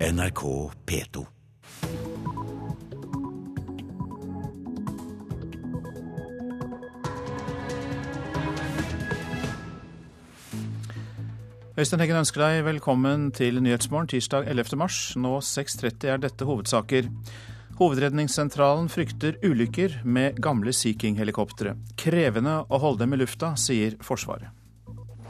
[0.00, 1.26] NRK P2.
[11.76, 14.78] Øystein Heggen ønsker deg velkommen til Nyhetsmorgen tirsdag 11.
[14.80, 15.02] mars.
[15.20, 17.12] Nå 6.30 er dette hovedsaker.
[17.76, 21.76] Hovedredningssentralen frykter ulykker med gamle Sea King-helikoptre.
[22.00, 24.48] Krevende å holde dem i lufta, sier Forsvaret.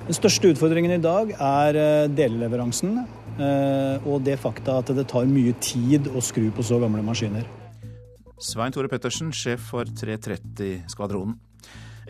[0.06, 3.00] Den største utfordringen i dag er eh, deleleveransen
[3.40, 7.46] og det fakta at det tar mye tid å skru på så gamle maskiner.
[8.40, 11.36] Svein Tore Pettersen, sjef for 330-skvadronen.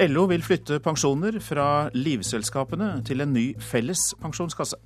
[0.07, 4.79] LO vil flytte pensjoner fra livselskapene til en ny felles pensjonskasse.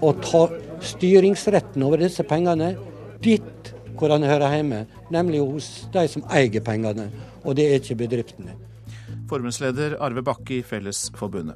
[0.00, 0.44] Å ta
[0.92, 2.72] styringsretten over disse pengene
[3.20, 7.10] dit hvor den hører hjemme, nemlig hos de som eier pengene,
[7.44, 8.54] og det er ikke bedriftene.
[9.30, 11.54] Forbundsleder Arve Bakke i Fellesforbundet.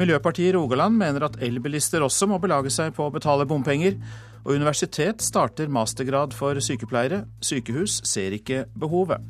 [0.00, 3.96] Miljøpartiet Rogaland mener at elbilister også må belage seg på å betale bompenger.
[4.46, 7.24] Og universitet starter mastergrad for sykepleiere.
[7.42, 9.24] Sykehus ser ikke behovet.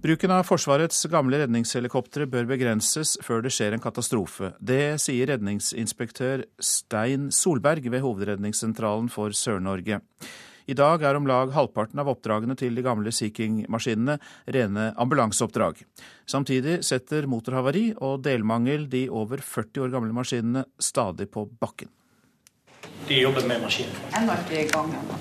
[0.00, 4.54] Bruken av Forsvarets gamle redningshelikoptre bør begrenses før det skjer en katastrofe.
[4.56, 10.00] Det sier redningsinspektør Stein Solberg ved Hovedredningssentralen for Sør-Norge.
[10.70, 14.20] I dag er om lag halvparten av oppdragene til de gamle Sea King-maskinene
[14.54, 15.80] rene ambulanseoppdrag.
[16.30, 21.90] Samtidig setter motorhavari og delmangel de over 40 år gamle maskinene stadig på bakken.
[23.08, 23.98] De jobber med maskinen.
[24.14, 25.18] Ennå ikke i gang ennå.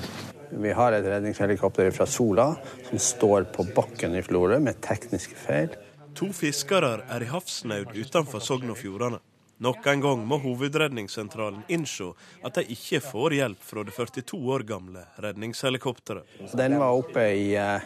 [0.61, 2.51] Vi har et redningshelikopter fra Sola
[2.85, 5.73] som står på bakken i Florø med tekniske feil.
[6.17, 9.21] To fiskere er i havsnaud utenfor Sogn og Fjordane.
[9.59, 12.13] Nok en gang må Hovedredningssentralen innse
[12.47, 16.23] at de ikke får hjelp fra det 42 år gamle redningshelikopteret.
[16.55, 17.83] Den var oppe i uh,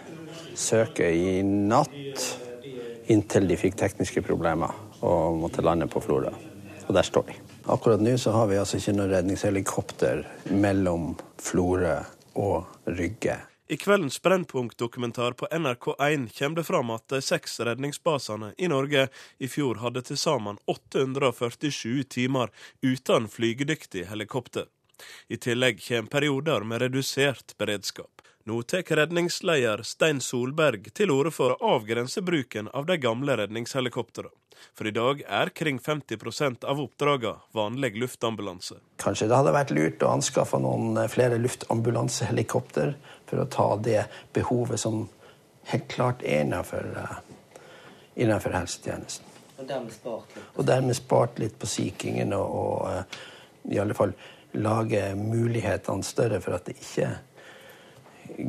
[0.54, 2.28] søket i natt
[3.10, 6.30] inntil de fikk tekniske problemer og måtte lande på Florø.
[6.84, 7.40] Og der står de.
[7.74, 10.22] Akkurat nå så har vi altså ikke noe redningshelikopter
[10.54, 11.98] mellom Florø
[12.38, 13.40] og Rygge.
[13.74, 19.08] I kveldens Brennpunkt-dokumentar på NRK1 kommer det fram at de seks redningsbasene i Norge
[19.42, 22.54] i fjor hadde til sammen 847 timer
[22.86, 24.68] uten flygedyktig helikopter.
[25.26, 28.22] I tillegg kommer perioder med redusert beredskap.
[28.46, 34.30] Nå tar redningsleder Stein Solberg til orde for å avgrense bruken av de gamle redningshelikoptrene.
[34.78, 38.78] For i dag er kring 50% av oppdragene vanlig luftambulanse.
[39.02, 42.94] Kanskje det hadde vært lurt å anskaffe noen flere luftambulansehelikopter
[43.34, 45.08] for å ta det behovet som
[45.72, 46.86] helt klart er innenfor,
[48.16, 49.26] innenfor helsetjenesten.
[49.58, 50.52] Og dermed spart litt.
[50.58, 54.14] Og dermed spart litt på Sea Kingen og, og i alle fall
[54.54, 57.10] lage mulighetene større for at det ikke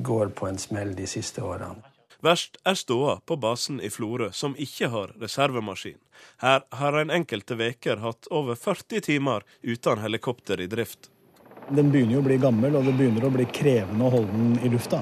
[0.05, 1.81] går på en smell de siste årene.
[2.25, 5.99] Verst er ståa på basen i Florø, som ikke har reservemaskin.
[6.41, 11.11] Her har en enkelte veker hatt over 40 timer uten helikopter i drift.
[11.69, 14.59] Den begynner jo å bli gammel, og det begynner å bli krevende å holde den
[14.61, 15.01] i lufta.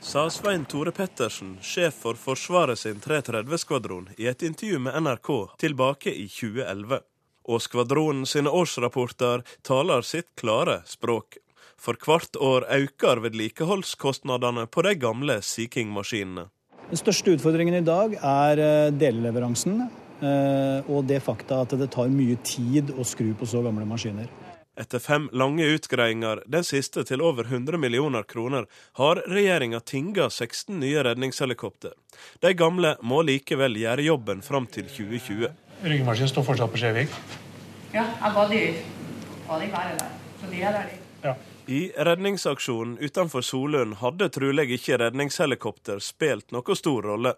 [0.00, 5.30] Sa Svein Tore Pettersen, sjef for Forsvaret sin 330-skvadron, i et intervju med NRK
[5.60, 7.02] tilbake i 2011.
[7.48, 11.40] Og skvadronen sine årsrapporter taler sitt klare språk.
[11.78, 16.48] For hvert år øker vedlikeholdskostnadene på de gamle Sea King-maskinene.
[16.88, 22.08] Den største utfordringen i dag er eh, deleleveransen eh, og det fakta at det tar
[22.08, 24.30] mye tid å skru på så gamle maskiner.
[24.78, 28.68] Etter fem lange utgreiinger, den siste til over 100 millioner kroner,
[29.00, 31.96] har regjeringa tinga 16 nye redningshelikopter.
[32.38, 35.50] De gamle må likevel gjøre jobben fram til 2020.
[35.82, 37.18] Ryggmaskinen står fortsatt på Skjevik.
[37.90, 38.62] Ja, jeg ba de,
[39.48, 40.16] ba de være der.
[40.38, 41.04] Så de er der, de.
[41.26, 41.34] Ja.
[41.68, 47.34] I redningsaksjonen utenfor Solund hadde trolig ikke redningshelikopter spilt noe stor rolle.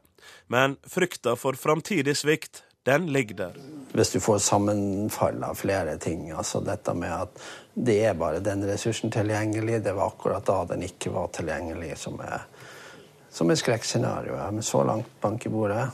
[0.52, 3.60] Men frykta for framtidig svikt, den ligger der.
[3.90, 7.40] Hvis du får sammenfall av flere ting, altså dette med at
[7.74, 12.20] det er bare den ressursen tilgjengelig, det var akkurat da den ikke var tilgjengelig, som
[12.22, 12.44] er,
[13.30, 14.54] som er skrekkscenarioet.
[14.54, 15.88] Men så langt bank i bordet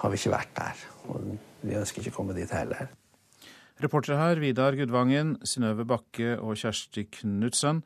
[0.00, 0.82] har vi ikke vært der.
[1.10, 1.36] Og
[1.66, 2.90] vi ønsker ikke å komme dit heller.
[3.80, 7.84] Reportere her Vidar Gudvangen, Synnøve Bakke og Kjersti Knutsen.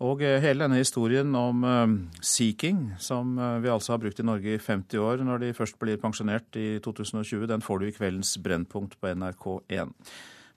[0.00, 4.20] Og eh, hele denne historien om seeking, Sea King, som uh, vi altså har brukt
[4.22, 7.88] i Norge i 50 år når de først blir pensjonert i 2020, den får du
[7.88, 9.92] i kveldens Brennpunkt på NRK1.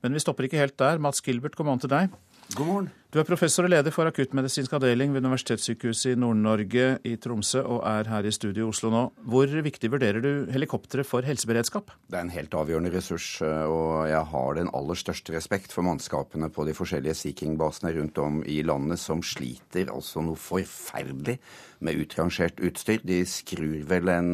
[0.03, 1.01] Men vi stopper ikke helt der.
[1.03, 2.15] Mats Gilbert, god morgen til deg.
[2.53, 2.89] God morgen.
[3.13, 7.79] Du er professor og leder for akuttmedisinsk avdeling ved Universitetssykehuset i Nord-Norge i Tromsø, og
[7.85, 9.01] er her i studio i Oslo nå.
[9.29, 11.89] Hvor viktig vurderer du helikoptre for helseberedskap?
[12.09, 16.49] Det er en helt avgjørende ressurs, og jeg har den aller største respekt for mannskapene
[16.53, 21.39] på de forskjellige Sea King-basene rundt om i landet som sliter altså noe forferdelig
[21.85, 23.01] med utrangert utstyr.
[23.05, 24.31] De skrur vel en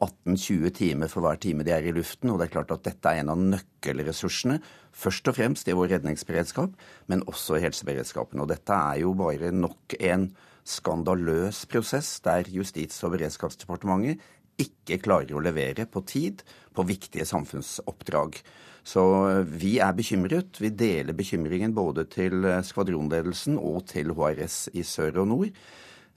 [0.00, 3.10] 18-20 timer for hver time de er i luften, og det er klart at dette
[3.10, 4.58] er en av nøkkelressursene
[5.00, 6.74] Først og fremst i vår redningsberedskap,
[7.08, 8.42] men også i helseberedskapen.
[8.42, 10.28] Og dette er jo bare nok en
[10.68, 14.20] skandaløs prosess der Justis- og beredskapsdepartementet
[14.60, 16.42] ikke klarer å levere på tid
[16.76, 18.36] på viktige samfunnsoppdrag.
[18.84, 19.02] Så
[19.48, 20.60] vi er bekymret.
[20.60, 25.60] Vi deler bekymringen både til skvadronledelsen og til HRS i sør og nord.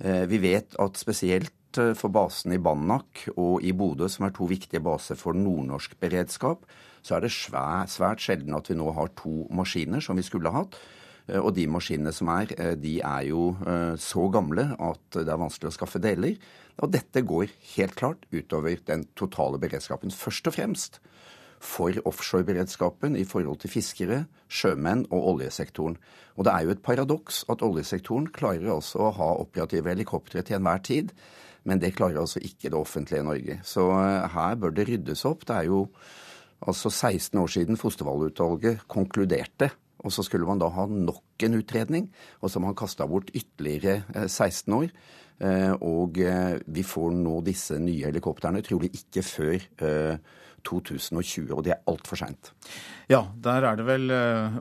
[0.03, 4.33] Eh, vi vet at spesielt eh, for basen i Banak og i Bodø, som er
[4.35, 6.65] to viktige baser for nordnorsk beredskap,
[7.03, 10.51] så er det svært, svært sjelden at vi nå har to maskiner som vi skulle
[10.53, 10.77] ha hatt.
[11.27, 13.53] Eh, og de maskinene som er, eh, de er jo
[13.99, 16.37] så gamle at det er vanskelig å skaffe deler.
[16.81, 20.11] Og dette går helt klart utover den totale beredskapen.
[20.11, 21.01] Først og fremst
[21.63, 25.95] for offshoreberedskapen i forhold til fiskere, sjømenn og oljesektoren.
[26.35, 30.59] Og det er jo et paradoks at oljesektoren klarer altså å ha operative helikoptre til
[30.59, 31.13] enhver tid.
[31.69, 33.59] Men det klarer altså ikke det offentlige Norge.
[33.63, 33.87] Så
[34.33, 35.45] her bør det ryddes opp.
[35.47, 35.85] Det er jo
[36.67, 39.71] altså 16 år siden Fostervoll-utvalget konkluderte.
[40.03, 42.09] Og så skulle man da ha nok en utredning,
[42.41, 44.89] og så har man kasta bort ytterligere 16 eh, år.
[45.43, 49.67] Eh, og eh, vi får nå disse nye helikoptrene trolig ikke før
[50.67, 52.51] 2020, og det er altfor seint.
[53.11, 54.11] Ja, der er det vel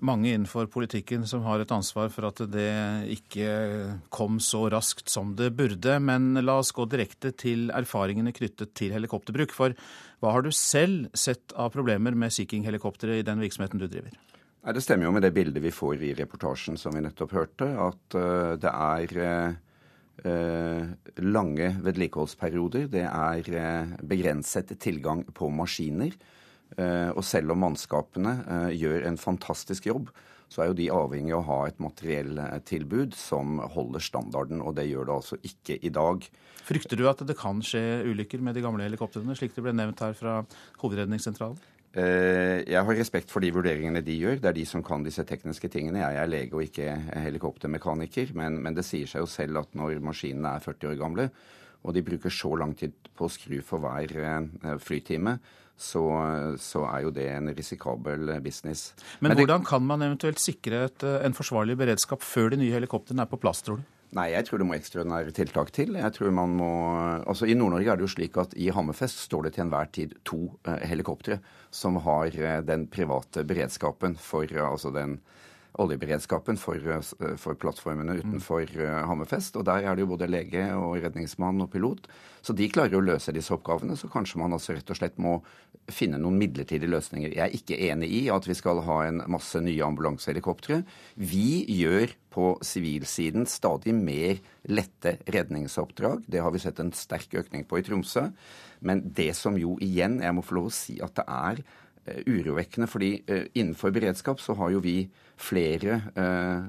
[0.04, 2.72] mange innenfor politikken som har et ansvar for at det
[3.14, 5.98] ikke kom så raskt som det burde.
[6.02, 9.54] Men la oss gå direkte til erfaringene knyttet til helikopterbruk.
[9.54, 9.76] For
[10.22, 14.14] hva har du selv sett av problemer med Sea King-helikoptre i den virksomheten du driver?
[14.62, 17.66] Nei, Det stemmer jo med det bildet vi får i reportasjen som vi nettopp hørte,
[17.66, 19.56] at uh, det er uh,
[20.22, 22.86] lange vedlikeholdsperioder.
[22.92, 26.14] Det er uh, begrenset tilgang på maskiner.
[26.72, 28.30] Og selv om mannskapene
[28.72, 30.06] gjør en fantastisk jobb,
[30.52, 34.86] så er jo de avhengig av å ha et materielltilbud som holder standarden, og det
[34.90, 36.26] gjør det altså ikke i dag.
[36.66, 40.02] Frykter du at det kan skje ulykker med de gamle helikoptrene, slik det ble nevnt
[40.04, 40.42] her fra
[40.82, 41.60] Hovedredningssentralen?
[41.92, 44.38] Eh, jeg har respekt for de vurderingene de gjør.
[44.40, 46.00] Det er de som kan disse tekniske tingene.
[46.00, 46.94] Jeg er lege og ikke
[47.26, 48.32] helikoptermekaniker.
[48.38, 51.28] Men, men, det sier seg jo selv at når maskinene er 40 år gamle,
[51.82, 55.36] og de bruker så lang tid på å skru for hver eh, flytime,
[55.82, 56.02] så,
[56.60, 58.92] så, er jo det en risikabel business.
[59.18, 62.76] Men, men hvordan det, kan man eventuelt sikre et, en forsvarlig beredskap før de nye
[62.76, 63.88] helikoptrene er på plass, tror du?
[64.12, 65.94] Nei, jeg tror det må ekstraordinære tiltak til.
[65.96, 66.72] Jeg tror man må,
[67.24, 70.12] altså I Nord-Norge er det jo slik at i Hammerfest står det til enhver tid
[70.28, 71.38] to eh, helikoptre
[71.72, 75.16] som har eh, den private beredskapen for eh, altså den
[75.80, 79.08] oljeberedskapen for, eh, for plattformene utenfor mm.
[79.08, 79.56] Hammerfest.
[79.56, 82.08] Og der er det jo både lege og redningsmann og pilot.
[82.44, 83.96] Så de klarer å løse disse oppgavene.
[83.96, 85.38] Så kanskje man altså rett og slett må
[85.90, 87.32] finne noen midlertidige løsninger.
[87.32, 90.82] Jeg er ikke enig i at vi skal ha en masse nye ambulansehelikoptre.
[91.16, 94.40] Vi gjør på sivilsiden stadig mer
[94.72, 96.24] lette redningsoppdrag.
[96.26, 98.26] Det har vi sett en sterk økning på i Tromsø.
[98.82, 101.64] Men det som jo igjen, jeg må få lov å si at det er
[102.04, 102.88] Eh, urovekkende.
[102.90, 105.06] fordi eh, innenfor beredskap så har jo vi
[105.38, 106.64] flere eh,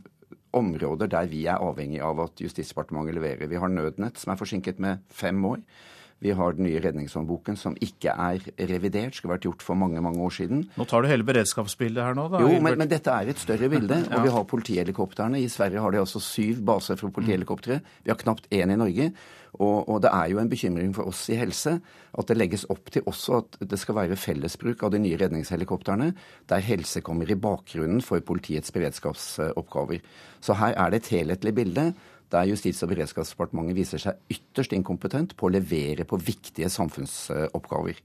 [0.54, 3.50] områder der vi er avhengig av at Justisdepartementet leverer.
[3.50, 5.58] Vi har Nødnett, som er forsinket med fem år.
[6.24, 10.24] Vi har den nye redningshåndboken som ikke er revidert, skulle vært gjort for mange mange
[10.24, 10.66] år siden.
[10.80, 12.42] Nå tar du hele beredskapsbildet her nå, da?
[12.46, 14.00] Jo, men, men dette er et større bilde.
[14.06, 14.10] ja.
[14.18, 15.42] Og vi har politihelikoptrene.
[15.44, 17.82] I Sverige har de altså syv baser for politihelikoptre.
[18.06, 19.12] Vi har knapt én i Norge.
[19.54, 21.76] Og, og, det er jo en bekymring for oss i helse
[22.18, 26.10] at det legges opp til også at det skal være fellesbruk av de nye redningshelikoptrene,
[26.50, 30.02] der helse kommer i bakgrunnen for politiets beredskapsoppgaver.
[30.42, 31.86] Så her er det et helhetlig bilde
[32.34, 38.02] der Justis- og beredskapsdepartementet viser seg ytterst inkompetent på å levere på viktige samfunnsoppgaver.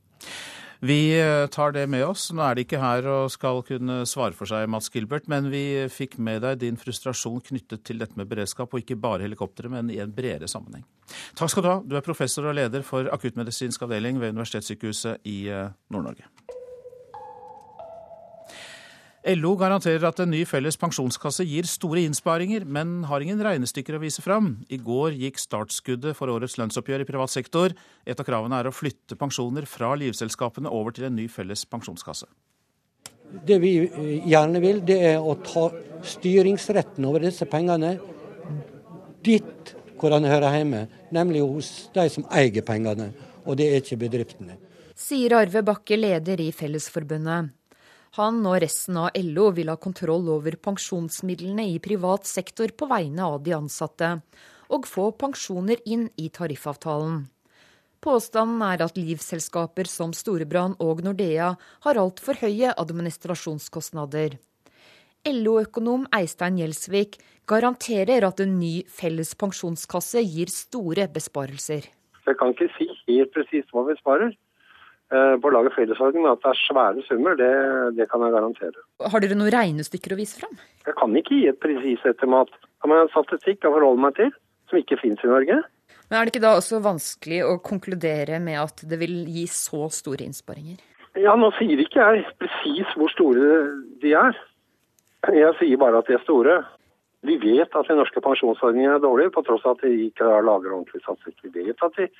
[0.80, 2.28] Vi eh, tar det med oss.
[2.30, 5.62] Nå er de ikke her og skal kunne svare for seg, Mats Gilbert, men vi
[5.90, 9.90] fikk med deg din frustrasjon knyttet til dette med beredskap, og ikke bare helikoptre, men
[9.90, 10.86] i en bredere sammenheng.
[11.38, 11.78] Takk skal du ha.
[11.82, 16.30] Du er professor og leder for akuttmedisinsk avdeling ved Universitetssykehuset i eh, Nord-Norge.
[19.26, 24.02] LO garanterer at en ny felles pensjonskasse gir store innsparinger, men har ingen regnestykker å
[24.02, 24.52] vise fram.
[24.70, 27.74] I går gikk startskuddet for årets lønnsoppgjør i privat sektor.
[28.06, 32.30] Et av kravene er å flytte pensjoner fra livselskapene over til en ny felles pensjonskasse.
[33.44, 35.66] Det vi eh, gjerne vil, det er å ta
[36.06, 37.96] styringsretten over disse pengene
[39.26, 43.10] dit hvor den hører hjemme, nemlig hos de som eier pengene,
[43.44, 44.60] og det er ikke bedriftene.
[44.98, 47.57] Sier Arve Bakke, leder i Fellesforbundet.
[48.16, 53.26] Han og resten av LO vil ha kontroll over pensjonsmidlene i privat sektor på vegne
[53.26, 54.14] av de ansatte,
[54.72, 57.26] og få pensjoner inn i tariffavtalen.
[58.00, 64.38] Påstanden er at livselskaper som Storebrand og Nordea har altfor høye administrasjonskostnader.
[65.26, 67.18] LO-økonom Eistein Gjelsvik
[67.50, 71.88] garanterer at en ny felles pensjonskasse gir store besparelser.
[72.28, 74.36] Jeg kan ikke si helt presist hva vi sparer.
[75.08, 77.48] Eh, på laget fellesordning at det er svære summer, det,
[77.96, 78.82] det, kan jeg garantere.
[79.00, 80.58] Har dere noen regnestykker å vise fram?
[80.84, 82.50] Jeg kan ikke gi et presist estimat.
[82.52, 84.34] Jeg har en statistikk jeg forholder meg til,
[84.68, 85.56] som ikke finnes i Norge.
[86.10, 89.88] Men Er det ikke da også vanskelig å konkludere med at det vil gi så
[89.92, 90.82] store innsparinger?
[91.16, 93.54] Ja, Nå sier ikke jeg presis hvor store
[94.02, 94.36] de er.
[95.24, 96.58] Jeg sier bare at de er store.
[97.24, 100.44] Vi vet at de norske pensjonsordningene er dårlige, på tross av at de ikke har
[100.44, 101.48] laget ordentlig statistikk.
[101.48, 102.10] Vi vet at de,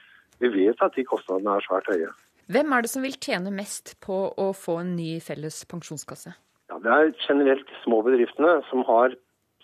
[0.41, 2.09] vi vet at de kostnadene er svært høye.
[2.49, 6.33] Hvem er det som vil tjene mest på å få en ny felles pensjonskasse?
[6.73, 9.13] Ja, det er generelt små bedriftene som har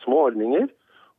[0.02, 0.68] små ordninger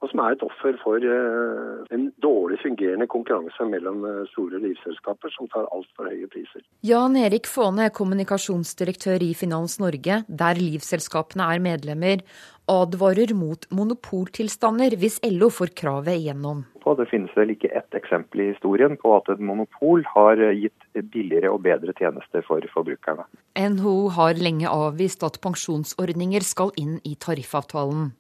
[0.05, 5.33] og som er et offer for eh, en dårlig fungerende konkurranse mellom eh, store livselskaper
[5.33, 6.62] som tar altfor høye priser.
[6.85, 12.21] Jan Erik Faane, kommunikasjonsdirektør i Finans Norge, der livselskapene er medlemmer,
[12.69, 16.63] advarer mot monopoltilstander hvis LO får kravet igjennom.
[16.85, 21.50] Det finnes vel ikke ett eksempel i historien på at et monopol har gitt billigere
[21.53, 23.25] og bedre tjenester for forbrukerne.
[23.57, 28.13] NHO har lenge avvist at pensjonsordninger skal inn i tariffavtalen.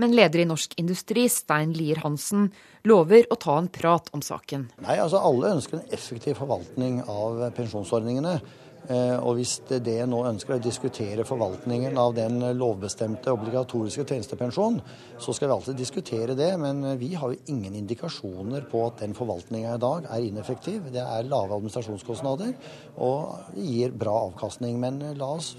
[0.00, 2.48] Men leder i Norsk Industri, Stein Lier Hansen,
[2.82, 4.66] lover å ta en prat om saken.
[4.82, 8.40] Nei, altså Alle ønsker en effektiv forvaltning av pensjonsordningene.
[8.84, 14.80] Eh, og hvis det nå ønsker å diskutere forvaltningen av den lovbestemte obligatoriske tjenestepensjon,
[15.18, 16.50] så skal vi alltid diskutere det.
[16.60, 20.90] Men vi har jo ingen indikasjoner på at den forvaltninga i dag er ineffektiv.
[20.92, 22.52] Det er lave administrasjonskostnader
[23.04, 24.76] og gir bra avkastning.
[24.80, 25.54] Men la oss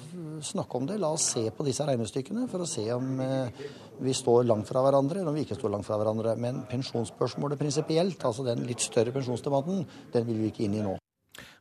[0.45, 0.99] snakke om det.
[1.01, 3.65] La oss se på disse regnestykkene for å se om eh,
[4.05, 6.35] vi står langt fra hverandre, eller om vi ikke står langt fra hverandre.
[6.41, 10.97] Men pensjonsspørsmålet prinsipielt, altså den litt større pensjonsdebatten, den vil vi ikke inn i nå.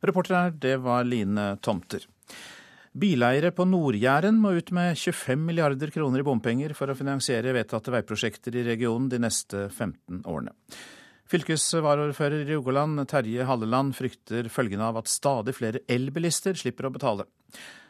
[0.01, 2.03] Reporter her, det var Line Tomter.
[2.95, 7.91] Bileiere på Nord-Jæren må ut med 25 milliarder kroner i bompenger for å finansiere vedtatte
[7.91, 10.53] veiprosjekter i regionen de neste 15 årene.
[11.27, 17.25] Fylkesvaraordfører i Rogaland, Terje Halleland, frykter følgende av at stadig flere elbilister slipper å betale.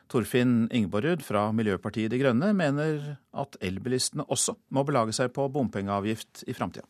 [0.10, 6.46] Torfinn Ingeborrud fra Miljøpartiet De Grønne mener at elbilistene også må belage seg på bompengeavgift
[6.50, 6.88] i framtida.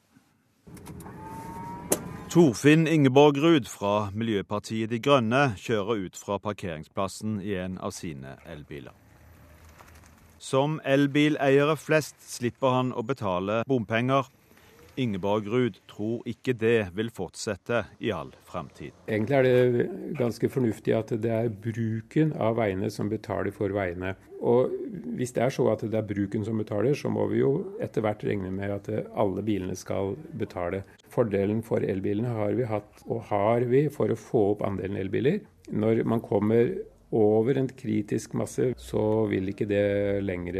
[2.35, 3.37] Torfinn Ingeborg
[3.71, 8.91] fra Miljøpartiet De Grønne kjører ut fra parkeringsplassen i en av sine elbiler.
[10.35, 14.27] Som elbileiere flest slipper han å betale bompenger.
[15.01, 18.95] Ingeborg Ruud tror ikke det vil fortsette i all fremtid.
[19.09, 19.87] Egentlig er det
[20.19, 24.15] ganske fornuftig at det er bruken av veiene som betaler for veiene.
[24.45, 24.71] Og
[25.17, 27.51] hvis det er så at det er bruken som betaler, så må vi jo
[27.83, 30.83] etter hvert regne med at alle bilene skal betale.
[31.11, 35.41] Fordelen for elbilene har vi hatt, og har vi, for å få opp andelen elbiler.
[35.71, 36.75] Når man kommer
[37.15, 40.57] over en kritisk masse, så vil ikke det lenger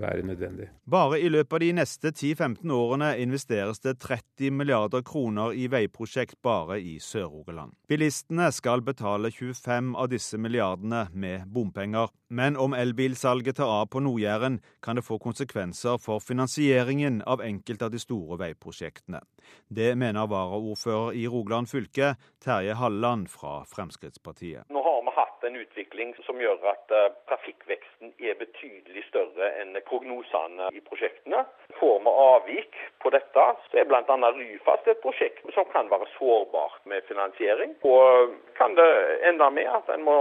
[0.00, 0.68] være nødvendig.
[0.90, 6.36] Bare i løpet av de neste 10-15 årene investeres det 30 milliarder kroner i veiprosjekt
[6.44, 7.72] bare i Sør-Rogaland.
[7.88, 12.12] Bilistene skal betale 25 av disse milliardene med bompenger.
[12.34, 17.86] Men om elbilsalget tar av på Nord-Jæren, kan det få konsekvenser for finansieringen av enkelte
[17.86, 19.20] av de store veiprosjektene.
[19.68, 24.66] Det mener varaordfører i Rogaland fylke, Terje Halleland fra Fremskrittspartiet.
[24.72, 25.04] Nå har vi
[25.44, 31.44] hatt en utvikling som gjør at uh, trafikkveksten er betydelig større enn prognosene i prosjektene.
[31.78, 34.04] Får vi avvik på dette, så er bl.a.
[34.04, 37.76] Ryfast et prosjekt som kan være sårbart med finansiering.
[37.84, 38.88] Og kan det
[39.28, 40.18] ende med at en må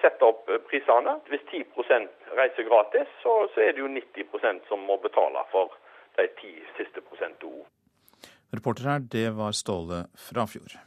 [0.00, 1.18] sette opp prisene.
[1.30, 5.72] Hvis 10% reiser gratis, så, så, er det jo 90% som må betale for
[6.18, 7.64] de ti siste prosentene.
[8.54, 10.78] Reporter her, det var Ståle Frafjord.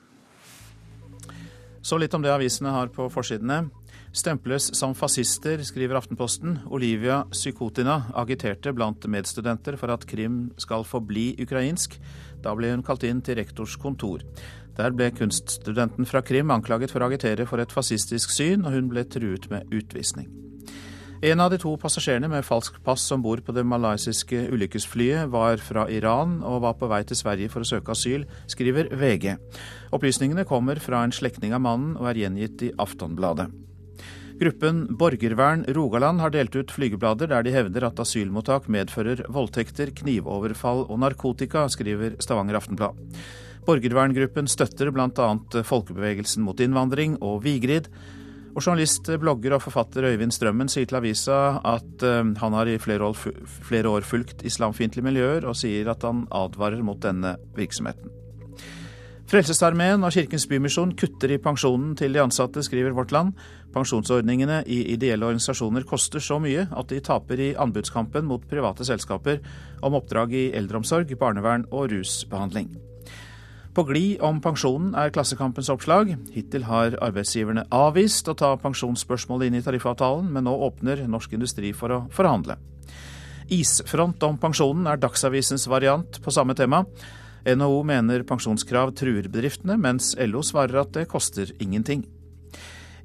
[1.82, 3.70] Så litt om det avisene har på forsidene.
[4.12, 6.58] Stemples som fascister, skriver Aftenposten.
[6.74, 12.00] Olivia Psykotina agiterte blant medstudenter for at Krim skal forbli ukrainsk.
[12.44, 14.26] Da ble hun kalt inn til rektors kontor.
[14.80, 18.92] Der ble kunststudenten fra Krim anklaget for å agitere for et fascistisk syn, og hun
[18.92, 20.49] ble truet med utvisning.
[21.22, 25.60] En av de to passasjerene med falsk pass om bord på det malaysiske ulykkesflyet var
[25.60, 29.34] fra Iran og var på vei til Sverige for å søke asyl, skriver VG.
[29.92, 33.50] Opplysningene kommer fra en slektning av mannen og er gjengitt i Aftonbladet.
[34.40, 40.86] Gruppen Borgervern Rogaland har delt ut flygeblader der de hevder at asylmottak medfører voldtekter, knivoverfall
[40.86, 42.96] og narkotika, skriver Stavanger Aftenblad.
[43.68, 45.28] Borgerverngruppen støtter bl.a.
[45.68, 47.92] folkebevegelsen mot innvandring og Vigrid,
[48.56, 52.80] Og journalist, blogger og forfatter Øyvind Strømmen sier til avisa at eh, han har i
[52.82, 58.10] flere år, fulgt islamfiendtlige miljøer, og sier at han advarer mot denne virksomheten.
[59.30, 63.36] Frelsesarmeen og Kirkens Bymisjon kutter i pensjonen til de ansatte, skriver Vårt Land.
[63.76, 69.44] Pensjonsordningene i ideelle organisasjoner koster så mye at de taper i anbudskampen mot private selskaper
[69.86, 72.74] om oppdrag i eldreomsorg, barnevern og rusbehandling.
[73.80, 76.10] På glid om pensjonen er Klassekampens oppslag.
[76.34, 81.72] Hittil har arbeidsgiverne avvist å ta pensjonsspørsmålet inn i tariffavtalen, men nå åpner Norsk Industri
[81.72, 82.58] for å forhandle.
[83.56, 86.82] Isfront om pensjonen er Dagsavisens variant på samme tema.
[87.48, 92.04] NHO mener pensjonskrav truer bedriftene, mens LO svarer at det koster ingenting.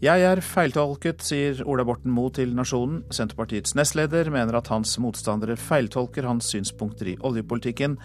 [0.02, 3.04] Jeg er feiltolket, sier Ola Borten Moe til Nasjonen.
[3.14, 8.00] Senterpartiets nestleder mener at hans motstandere feiltolker hans synspunkter i oljepolitikken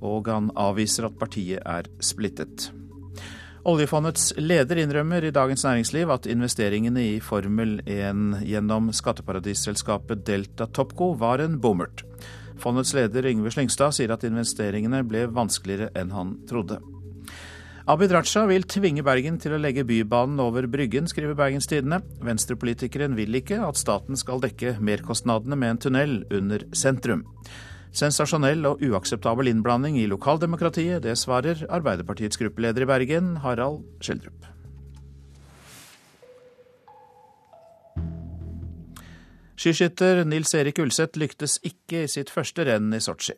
[0.00, 2.70] og han avviser at partiet er splittet.
[3.68, 11.12] Oljefondets leder innrømmer i Dagens Næringsliv at investeringene i Formel 1 gjennom skatteparadisselskapet Delta Topco
[11.20, 12.06] var en bommert.
[12.60, 16.80] Fondets leder Yngve Slyngstad sier at investeringene ble vanskeligere enn han trodde.
[17.90, 21.98] Abid Raja vil tvinge Bergen til å legge Bybanen over Bryggen, skriver Bergens Tidende.
[22.24, 27.24] Venstrepolitikeren vil ikke at staten skal dekke merkostnadene med en tunnel under sentrum.
[27.90, 34.46] Sensasjonell og uakseptabel innblanding i lokaldemokratiet, det svarer Arbeiderpartiets gruppeleder i Bergen, Harald Skjeldrup.
[39.60, 43.34] Skiskytter Nils Erik Ulseth lyktes ikke i sitt første renn i Sotsji.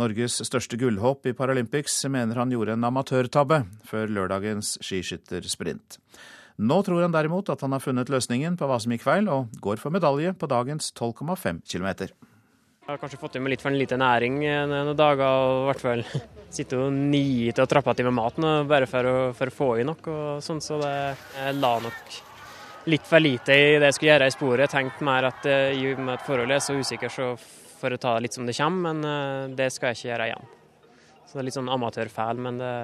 [0.00, 5.98] Norges største gullhopp i Paralympics mener han gjorde en amatørtabbe før lørdagens skiskyttersprint.
[6.60, 9.52] Nå tror han derimot at han har funnet løsningen på hva som gikk feil, og
[9.60, 12.08] går for medalje på dagens 12,5 km.
[12.90, 15.66] Jeg har kanskje fått i meg litt for en lite næring noen dager, og i
[15.68, 16.00] hvert fall
[16.56, 19.84] Sitter og nyter og trappe til med maten bare for å, for å, få i
[19.86, 20.08] nok.
[20.10, 20.90] og sånn, Så det,
[21.36, 22.16] jeg la nok
[22.90, 24.64] litt for lite i det jeg skulle gjøre i sporet.
[24.64, 27.28] Jeg tenkte mer at eh, i og med at forholdet er så usikkert, så
[27.78, 28.90] får jeg ta det litt som det kommer.
[28.90, 30.50] Men eh, det skal jeg ikke gjøre igjen.
[31.22, 32.74] Så det er litt sånn amatørfeil, men det,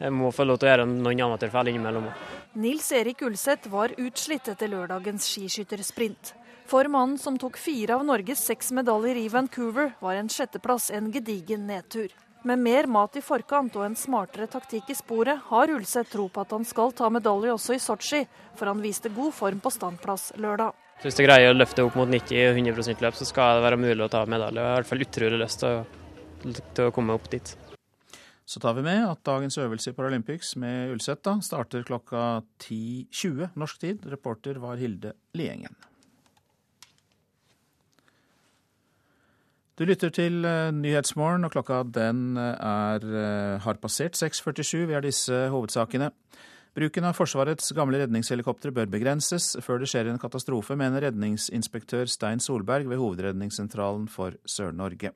[0.00, 2.26] jeg må få lov til å gjøre noen amatørfeil innimellom òg.
[2.64, 6.32] Nils Erik Ulseth var utslitt etter lørdagens skiskyttersprint.
[6.66, 11.12] For mannen som tok fire av Norges seks medaljer i Vancouver, var en sjetteplass en
[11.14, 12.10] gedigen nedtur.
[12.42, 16.42] Med mer mat i forkant og en smartere taktikk i sporet, har Ulseth tro på
[16.42, 18.24] at han skal ta medalje også i Sotsji,
[18.58, 20.74] for han viste god form på standplass lørdag.
[21.04, 24.10] Hvis du greier å løfte opp mot 90-100 løp, så skal det være mulig å
[24.10, 24.58] ta medalje.
[24.58, 27.56] Jeg har i hvert fall utrolig lyst til å, til å komme opp dit.
[28.46, 33.82] Så tar vi med at dagens øvelse i Paralympics med Ulseth starter klokka 10.20 norsk
[33.86, 34.06] tid.
[34.10, 35.74] Reporter var Hilde Liengen.
[39.76, 44.86] Du lytter til eh, Nyhetsmorgen, og klokka den eh, er, eh, har passert 6.47.
[44.88, 46.08] Vi har disse hovedsakene.
[46.76, 52.40] Bruken av Forsvarets gamle redningshelikoptre bør begrenses før det skjer en katastrofe, mener redningsinspektør Stein
[52.40, 55.12] Solberg ved Hovedredningssentralen for Sør-Norge.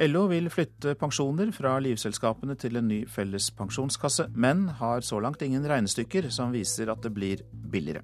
[0.00, 5.44] LO vil flytte pensjoner fra livselskapene til en ny felles pensjonskasse, men har så langt
[5.44, 8.00] ingen regnestykker som viser at det blir billigere.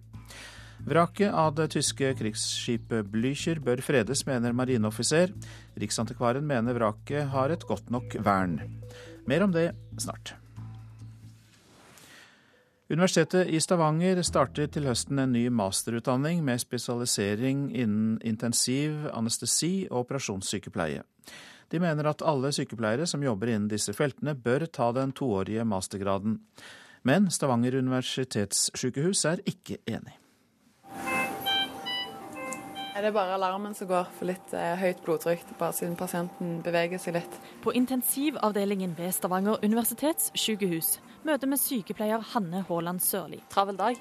[0.86, 5.32] Vraket av det tyske krigsskipet Blücher bør fredes, mener marineoffiser.
[5.80, 8.58] Riksantikvaren mener vraket har et godt nok vern.
[9.26, 10.34] Mer om det snart.
[12.90, 20.08] Universitetet i Stavanger starter til høsten en ny masterutdanning med spesialisering innen intensiv anestesi og
[20.08, 21.04] operasjonssykepleie.
[21.70, 26.40] De mener at alle sykepleiere som jobber innen disse feltene, bør ta den toårige mastergraden.
[27.06, 30.19] Men Stavanger universitetssykehus er ikke enig.
[33.00, 37.00] Er det bare alarmen som går for litt eh, høyt blodtrykk, bare siden pasienten beveger
[37.00, 37.38] seg litt?
[37.64, 43.40] På intensivavdelingen ved Stavanger universitetssykehus møter vi sykepleier Hanne Haaland Sørli.
[43.48, 43.96] Travel dag?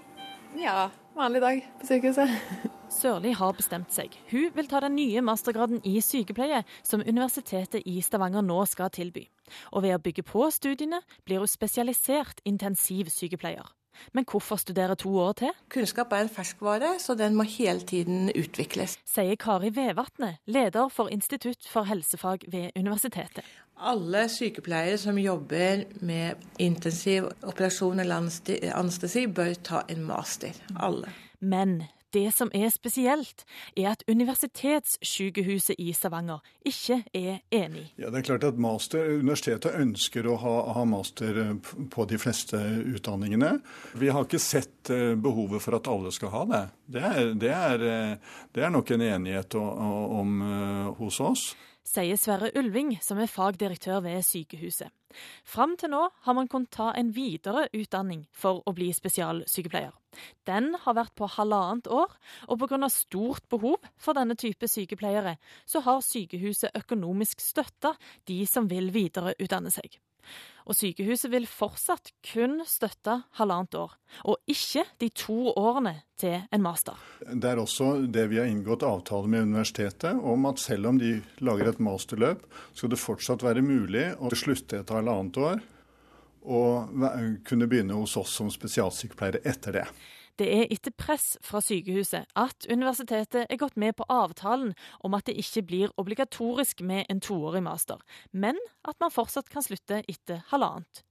[0.60, 2.36] Ja, vanlig dag på sykehuset.
[3.00, 4.20] Sørli har bestemt seg.
[4.34, 9.30] Hun vil ta den nye mastergraden i sykepleie som Universitetet i Stavanger nå skal tilby.
[9.72, 13.79] Og ved å bygge på studiene blir hun spesialisert intensivsykepleier.
[14.14, 15.56] Men hvorfor studere to år til?
[15.70, 18.98] Kunnskap er en ferskvare, så den må hele tiden utvikles.
[19.08, 23.46] Sier Kari Vevatnet, leder for Institutt for helsefag ved universitetet.
[23.80, 28.20] Alle sykepleiere som jobber med intensiv operasjon eller
[28.76, 30.58] anestesi, bør ta en master.
[30.76, 31.14] Alle.
[31.40, 31.84] Men
[32.16, 33.46] det som er spesielt,
[33.78, 37.88] er at Universitetssykehuset i Stavanger ikke er enig.
[38.00, 41.54] Ja, det er klart at master, Universitetet ønsker å ha, ha, master eh,
[41.94, 42.60] på de fleste
[42.96, 43.58] utdanningene.
[44.00, 46.66] Vi har ikke sett eh, behovet for at alle skal ha det.
[46.98, 50.40] Det er, det er, eh, det er nok en enighet om
[51.00, 51.50] hos oss
[51.90, 54.92] sier Sverre Ulving, som er fagdirektør ved sykehuset.
[55.48, 59.96] Fram til nå har man kunnet ta en videre utdanning for å bli spesialsykepleier.
[60.46, 62.14] Den har vært på halvannet år,
[62.48, 62.90] og pga.
[62.90, 67.96] stort behov for denne type sykepleiere, så har sykehuset økonomisk støtta
[68.30, 69.98] de som vil videreutdanne seg.
[70.70, 73.96] Og sykehuset vil fortsatt kun støtte halvannet år,
[74.30, 77.00] og ikke de to årene til en master.
[77.26, 81.16] Det er også det vi har inngått avtale med universitetet om at selv om de
[81.42, 82.46] lager et masterløp,
[82.78, 85.66] skal det fortsatt være mulig å slutte etter halvannet år
[86.50, 86.94] og
[87.48, 89.88] kunne begynne hos oss som spesialsykepleiere etter det.
[90.40, 94.72] Det er etter press fra sykehuset at universitetet er gått med på avtalen
[95.04, 98.00] om at det ikke blir obligatorisk med en toårig master,
[98.32, 98.56] men
[98.88, 101.04] at man fortsatt kan slutte etter halvannet.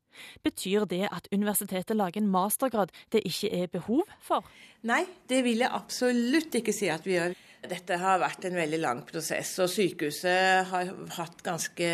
[0.42, 4.46] Betyr det at universitetet lager en mastergrad det ikke er behov for?
[4.88, 7.36] Nei, det vil jeg absolutt ikke si at vi gjør.
[7.66, 11.88] Dette har vært en veldig lang prosess, og sykehuset har hatt ganske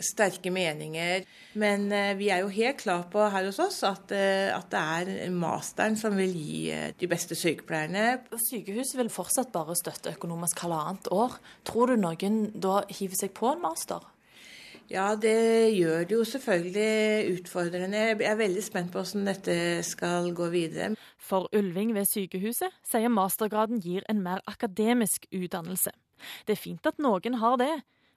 [0.00, 1.26] sterke meninger.
[1.60, 4.80] Men eh, vi er jo helt klar på her hos oss at, eh, at det
[4.80, 8.22] er masteren som vil gi eh, de beste sykepleierne.
[8.40, 11.36] Sykehuset vil fortsatt bare støtte økonomisk halvannet år.
[11.68, 14.08] Tror du noen da hiver seg på en master?
[14.92, 17.96] Ja, det gjør det jo selvfølgelig utfordrende.
[17.96, 19.54] Jeg er veldig spent på hvordan dette
[19.88, 20.90] skal gå videre.
[21.16, 25.94] For Ulving ved sykehuset sier mastergraden gir en mer akademisk utdannelse.
[26.44, 27.72] Det er fint at noen har det,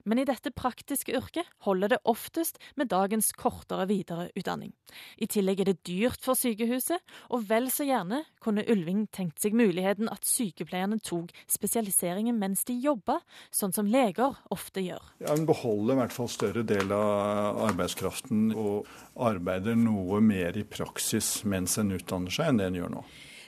[0.06, 4.72] men i dette praktiske yrket holder det oftest med dagens kortere videreutdanning.
[5.18, 7.02] I tillegg er det dyrt for sykehuset,
[7.34, 12.78] og vel så gjerne kunne Ulving tenkt seg muligheten at sykepleierne tok spesialiseringen mens de
[12.80, 13.18] jobba,
[13.50, 15.02] sånn som leger ofte gjør.
[15.20, 18.86] Ja, En beholder i hvert fall større del av arbeidskraften og
[19.18, 23.06] arbeider noe mer i praksis mens en utdanner seg, enn det en gjør nå.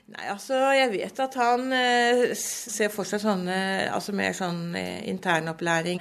[0.09, 3.59] Nei, altså Jeg vet at han eh, ser for seg sånne,
[3.92, 6.01] altså mer sånn eh, internopplæring.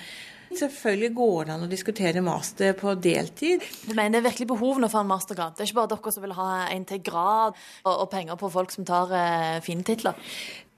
[0.55, 3.65] Selvfølgelig går det an å diskutere master på deltid.
[3.87, 5.57] Du mener det er virkelig behov nå for en mastergrad?
[5.57, 8.51] Det er ikke bare dere som vil ha en til grad og, og penger på
[8.53, 10.17] folk som tar eh, fine titler?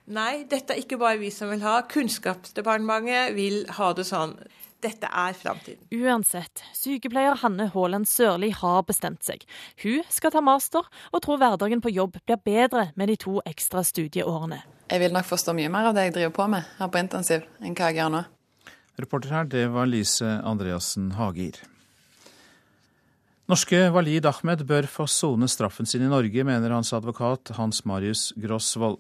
[0.09, 1.83] Nei, dette er ikke bare vi som vil ha.
[1.85, 4.33] Kunnskapsdepartementet vil ha det sånn.
[4.79, 5.81] Dette er framtiden.
[5.91, 9.43] Uansett, sykepleier Hanne Haaland Sørli har bestemt seg.
[9.83, 13.83] Hun skal ta master, og tror hverdagen på jobb blir bedre med de to ekstra
[13.83, 14.61] studieårene.
[14.89, 17.43] Jeg vil nok forstå mye mer av det jeg driver på med her på intensiv,
[17.59, 18.23] enn hva jeg gjør nå.
[18.99, 21.55] Reporter her, det var Lise Andreassen Hagir.
[23.49, 28.27] Norske Walid Ahmed bør få sone straffen sin i Norge, mener hans advokat Hans Marius
[28.37, 28.99] Grosvold.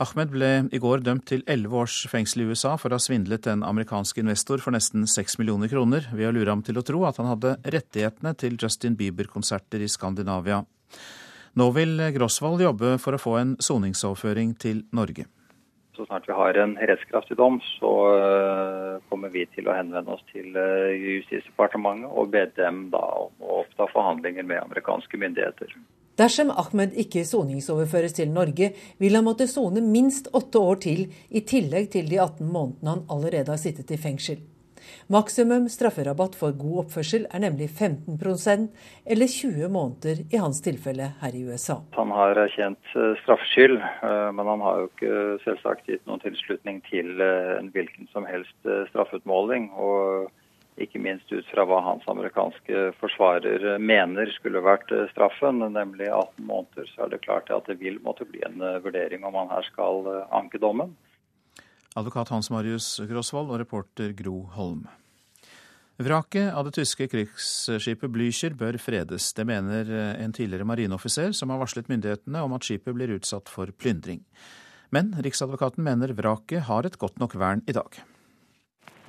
[0.00, 3.48] Ahmed ble i går dømt til elleve års fengsel i USA for å ha svindlet
[3.50, 7.02] en amerikansk investor for nesten seks millioner kroner ved å lure ham til å tro
[7.08, 10.62] at han hadde rettighetene til Justin Bieber-konserter i Skandinavia.
[11.58, 15.26] Nå vil Grosvold jobbe for å få en soningsoverføring til Norge.
[16.00, 20.22] Så snart vi har en rettskraftig dom, så eh, kommer vi til å henvende oss
[20.32, 25.74] til eh, Justisdepartementet og be dem da om å oppta forhandlinger med amerikanske myndigheter.
[26.16, 31.44] Dersom Ahmed ikke soningsoverføres til Norge, vil han måtte sone minst åtte år til, i
[31.44, 34.40] tillegg til de 18 månedene han allerede har sittet i fengsel.
[35.10, 38.68] Maksimum strafferabatt for god oppførsel er nemlig 15%
[39.10, 41.80] eller 20 måneder i hans tilfelle her i USA.
[41.96, 46.78] Han har erkjent eh, straffskyld, eh, men han har jo ikke selvsagt gitt noen tilslutning
[46.86, 49.72] til eh, en hvilken som helst straffutmåling.
[49.74, 50.30] og
[50.80, 56.86] ikke minst ut fra hva hans amerikanske forsvarer mener skulle vært straffen, nemlig 18 måneder,
[56.94, 60.06] så er det klart at det vil måtte bli en vurdering om han her skal
[60.30, 60.94] anke dommen.
[61.98, 64.86] Advokat Hans Marius Grosvold og reporter Gro Holm.
[66.00, 69.34] Vraket av det tyske krigsskipet Blücher bør fredes.
[69.36, 73.68] Det mener en tidligere marineoffiser som har varslet myndighetene om at skipet blir utsatt for
[73.76, 74.22] plyndring.
[74.96, 78.00] Men Riksadvokaten mener vraket har et godt nok vern i dag.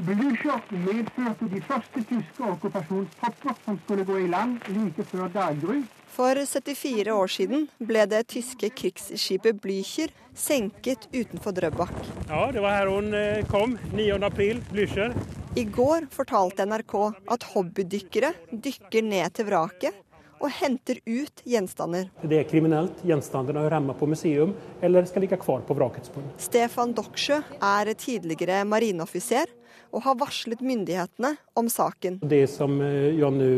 [0.01, 5.83] Blücher medførte de første tyske okkupasjonstropper som skulle gå i land like før daggry.
[6.09, 11.93] For 74 år siden ble det tyske krigsskipet Blücher senket utenfor Drøbak.
[12.31, 13.77] Ja, det var her hun eh, kom.
[13.93, 14.09] 9.
[14.25, 15.13] april, Blücher.
[15.53, 16.97] I går fortalte NRK
[17.35, 20.01] at hobbydykkere dykker ned til vraket
[20.41, 22.09] og henter ut gjenstander.
[22.25, 23.05] Det er kriminelt.
[23.05, 26.25] Gjenstandene hører hjemme på museum eller skal ligge kvar på vrakets bunn.
[26.41, 29.60] Stefan Doksjø er tidligere marineoffiser
[29.91, 32.21] og har varslet myndighetene om saken.
[32.23, 33.49] Det som eh, jeg nå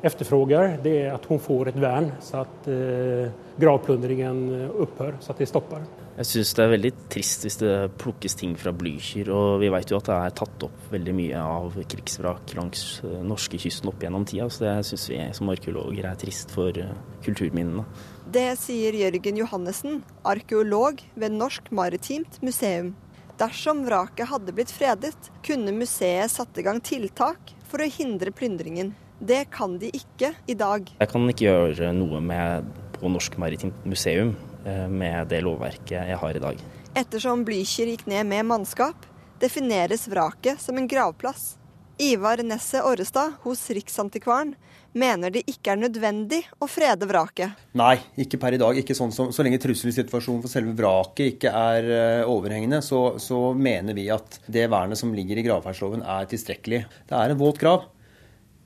[0.00, 5.42] etterspør, det er at hun får et vern, så at eh, gravplundringen opphører, så at
[5.42, 5.84] det stopper.
[6.20, 9.30] Jeg syns det er veldig trist hvis det plukkes ting fra Blücher.
[9.32, 13.22] Og vi vet jo at det er tatt opp veldig mye av krigsvrak langs eh,
[13.24, 14.50] norskekysten opp gjennom tida.
[14.52, 16.92] Så det syns vi som arkeologer er trist for eh,
[17.24, 17.86] kulturminnene.
[18.30, 22.92] Det sier Jørgen Johannessen, arkeolog ved Norsk Maritimt Museum.
[23.40, 28.90] Dersom vraket hadde blitt fredet, kunne museet satt i gang tiltak for å hindre plyndringen.
[29.16, 30.90] Det kan de ikke i dag.
[30.98, 34.34] Jeg kan ikke gjøre noe med, på Norsk Maritimt Museum
[34.68, 36.60] eh, med det lovverket jeg har i dag.
[37.00, 39.08] Ettersom Blücher gikk ned med mannskap,
[39.40, 41.54] defineres vraket som en gravplass.
[41.96, 44.52] Ivar Nesset Orrestad hos Riksantikvaren
[44.96, 47.54] mener det ikke er nødvendig å frede vraket.
[47.78, 48.78] Nei, ikke per i dag.
[48.80, 53.38] Ikke sånn som, så lenge trusselsituasjonen for selve vraket ikke er uh, overhengende, så, så,
[53.54, 56.84] mener vi at det vernet som ligger i gravferdsloven er tilstrekkelig.
[57.10, 57.88] Det er en våt grav.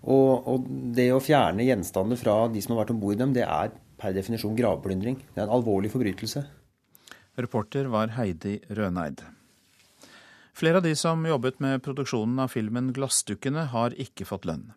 [0.05, 3.33] Og, og, det å fjerne gjenstander fra de som har vært om bord i dem,
[3.37, 5.21] det er per definisjon gravplyndring.
[5.33, 6.45] Det er en alvorlig forbrytelse.
[7.41, 9.25] Reporter var Heidi Røneid.
[10.55, 14.71] Flere av de som jobbet med produksjonen av filmen 'Glassdukkene', har ikke fått lønn.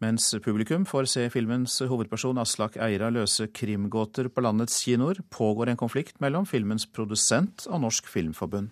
[0.00, 5.76] Mens publikum får se filmens hovedperson Aslak Eira løse krimgåter på landets kinoer, pågår en
[5.76, 8.70] konflikt mellom filmens produsent og Norsk Filmforbund.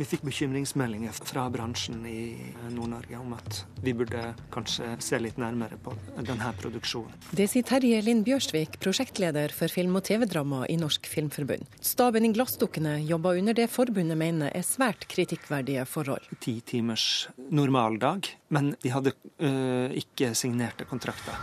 [0.00, 2.32] Vi fikk bekymringsmeldinger fra bransjen i
[2.72, 5.92] Nord-Norge om at vi burde kanskje se litt nærmere på
[6.24, 7.18] denne produksjonen.
[7.36, 11.68] Det sier Terje Lind Bjørsvik, prosjektleder for film- og TV-drama i Norsk Filmforbund.
[11.84, 16.32] Staben i Glassdukkene jobber under det forbundet mener er svært kritikkverdige forhold.
[16.40, 21.36] Ti timers normaldag, men de hadde øh, ikke signerte kontrakter.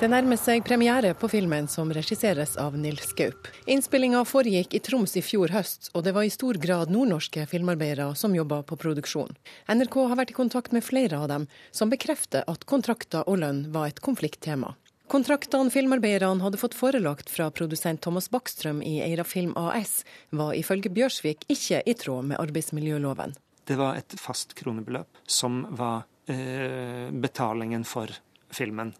[0.00, 3.50] Det nærmer seg premiere på filmen som regisseres av Nils Gaup.
[3.68, 8.14] Innspillinga foregikk i Troms i fjor høst, og det var i stor grad nordnorske filmarbeidere
[8.16, 9.34] som jobba på produksjon.
[9.68, 13.66] NRK har vært i kontakt med flere av dem, som bekrefter at kontrakter og lønn
[13.74, 14.72] var et konflikttema.
[15.12, 19.98] Kontraktene filmarbeiderne hadde fått forelagt fra produsent Thomas Backstrøm i Eira Film AS,
[20.32, 23.36] var ifølge Bjørsvik ikke i tråd med arbeidsmiljøloven.
[23.68, 28.08] Det var et fast kronebeløp som var eh, betalingen for
[28.48, 28.96] filmen.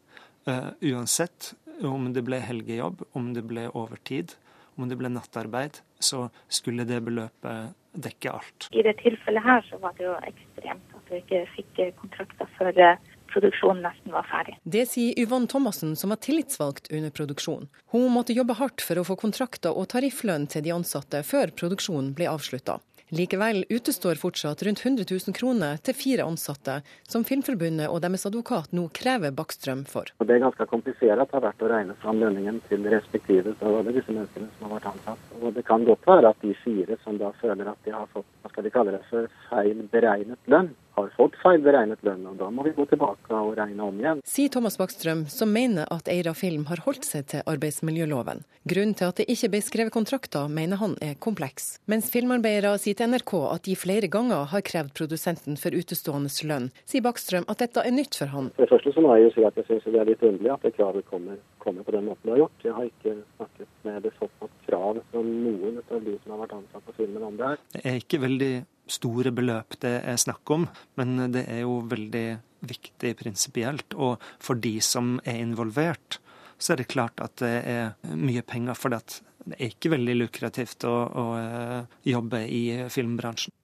[0.49, 1.53] Uh, uansett
[1.85, 4.35] om det ble helgejobb, om det ble overtid,
[4.77, 8.69] om det ble nattarbeid, så skulle det beløpet dekke alt.
[8.71, 12.79] I det tilfellet her så var det jo ekstremt at vi ikke fikk kontrakter før
[12.79, 13.01] eh,
[13.31, 14.57] produksjonen nesten var ferdig.
[14.63, 17.69] Det sier Yvonne Thomassen, som var tillitsvalgt under produksjon.
[17.95, 22.13] Hun måtte jobbe hardt for å få kontrakter og tarifflønn til de ansatte før produksjonen
[22.19, 22.81] ble avslutta.
[23.11, 26.77] Likevel utestår fortsatt rundt 100 000 kroner til fire ansatte,
[27.11, 30.13] som Filmforbundet og deres advokat nå krever Bakkstrøm for.
[30.23, 34.15] Det er ganske komplisert har vært å regne fram lønningen til respektive av alle disse
[34.15, 35.27] menneskene som har vært ansatt.
[35.41, 38.31] Og Det kan godt være at de fire som da føler at de har fått
[38.45, 40.71] hva skal de kalle det for feil beregnet lønn,
[41.01, 44.23] har fått feil beregnet lønn, og da må vi gå tilbake og regne om igjen.
[44.29, 48.45] Sier Thomas Bakstrøm, som mener at Eira Film har holdt seg til arbeidsmiljøloven.
[48.71, 51.73] Grunnen til at det ikke ble skrevet kontrakter, mener han er kompleks.
[51.91, 56.71] Mens filmarbeidere sier til NRK at de flere ganger har krevd produsenten for utestående lønn,
[56.89, 58.53] sier Bakstrøm at dette er nytt for han.
[58.57, 60.53] For det første så må jeg jo si at jeg syns det er litt underlig
[60.55, 62.65] at det kravet kommer, kommer, på den måten det har gjort.
[62.65, 66.57] Jeg har ikke snakket med det såpass krav fra noen av de som har vært
[66.59, 67.65] ansatt på filmen om det her.
[67.75, 68.53] Det er ikke veldig
[68.91, 70.67] store beløp det er snakk om,
[70.99, 72.27] men det er jo veldig
[72.71, 73.97] viktig prinsipielt.
[73.97, 76.21] Og for de som er involvert,
[76.61, 78.77] så er det klart at det er mye penger.
[78.77, 79.23] For det
[79.57, 83.55] er ikke veldig lukrativt å, å eh, jobbe i filmbransjen.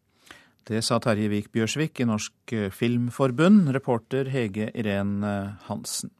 [0.66, 5.20] Det sa Terje Vik Bjørsvik i Norsk Filmforbund, reporter Hege Irén
[5.68, 6.10] Hansen.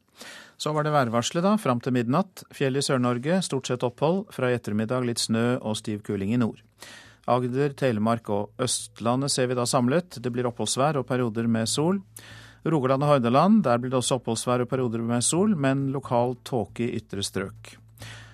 [0.57, 2.47] Så var det værvarselet, da, fram til midnatt.
[2.55, 4.25] Fjell i Sør-Norge, stort sett opphold.
[4.33, 6.63] Fra i ettermiddag litt snø og stiv kuling i nord.
[7.29, 10.21] Agder, Telemark og Østlandet ser vi da samlet.
[10.23, 12.01] Det blir oppholdsvær og perioder med sol.
[12.67, 16.87] Rogaland og Hordaland, der blir det også oppholdsvær og perioder med sol, men lokal tåke
[16.87, 17.77] i ytre strøk.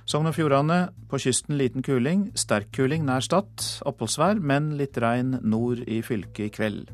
[0.08, 3.52] Sogn og Fjordane, på kysten liten kuling, sterk kuling nær Stad.
[3.88, 6.92] Oppholdsvær, men litt regn nord i fylket i kveld.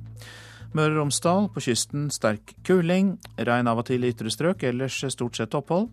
[0.77, 3.15] Møre og Romsdal, på kysten sterk kuling.
[3.41, 5.89] Regn av og til i ytre strøk, ellers stort sett opphold.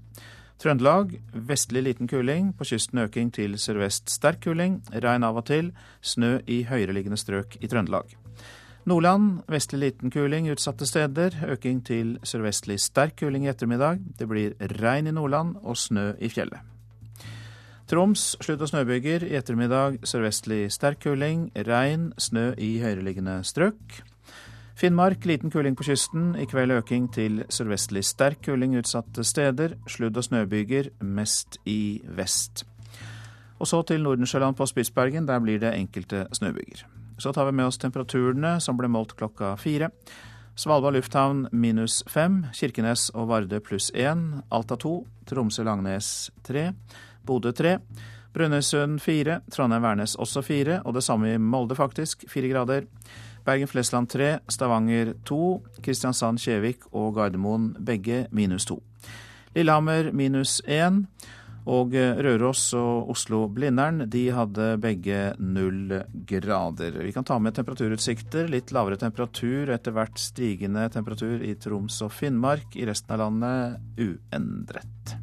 [0.60, 1.14] Trøndelag
[1.48, 4.82] vestlig liten kuling, på kysten øking til sørvest sterk kuling.
[4.92, 5.72] Regn av og til,
[6.04, 8.16] snø i høyereliggende strøk i Trøndelag.
[8.86, 14.04] Nordland vestlig liten kuling utsatte steder, øking til sørvestlig sterk kuling i ettermiddag.
[14.20, 16.60] Det blir regn i Nordland og snø i fjellet.
[17.88, 24.04] Troms slutt- og snøbyger i ettermiddag sørvestlig sterk kuling, regn, snø i høyereliggende strøk.
[24.76, 29.78] Finnmark liten kuling på kysten, i kveld øking til sørvestlig sterk kuling utsatte steder.
[29.88, 32.66] Sludd- og snøbyger mest i vest.
[33.56, 36.84] Og så til Nordensjøland på Spitsbergen, der blir det enkelte snøbyger.
[37.18, 39.94] Så tar vi med oss temperaturene som ble målt klokka fire.
[40.60, 46.74] Svalbard lufthavn minus fem, Kirkenes og Vardø pluss én, Alta to, Tromsø-Langnes tre,
[47.24, 47.78] Bodø tre.
[48.36, 52.90] Brønnøysund fire, Trondheim-Værnes også fire, og det samme i Molde faktisk, fire grader.
[53.46, 55.40] Bergen-Flesland 3, Stavanger 2,
[55.86, 58.80] Kristiansand-Kjevik og Gardermoen begge minus 2.
[59.56, 61.04] Lillehammer minus 1.
[61.66, 65.96] Og Røros og Oslo-Blindern de hadde begge null
[66.30, 67.00] grader.
[67.02, 68.46] Vi kan ta med temperaturutsikter.
[68.54, 72.78] Litt lavere temperatur, etter hvert stigende temperatur i Troms og Finnmark.
[72.78, 75.16] I resten av landet uendret.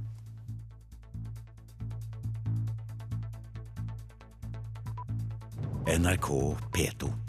[5.92, 7.21] NRK P2.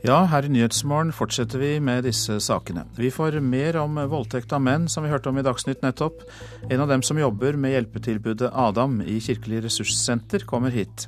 [0.00, 2.86] Ja, her i Nyhetsmorgen fortsetter vi med disse sakene.
[2.96, 6.22] Vi får mer om voldtekt av menn, som vi hørte om i Dagsnytt nettopp.
[6.70, 11.04] En av dem som jobber med hjelpetilbudet Adam i Kirkelig ressurssenter, kommer hit.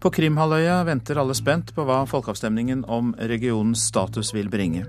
[0.00, 4.84] På Krimhalvøya venter alle spent på hva folkeavstemningen om regionens status vil bringe.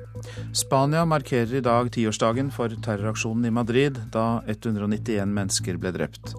[0.56, 6.36] Spania markerer i dag tiårsdagen for terroraksjonen i Madrid, da 191 mennesker ble drept.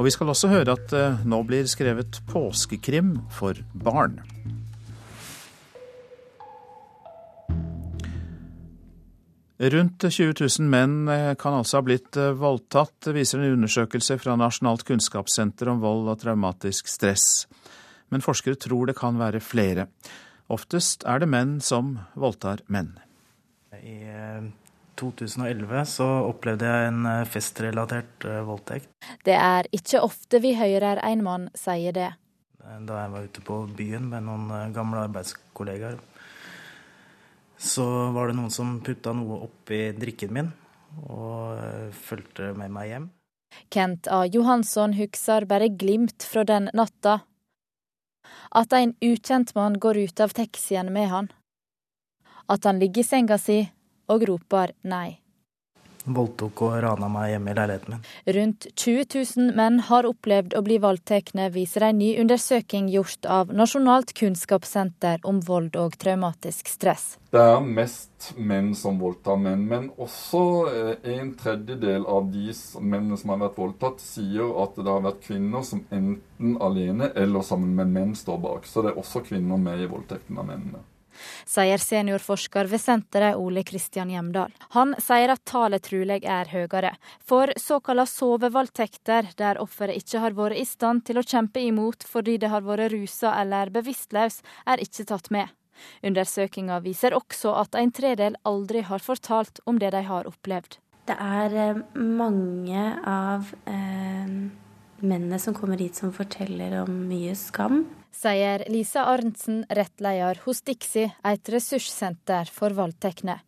[0.00, 4.22] Og vi skal også høre at det nå blir skrevet påskekrim for barn.
[9.60, 14.38] Rundt 20 000 menn eh, kan altså ha blitt eh, voldtatt, viser en undersøkelse fra
[14.40, 17.44] Nasjonalt kunnskapssenter om vold og traumatisk stress.
[18.08, 19.90] Men forskere tror det kan være flere.
[20.48, 22.94] Oftest er det menn som voldtar menn.
[23.84, 24.00] I
[25.00, 28.90] 2011 eh, så opplevde jeg en festrelatert voldtekt.
[29.26, 32.12] Det er ikke ofte vi hører en mann si det.
[32.60, 35.98] Da jeg var ute på byen med noen gamle arbeidskollegaer
[37.60, 40.52] så var det noen som putta noe oppi drikken min
[41.04, 43.08] og eh, fulgte med meg hjem.
[43.74, 44.22] Kent A.
[44.26, 47.20] Johansson husker bare glimt fra den natta.
[48.56, 51.28] At en ukjent mann går ut av taxien med han.
[52.48, 53.60] At han ligger i senga si
[54.10, 55.20] og roper nei
[56.04, 58.04] voldtok og rana meg hjemme i leiligheten min.
[58.36, 63.50] Rundt 20 000 menn har opplevd å bli voldtatt, viser en ny undersøking gjort av
[63.56, 67.16] Nasjonalt kunnskapssenter om vold og traumatisk stress.
[67.30, 73.18] Det er mest menn som voldtar menn, men også eh, en tredjedel av de mennene
[73.20, 77.74] som har vært voldtatt, sier at det har vært kvinner som enten alene eller sammen
[77.78, 78.66] med menn står bak.
[78.66, 80.82] Så det er også kvinner med i voldtekten av mennene
[81.48, 84.52] sier seniorforsker ved senteret Ole Kristian Hjemdal.
[84.76, 90.60] Han sier at tallet trolig er høyere, for såkalla sovevoldtekter, der offeret ikke har vært
[90.60, 95.08] i stand til å kjempe imot fordi det har vært rusa eller bevisstløs, er ikke
[95.08, 95.48] tatt med.
[96.04, 100.78] Undersøkinga viser også at en tredel aldri har fortalt om det de har opplevd.
[101.08, 104.34] Det er eh, mange av eh,
[105.02, 107.84] mennene som kommer hit som forteller om mye skam
[108.20, 113.38] sier Lisa Arntzen, rettleder hos Dixi, et ressurssenter for voldtekne.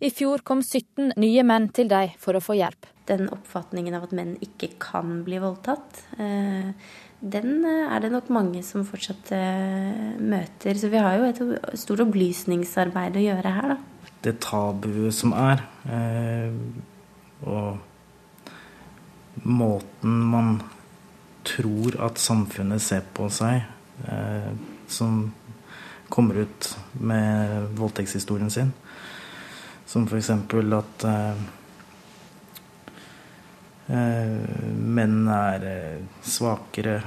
[0.00, 2.88] I fjor kom 17 nye menn til dem for å få hjelp.
[3.08, 6.72] Den oppfatningen av at menn ikke kan bli voldtatt, eh,
[7.18, 10.76] den eh, er det nok mange som fortsatt eh, møter.
[10.76, 11.40] Så vi har jo et
[11.80, 13.78] stort opplysningsarbeid å gjøre her, da.
[14.24, 15.60] Det tabuet som er,
[17.46, 17.78] og
[19.46, 20.56] måten man
[21.48, 23.62] tror at samfunnet ser på seg
[24.08, 24.52] eh,
[24.88, 25.28] som
[26.08, 28.72] kommer ut med voldtektshistorien sin.
[29.88, 30.30] Som f.eks.
[30.30, 31.42] at eh,
[33.88, 34.34] eh,
[34.98, 37.00] menn er eh, svakere.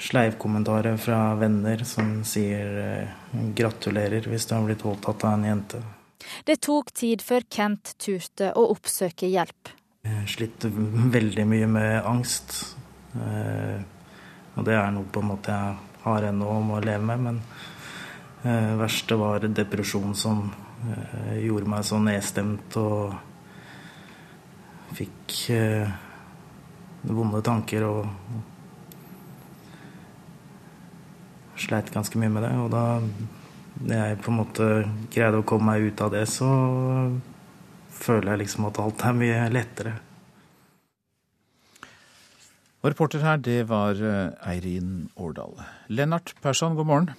[0.00, 5.82] Sleivkommentarer fra venner som sier eh, 'gratulerer' hvis du har blitt voldtatt av en jente.
[6.44, 9.74] Det tok tid før Kent turte å oppsøke hjelp.
[10.04, 12.76] Jeg slitt veldig mye med angst.
[13.14, 13.80] Eh,
[14.54, 17.24] og det er noe på en måte jeg har ennå om å leve med.
[17.26, 17.40] Men
[18.44, 23.14] eh, verste var depresjon som eh, gjorde meg så nedstemt og
[24.98, 25.36] fikk
[27.06, 28.00] vonde tanker og
[31.60, 32.52] sleit ganske mye med det.
[32.58, 32.84] Og da
[33.94, 34.68] jeg på en måte
[35.14, 36.50] greide å komme meg ut av det, så
[38.00, 39.94] føler jeg liksom at alt er mye lettere.
[42.80, 45.58] Og reporter her, det var eh, Eirin Årdal.
[45.92, 47.10] Lennart Persson, god morgen.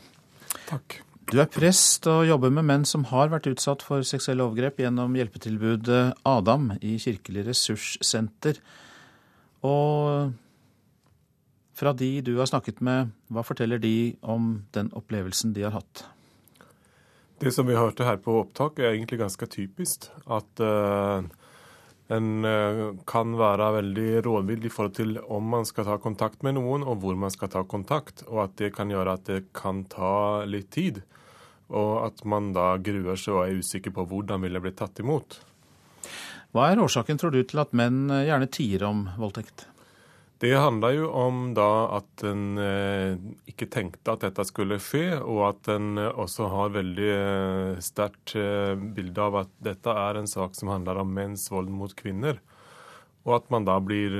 [0.65, 1.01] Takk.
[1.31, 5.13] Du er prest og jobber med menn som har vært utsatt for seksuelle overgrep gjennom
[5.15, 8.57] hjelpetilbudet Adam i Kirkelig ressurssenter.
[9.63, 10.33] Og
[11.77, 16.03] fra de du har snakket med, hva forteller de om den opplevelsen de har hatt?
[17.41, 20.09] Det som vi hørte her på opptak, er egentlig ganske typisk.
[20.29, 21.25] At uh,
[22.11, 26.57] en eh, kan være veldig rådvill i forhold til om man skal ta kontakt med
[26.57, 28.25] noen, og hvor man skal ta kontakt.
[28.27, 31.01] Og at det kan gjøre at det kan ta litt tid.
[31.71, 34.99] Og at man da gruer seg og er usikker på hvordan vil det bli tatt
[35.03, 35.39] imot.
[36.51, 39.70] Hva er årsaken, tror du, til at menn gjerne tier om voldtekt?
[40.41, 43.11] Det handler jo om da at en eh,
[43.51, 48.33] ikke tenkte at dette skulle skje, og at en eh, også har veldig eh, sterkt
[48.97, 52.41] bilde av at dette er en sak som handler om menns vold mot kvinner.
[53.21, 54.15] og at man da blir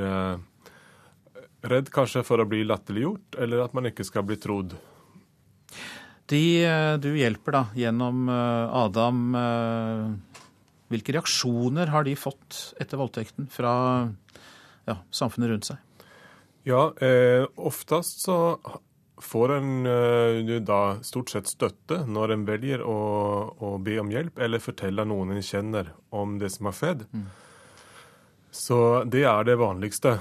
[1.66, 4.76] redd kanskje for å bli latterliggjort, eller at man ikke skal bli trodd.
[6.30, 6.44] De
[7.02, 9.34] du hjelper da gjennom Adam,
[10.94, 13.74] hvilke reaksjoner har de fått etter voldtekten fra
[14.86, 15.82] ja, samfunnet rundt seg?
[16.64, 18.38] Ja, eh, oftest så
[19.22, 22.98] får en eh, da stort sett støtte når en velger å,
[23.58, 27.06] å, be om hjelp eller fortelle noen en kjenner om det som har skjedd.
[27.14, 27.26] Mm.
[28.52, 28.78] Så
[29.10, 30.18] det er det vanligste.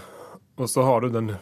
[0.61, 1.32] Og så har du den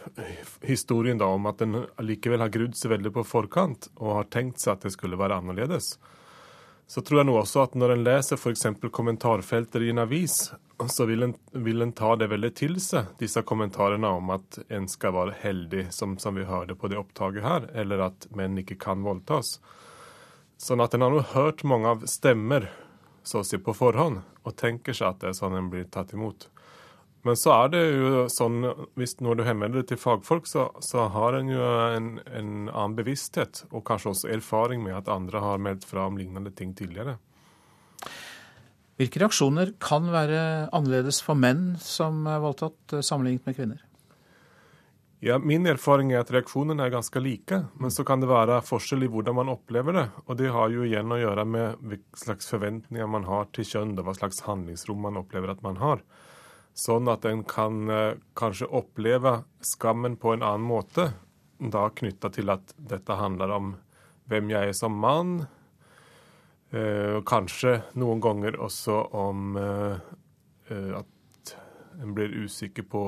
[0.63, 4.63] historien da om at en likevel har grudd seg veldig på forkant og har tenkt
[4.63, 5.97] seg at det skulle være annerledes.
[6.89, 8.65] Så tror jeg nå også at når en leser f.eks.
[8.95, 10.47] kommentarfelter i en avis,
[10.87, 14.87] så vil en, vil en, ta det veldig til seg, disse kommentarene om at en
[14.87, 18.79] skal være heldig, som, som vi hørte på det opptaket her, eller at menn ikke
[18.79, 19.57] kan voldtas.
[20.59, 22.69] Sånn at en har nå hørt mange av stemmer
[23.23, 26.15] så å si på forhånd, og tenker seg at det er sånn en blir tatt
[26.15, 26.47] imot.
[27.27, 28.63] Men så er det jo sånn,
[28.95, 32.95] hvis når du henvender deg til fagfolk, så, så har en jo en, en, annen
[32.95, 37.17] bevissthet, og kanskje også erfaring med at andre har meldt fra om lignende ting tidligere.
[38.99, 40.39] Hvilke reaksjoner kan være
[40.75, 43.85] annerledes for menn som er voldtatt, eh, sammenlignet med kvinner?
[45.21, 49.03] Ja, Min erfaring er at reaksjonene er ganske like, men så kan det være forskjell
[49.03, 50.05] i hvordan man opplever det.
[50.27, 53.95] Og det har jo igjen å gjøre med hvilke slags forventninger man har til kjønn,
[53.95, 56.03] hva slags handlingsrom man opplever at man har.
[56.75, 61.13] Sånn at en kan eh, kanskje oppleve skammen på en annen måte,
[61.59, 63.75] da knytta til at dette handler om
[64.27, 65.58] hvem jeg er som mann, og
[66.69, 71.53] kanskje noen ganger også om eh, at
[71.99, 73.03] en blir usikker på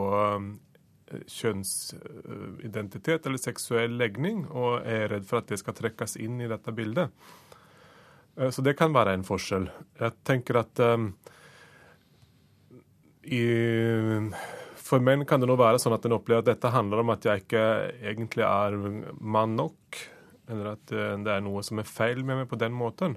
[1.30, 6.74] kjønnsidentitet eller seksuell legning, og er redd for at det skal trekkes inn i dette
[6.74, 7.14] bildet.
[8.50, 9.68] Så det kan være en forskjell.
[10.00, 10.82] Jeg tenker at
[13.24, 13.42] i,
[14.76, 17.26] for menn kan det nå være sånn at en opplever at dette handler om at
[17.28, 17.66] jeg ikke
[18.02, 18.78] egentlig er
[19.22, 20.00] mann nok,
[20.52, 23.16] eller at eh, det er noe som er feil med meg på den måten.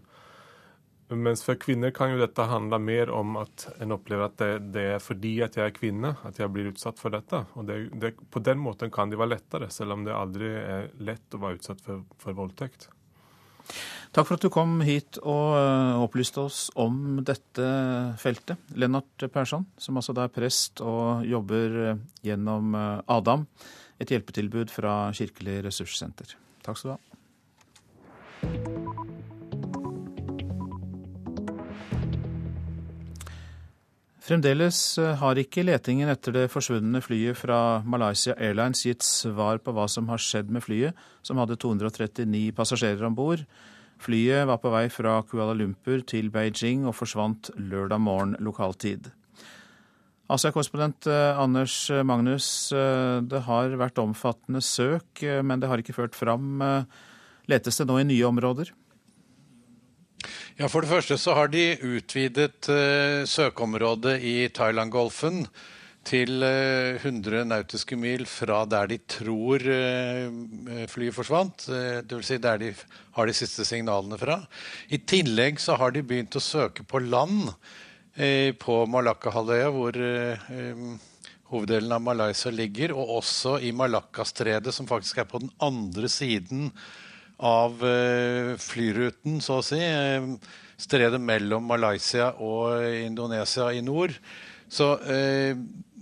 [1.15, 4.85] Mens for kvinner kan jo dette handle mer om at en opplever at det, det
[4.97, 7.45] er fordi at jeg er kvinne at jeg blir utsatt for dette.
[7.55, 10.91] Og det, det, På den måten kan det være lettere, selv om det aldri er
[11.05, 12.89] lett å være utsatt for, for voldtekt.
[14.15, 17.67] Takk for at du kom hit og eh, opplyste oss om dette
[18.23, 18.61] feltet.
[18.79, 23.49] Lennart Persson, som altså er prest og jobber eh, gjennom eh, Adam,
[23.99, 26.39] et hjelpetilbud fra Kirkelig ressurssenter.
[26.63, 28.84] Takk skal du ha.
[34.25, 34.79] Fremdeles
[35.21, 40.09] har ikke letingen etter det forsvunne flyet fra Malaysia Airlines gitt svar på hva som
[40.09, 43.43] har skjedd med flyet, som hadde 239 passasjerer om bord.
[44.01, 49.11] Flyet var på vei fra Kuala Lumpur til Beijing og forsvant lørdag morgen lokaltid.
[50.33, 51.77] Asia-korrespondent eh, Anders
[52.09, 56.65] Magnus, eh, det har vært omfattende søk, eh, men det har ikke ført fram.
[57.51, 58.73] Letes det nå i nye områder?
[60.55, 62.69] Ja, For det første så har de utvidet
[63.27, 65.49] søkeområdet i Thailand-golfen
[66.07, 71.67] til 100 eh, nautiske mil fra der de tror uh, flyet forsvant.
[71.67, 72.29] Uh, Dvs.
[72.29, 72.71] Si der de
[73.17, 74.39] har de siste signalene fra.
[74.95, 77.51] I tillegg så har de begynt å søke på land
[78.63, 79.97] på Malakkahalvøya, hvor
[81.51, 86.69] hoveddelen av Malaysia ligger, og også i Malakkastredet, som faktisk er på den andre siden
[87.45, 87.83] av
[88.65, 89.81] flyruten, så å si.
[90.81, 94.17] Stredet mellom Malaysia og Indonesia i nord.
[94.75, 95.55] Så eh,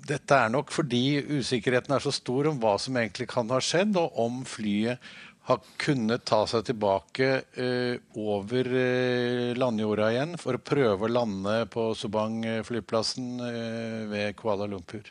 [0.07, 3.99] dette er nok fordi usikkerheten er så stor om hva som egentlig kan ha skjedd,
[4.01, 5.03] og om flyet
[5.49, 7.29] har kunnet ta seg tilbake
[7.59, 14.71] eh, over eh, landjorda igjen for å prøve å lande på Subang-flyplassen eh, ved Kuala
[14.71, 15.11] Lumpur.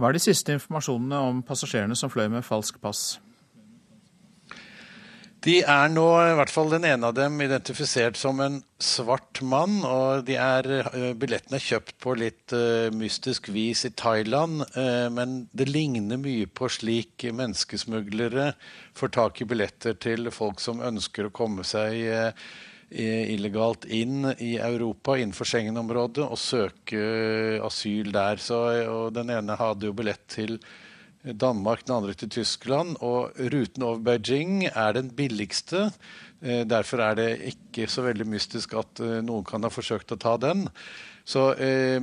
[0.00, 3.18] Hva er de siste informasjonene om passasjerene som fløy med falsk pass?
[5.40, 9.78] De er nå, i hvert fall den ene av dem, identifisert som en svart mann.
[9.88, 14.66] Og de er, eh, billettene er kjøpt på litt uh, mystisk vis i Thailand.
[14.76, 18.50] Uh, men det ligner mye på slik menneskesmuglere
[18.98, 22.52] får tak i billetter til folk som ønsker å komme seg uh,
[22.90, 28.44] illegalt inn i Europa innenfor Schengen-området og søke asyl der.
[28.44, 28.60] Så,
[28.92, 30.58] og den ene hadde jo billett til
[31.24, 32.96] Danmark, den andre til Tyskland.
[33.04, 35.90] Og ruten over Beijing er den billigste.
[36.42, 40.20] Eh, derfor er det ikke så veldig mystisk at eh, noen kan ha forsøkt å
[40.20, 40.66] ta den.
[41.28, 42.00] Så eh,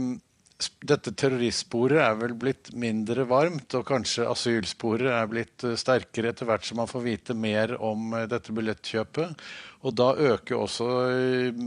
[0.58, 6.50] dette terroristsporet er vel blitt mindre varmt, og kanskje asylsporet er blitt eh, sterkere etter
[6.50, 9.44] hvert som man får vite mer om eh, dette billettkjøpet.
[9.86, 11.62] Og da øker også eh,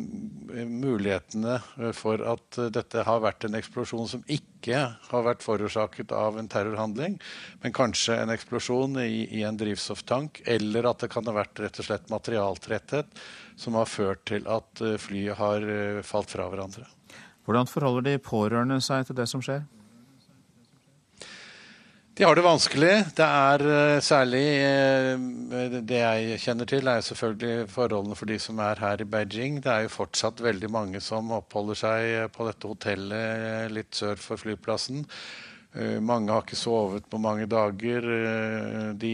[0.66, 1.60] mulighetene
[1.94, 7.20] for at dette har vært en eksplosjon som ikke har vært forårsaket av en terrorhandling,
[7.62, 11.78] men kanskje en eksplosjon i, i en drivstofftank, eller at det kan ha vært rett
[11.78, 13.22] og slett materialtretthet
[13.60, 15.68] som har ført til at flyet har
[16.06, 16.88] falt fra hverandre.
[17.50, 19.64] Hvordan forholder de pårørende seg til det som skjer?
[22.14, 22.92] De har det vanskelig.
[23.18, 28.62] Det er eh, særlig eh, Det jeg kjenner til, er selvfølgelig forholdene for de som
[28.62, 29.58] er her i Beijing.
[29.64, 34.38] Det er jo fortsatt veldig mange som oppholder seg på dette hotellet litt sør for
[34.38, 35.02] flyplassen.
[35.74, 38.06] Eh, mange har ikke sovet på mange dager.
[38.14, 39.12] Eh, de,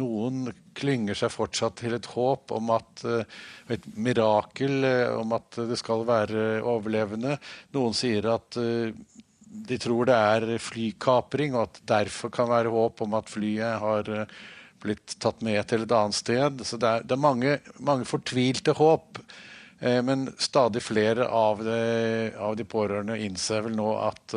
[0.00, 0.48] noen
[0.80, 3.40] klynger seg fortsatt til et håp om at eh,
[3.76, 4.84] et mirakel,
[5.16, 7.36] om at det skal være overlevende.
[7.76, 13.14] Noen sier at de tror det er flykapring, og at derfor kan være håp om
[13.18, 14.10] at flyet har
[14.80, 16.64] blitt tatt med til et annet sted.
[16.66, 19.20] Så det er, det er mange, mange fortvilte håp.
[19.80, 21.80] Eh, men stadig flere av de,
[22.36, 24.36] av de, pårørende innser vel nå at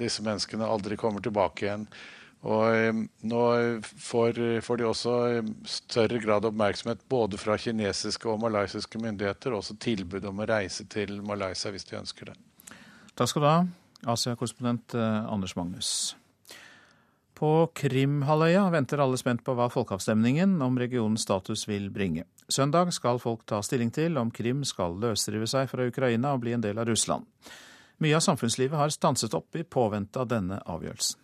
[0.00, 1.86] disse menneskene aldri kommer tilbake igjen.
[2.40, 3.40] Og um, nå
[3.84, 5.16] får, får, de også
[5.68, 10.48] større grad av oppmerksomhet både fra kinesiske og malaysiske myndigheter, og også tilbud om å
[10.48, 12.38] reise til Malaysia hvis de ønsker det.
[13.12, 13.58] Takk skal du ha,
[14.14, 15.92] Asia-korrespondent Anders Magnus.
[17.40, 22.26] På Krimhalvøya venter alle spent på hva folkeavstemningen om regionens status vil bringe.
[22.52, 26.52] Søndag skal folk ta stilling til om Krim skal løsrive seg fra Ukraina og bli
[26.52, 27.24] en del av Russland.
[28.04, 31.16] Mye av samfunnslivet har stanset opp i påvente av denne avgjørelsen.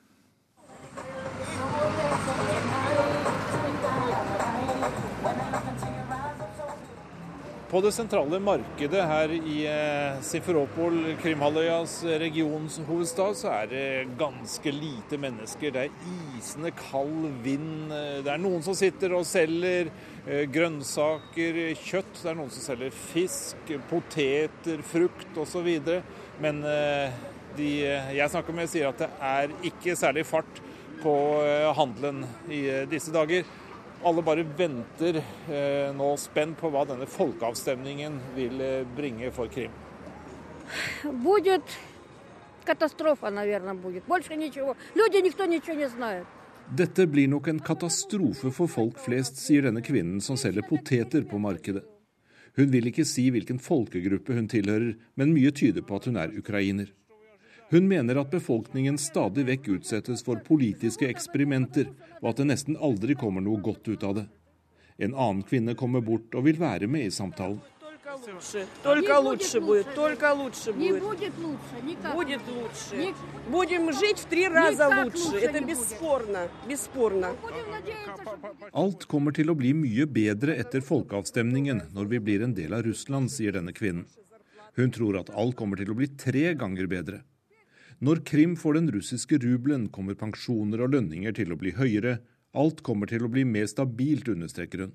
[7.67, 13.89] På det sentrale markedet her i eh, Simferopol, Krimhalvøyas regionshovedstad, så er det
[14.21, 15.75] ganske lite mennesker.
[15.75, 15.97] Det er
[16.39, 17.91] isende kald vind.
[18.23, 22.15] Det er noen som sitter og selger eh, grønnsaker, kjøtt.
[22.21, 25.71] Det er noen som selger fisk, poteter, frukt osv.
[26.39, 27.21] Men eh,
[27.59, 27.71] de
[28.15, 30.63] jeg snakker med, sier at det er ikke særlig fart
[31.03, 31.19] på
[31.75, 33.43] handelen i disse dager.
[34.05, 35.17] Alle bare venter
[35.49, 39.73] eh, nå spent på hva denne folkeavstemningen vil eh, bringe for Krim.
[46.77, 51.39] Dette blir nok en katastrofe for folk flest, sier denne kvinnen som selger poteter på
[51.39, 51.85] markedet.
[52.57, 56.35] Hun vil ikke si hvilken folkegruppe hun tilhører, men mye tyder på at hun er
[56.35, 56.91] ukrainer.
[57.71, 61.89] Hun mener at befolkningen stadig vekk utsettes for politiske eksperimenter,
[62.23, 64.27] og at det nesten aldri kommer noe godt ut av det.
[65.03, 67.59] En annen kvinne kommer bort og vil være med i samtalen.
[78.73, 82.87] Alt kommer til å bli mye bedre etter folkeavstemningen når vi blir en del av
[82.87, 84.07] Russland, sier denne kvinnen.
[84.77, 87.25] Hun tror at alt kommer til å bli tre ganger bedre.
[87.99, 92.19] Når Krim får den russiske rubelen, kommer pensjoner og lønninger til å bli høyere.
[92.53, 94.93] Alt kommer til å bli mer stabilt, understreker hun.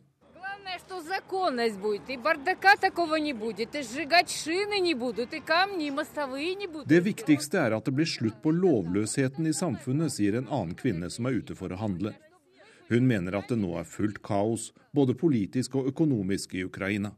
[6.85, 11.09] Det viktigste er at det blir slutt på lovløsheten i samfunnet, sier en annen kvinne
[11.09, 12.13] som er ute for å handle.
[12.91, 17.15] Hun mener at det nå er fullt kaos, både politisk og økonomisk i Ukraina.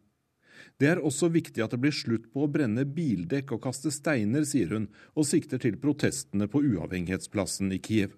[0.83, 4.43] Det er også viktig at det blir slutt på å brenne bildekk og kaste steiner,
[4.43, 8.17] sier hun, og sikter til protestene på uavhengighetsplassen i Kiev.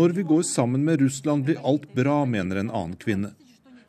[0.00, 3.34] Når vi går sammen med Russland, blir alt bra, mener en annen kvinne.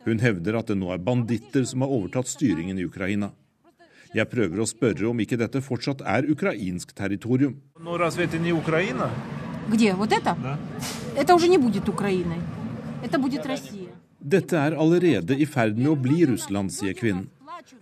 [0.03, 3.31] Hun hevder at det nå er banditter som har overtatt styringen i Ukraina.
[4.11, 7.61] Jeg prøver å spørre om ikke dette fortsatt er ukrainsk territorium.
[7.79, 8.09] Når
[9.68, 9.94] Где?
[9.94, 10.36] Вот это?
[10.42, 10.58] Да.
[11.16, 12.40] Это уже не будет Украиной.
[13.02, 13.90] Это будет Россия.
[14.24, 17.26] Dette er allerede i ferd med å bli Russland, sier kvinnen.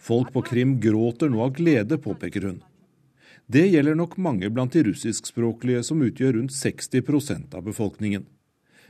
[0.02, 2.56] Folk på Krim gråter nå av glede, påpeker hun.
[3.46, 8.26] Det gjelder nok mange blant de russiskspråklige, som utgjør rundt 60 av befolkningen.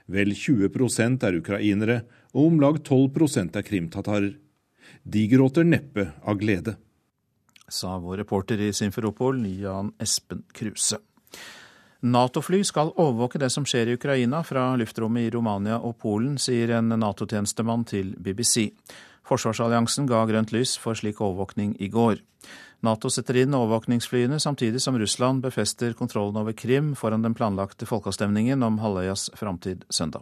[0.07, 4.35] Vel 20 er ukrainere, og om lag 12 er krimtatarer.
[5.05, 6.77] De gråter neppe av glede.
[7.69, 10.99] Sa vår reporter i Simferopol, Jan Espen Kruse.
[12.02, 16.76] Nato-fly skal overvåke det som skjer i Ukraina fra luftrommet i Romania og Polen, sier
[16.78, 18.70] en Nato-tjenestemann til BBC.
[19.28, 22.22] Forsvarsalliansen ga grønt lys for slik overvåkning i går.
[22.86, 28.64] Nato setter inn overvåkningsflyene samtidig som Russland befester kontrollen over Krim foran den planlagte folkeavstemningen
[28.64, 30.22] om halvøyas framtid søndag.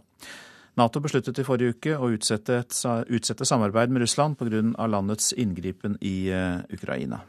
[0.76, 2.80] Nato besluttet i forrige uke å utsette, et,
[3.12, 4.88] utsette samarbeid med Russland pga.
[4.88, 7.20] landets inngripen i uh, Ukraina.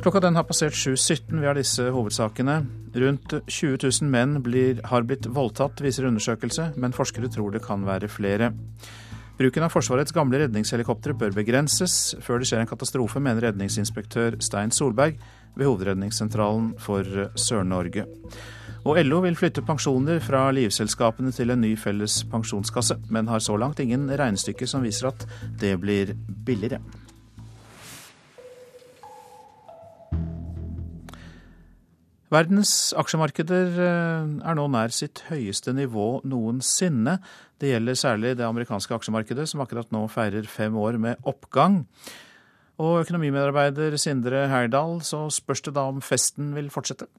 [0.00, 1.40] Klokka den har passert 7.17.
[1.42, 2.54] Vi har disse hovedsakene.
[3.02, 7.84] Rundt 20 000 menn blir, har blitt voldtatt, viser undersøkelse, men forskere tror det kan
[7.84, 8.48] være flere.
[9.36, 14.72] Bruken av Forsvarets gamle redningshelikoptre bør begrenses før det skjer en katastrofe, mener redningsinspektør Stein
[14.72, 15.20] Solberg
[15.56, 17.04] ved Hovedredningssentralen for
[17.36, 18.06] Sør-Norge.
[18.88, 23.60] Og LO vil flytte pensjoner fra livselskapene til en ny felles pensjonskasse, men har så
[23.60, 25.28] langt ingen regnestykker som viser at
[25.60, 26.80] det blir billigere.
[32.30, 37.16] Verdens aksjemarkeder eh, er nå nær sitt høyeste nivå noensinne.
[37.58, 41.82] Det gjelder særlig det amerikanske aksjemarkedet, som akkurat nå feirer fem år med oppgang.
[42.80, 47.10] Og økonomimedarbeider Sindre Heyerdahl, så spørs det da om festen vil fortsette?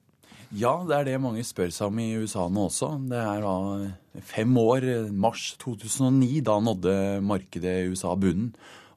[0.52, 2.94] Ja, det er det mange spør seg om i USA nå også.
[3.08, 6.94] Det er da fem år, mars 2009, da nådde
[7.24, 8.50] markedet i USA bunnen.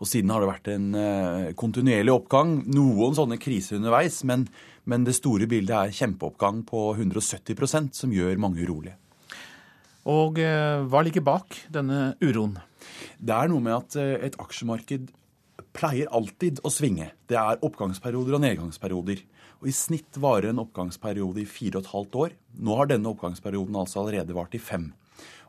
[0.04, 2.58] Og siden har det vært en eh, kontinuerlig oppgang.
[2.76, 4.44] Noen sånne kriser underveis, men,
[4.86, 8.98] men det store bildet er kjempeoppgang på 170% som gjør mange urolige.
[10.06, 12.60] Og eh, hva ligger bak denne uroen?
[13.18, 15.10] Det er noe med at eh, et aksjemarked
[15.76, 17.10] pleier alltid å svinge.
[17.28, 19.24] Det er oppgangsperioder og nedgangsperioder.
[19.64, 22.36] Og I snitt varer en oppgangsperiode i fire og et halvt år.
[22.62, 24.92] Nå har denne oppgangsperioden altså allerede vart i fem.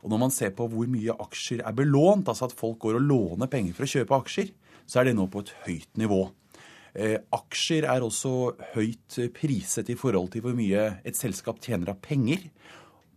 [0.01, 3.07] Og Når man ser på hvor mye aksjer er belånt, altså at folk går og
[3.07, 4.51] låner penger for å kjøpe aksjer,
[4.87, 6.21] så er det nå på et høyt nivå.
[6.97, 11.99] Eh, aksjer er også høyt priset i forhold til hvor mye et selskap tjener av
[12.01, 12.47] penger.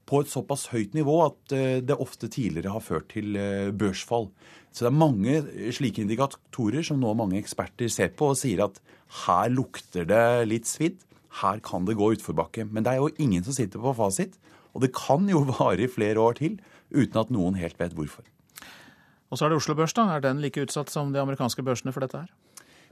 [0.05, 4.29] På et såpass høyt nivå at eh, det ofte tidligere har ført til eh, børsfall.
[4.69, 5.39] Så det er mange
[5.73, 8.77] slike indikatorer som nå mange eksperter ser på og sier at
[9.25, 11.01] her lukter det litt svidd.
[11.41, 12.69] Her kan det gå utforbakke.
[12.69, 14.37] Men det er jo ingen som sitter på fasit.
[14.75, 16.61] Og det kan jo vare i flere år til
[16.93, 18.29] uten at noen helt vet hvorfor.
[19.31, 20.11] Og så er det Oslo Børs, da.
[20.11, 22.31] Er den like utsatt som de amerikanske børsene for dette her?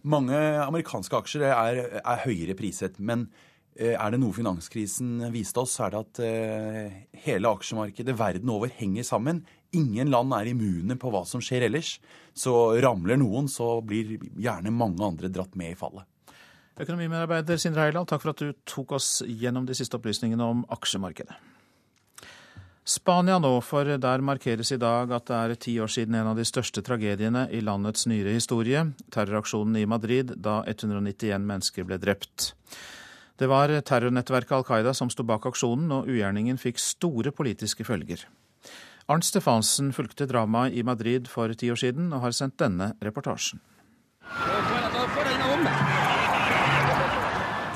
[0.06, 2.98] Mange amerikanske aksjer er, er høyere priset.
[3.02, 3.26] Men
[3.74, 8.52] eh, er det noe finanskrisen viste oss, så er det at eh, hele aksjemarkedet verden
[8.54, 9.42] over henger sammen.
[9.76, 11.96] Ingen land er immune på hva som skjer ellers.
[12.36, 16.06] Så ramler noen, så blir gjerne mange andre dratt med i fallet.
[16.78, 21.34] Økonomimedarbeider Sindre Heiland, takk for at du tok oss gjennom de siste opplysningene om aksjemarkedet.
[22.88, 26.38] Spania nå, for der markeres i dag at det er ti år siden en av
[26.38, 28.80] de største tragediene i landets nyere historie,
[29.12, 32.54] terroraksjonen i Madrid, da 191 mennesker ble drept.
[33.36, 38.22] Det var terrornettverket Al Qaida som sto bak aksjonen, og ugjerningen fikk store politiske følger.
[39.12, 43.60] Arnt Stefansen fulgte dramaet i Madrid for ti år siden og har sendt denne reportasjen.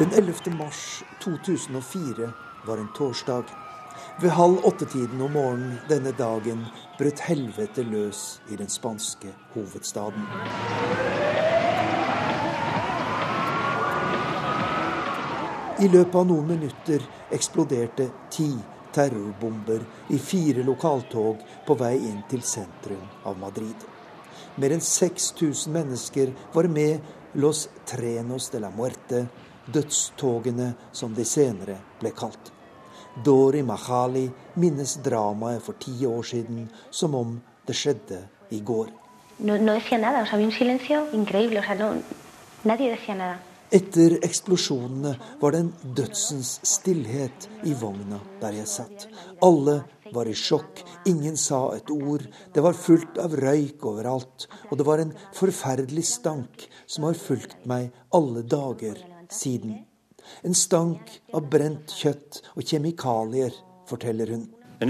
[0.00, 0.56] Den 11.
[0.56, 2.32] mars 2004
[2.64, 3.52] var en torsdag.
[4.20, 6.66] Ved halv åtte-tiden om morgenen denne dagen
[6.98, 10.26] brøt helvete løs i den spanske hovedstaden.
[15.80, 18.50] I løpet av noen minutter eksploderte ti
[18.92, 19.82] terrorbomber
[20.12, 23.88] i fire lokaltog på vei inn til sentrum av Madrid.
[24.60, 27.00] Mer enn 6000 mennesker var med
[27.40, 29.24] Los Trenos de la Muerte,
[29.72, 32.51] dødstogene som de senere ble kalt.
[33.24, 38.88] Dori Mahali minnes dramaet for ti år siden som om det skjedde i går.
[43.72, 49.06] Etter eksplosjonene var det en dødsens stillhet i vogna der jeg satt.
[49.44, 49.78] Alle
[50.12, 52.26] var i sjokk, ingen sa et ord.
[52.52, 57.64] Det var fullt av røyk overalt, og det var en forferdelig stank som har fulgt
[57.68, 59.00] meg alle dager
[59.32, 59.86] siden.
[60.42, 63.52] En stank av brent kjøtt og kjemikalier,
[63.88, 64.48] forteller hun.
[64.80, 64.86] Eh,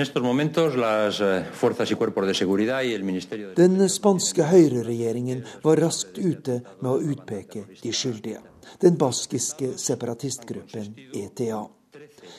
[3.57, 8.41] Den spanske høyreregjeringen var raskt ute med å utpeke de skyldige
[8.79, 11.69] den baskiske separatistgruppen ETA.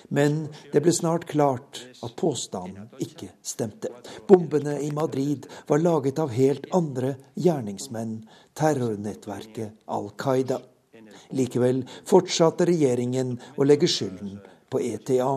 [0.09, 3.91] Men det ble snart klart at påstanden ikke stemte.
[4.27, 8.21] Bombene i Madrid var laget av helt andre gjerningsmenn,
[8.57, 10.59] terrornettverket Al Qaida.
[11.37, 14.39] Likevel fortsatte regjeringen å legge skylden
[14.69, 15.29] på ETA.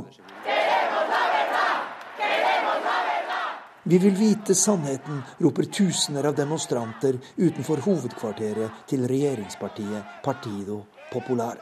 [3.89, 10.81] Vi vil vite sannheten, roper tusener av demonstranter utenfor hovedkvarteret til regjeringspartiet Partido
[11.13, 11.61] Popular.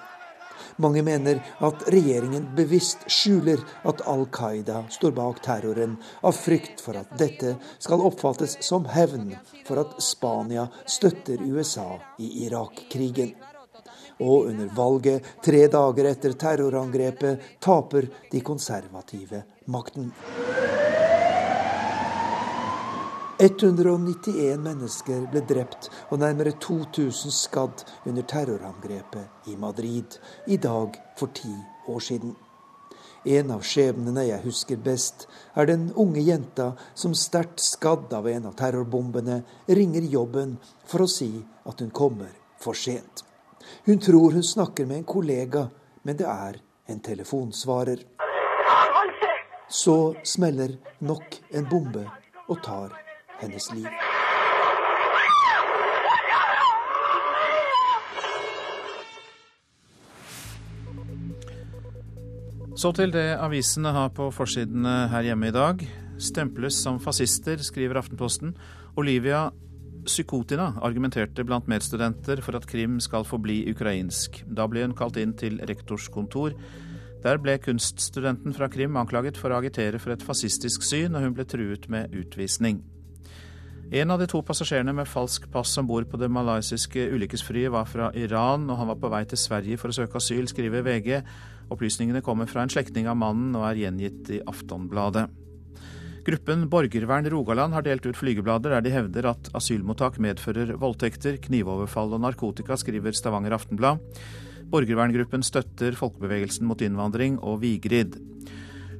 [0.76, 6.96] Mange mener at regjeringen bevisst skjuler at Al Qaida står bak terroren, av frykt for
[6.98, 9.34] at dette skal oppfattes som hevn
[9.66, 13.34] for at Spania støtter USA i Irak-krigen.
[14.20, 20.12] Og under valget, tre dager etter terrorangrepet, taper de konservative makten.
[23.38, 31.34] 191 mennesker ble drept og nærmere 2000 skadd under terrorangrepet i Madrid i dag for
[31.34, 31.50] ti
[31.90, 32.36] år siden.
[33.24, 38.50] En av skjebnene jeg husker best, er den unge jenta som sterkt skadd av en
[38.50, 41.32] av terrorbombene ringer jobben for å si
[41.64, 43.24] at hun kommer for sent.
[43.86, 45.66] Hun tror hun snakker med en kollega,
[46.02, 48.02] men det er en telefonsvarer.
[49.68, 52.04] Så smeller nok en bombe
[52.48, 52.92] og tar
[53.40, 53.88] hennes liv.
[62.76, 65.84] Så til det avisene har på forsidene her hjemme i dag.
[66.18, 68.56] Stemples som fascister, skriver Aftenposten.
[68.98, 69.46] Olivia
[70.04, 74.42] Psykotina argumenterte blant medstudenter for at Krim skal forbli ukrainsk.
[74.46, 76.56] Da ble hun kalt inn til rektors kontor.
[77.24, 81.36] Der ble kunststudenten fra Krim anklaget for å agitere for et fascistisk syn, og hun
[81.36, 82.82] ble truet med utvisning.
[83.94, 87.88] En av de to passasjerene med falsk pass om bord på det malaysiske ulykkesflyet var
[87.88, 91.20] fra Iran, og han var på vei til Sverige for å søke asyl, skriver VG.
[91.72, 95.28] Opplysningene kommer fra en slektning av mannen og er gjengitt i Aftonbladet.
[96.24, 102.16] Gruppen Borgervern Rogaland har delt ut flygeblader der de hevder at asylmottak medfører voldtekter, knivoverfall
[102.16, 104.00] og narkotika, skriver Stavanger Aftenblad.
[104.72, 108.16] Borgerverngruppen støtter folkebevegelsen mot innvandring og Vigrid.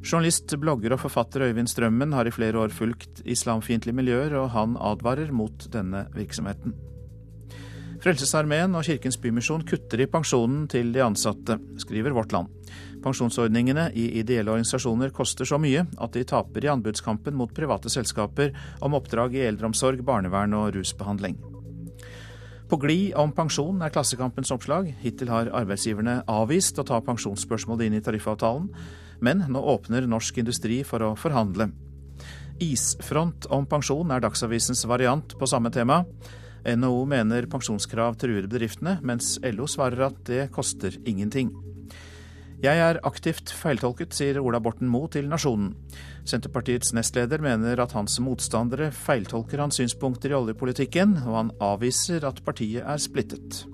[0.05, 4.77] Journalist, blogger og forfatter Øyvind Strømmen har i flere år fulgt islamfiendtlige miljøer, og han
[4.77, 6.77] advarer mot denne virksomheten.
[8.05, 12.53] Frelsesarmeen og Kirkens Bymisjon kutter i pensjonen til de ansatte, skriver Vårt Land.
[13.05, 18.55] Pensjonsordningene i ideelle organisasjoner koster så mye at de taper i anbudskampen mot private selskaper
[18.81, 21.37] om oppdrag i eldreomsorg, barnevern og rusbehandling.
[22.69, 24.89] På glid om pensjon er Klassekampens oppslag.
[25.03, 28.71] Hittil har arbeidsgiverne avvist å ta pensjonsspørsmålet inn i tariffavtalen,
[29.21, 31.69] men nå åpner Norsk Industri for å forhandle.
[32.65, 36.01] Isfront om pensjon er Dagsavisens variant på samme tema.
[36.65, 41.53] NHO mener pensjonskrav truer bedriftene, mens LO svarer at det koster ingenting.
[42.65, 45.75] Jeg er aktivt feiltolket, sier Ola Borten Moe til Nasjonen.
[46.25, 52.41] Senterpartiets nestleder mener at hans motstandere feiltolker hans synspunkter i oljepolitikken, og han avviser at
[52.47, 53.67] partiet er splittet.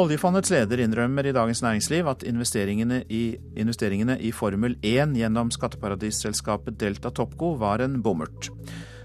[0.00, 6.78] Oljefondets leder innrømmer i Dagens Næringsliv at investeringene i, investeringene i Formel 1 gjennom skatteparadisselskapet
[6.80, 8.48] Delta Topco var en bommert.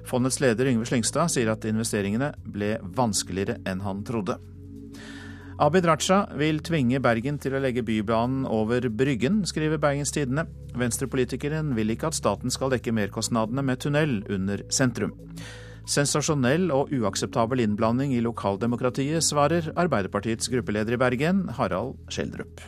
[0.08, 4.40] Fondets leder Yngve Slyngstad sier at investeringene ble vanskeligere enn han trodde.
[5.60, 10.45] Abid Raja vil tvinge Bergen til å legge Bybanen over Bryggen, skriver Bergens Tidende.
[10.80, 15.12] Venstrepolitikeren vil ikke at staten skal dekke merkostnadene med tunnel under sentrum.
[15.84, 22.64] Sensasjonell og uakseptabel innblanding i lokaldemokratiet, svarer Arbeiderpartiets gruppeleder i Bergen, Harald Skjeldrup.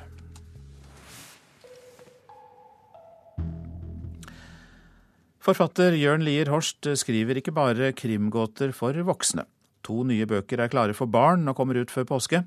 [5.40, 9.48] Forfatter Jørn Lier Horst skriver ikke bare krimgåter for voksne.
[9.88, 12.44] To nye bøker er klare for barn og kommer ut før påske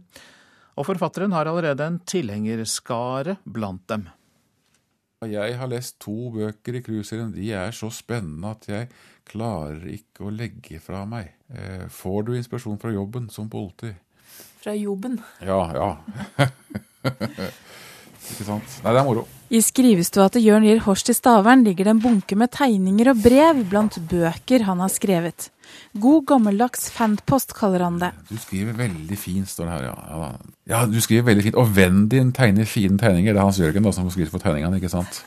[0.74, 4.08] og forfatteren har allerede en tilhengerskare blant dem.
[5.24, 7.32] Jeg har lest to bøker i cruiseserien.
[7.32, 8.88] De er så spennende at jeg
[9.28, 11.30] klarer ikke å legge fra meg.
[11.48, 13.94] Eh, får du inspirasjon fra jobben som politi?
[14.60, 15.16] Fra jobben?
[15.44, 15.88] Ja, ja.
[17.04, 18.76] ikke sant.
[18.84, 19.24] Nei, det er moro.
[19.54, 23.20] I skrivestua til Jørn Lier Horst i Stavern ligger det en bunke med tegninger og
[23.22, 25.46] brev blant bøker han har skrevet.
[25.94, 28.10] God gammeldags fanpost, kaller han det.
[28.32, 29.84] Du skriver veldig fint, står det her.
[29.92, 30.30] Ja.
[30.72, 31.60] ja, du skriver veldig fint.
[31.60, 33.30] Og vennen din tegner fine tegninger.
[33.30, 35.22] Det er Hans Jørgen da, som får skryt for tegningene, ikke sant?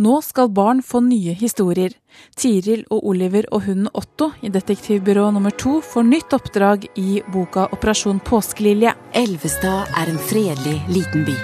[0.00, 1.96] Nå skal barn få nye historier.
[2.36, 7.70] Tiril og Oliver og hunden Otto i Detektivbyrå nummer to får nytt oppdrag i boka
[7.72, 8.92] Operasjon påskelilje.
[9.16, 11.40] Elvestad er en fredelig liten by.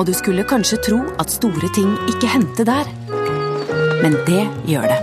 [0.00, 2.88] Og du skulle kanskje tro at store ting ikke hendte der.
[4.00, 5.00] Men det gjør det.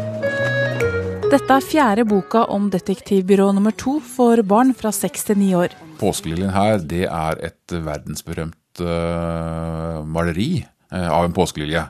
[1.30, 5.76] Dette er fjerde boka om detektivbyrå nummer to for barn fra seks til ni år.
[6.02, 11.86] Påskeliljen her, det er et verdensberømt uh, maleri uh, av en påskelilje.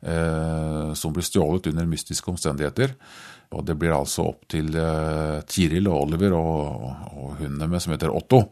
[0.00, 2.96] Uh, som ble stjålet under mystiske omstendigheter.
[3.50, 6.84] Og det blir altså opp til uh, Tiril og Oliver og,
[7.18, 8.44] og hunden deres, som heter Otto,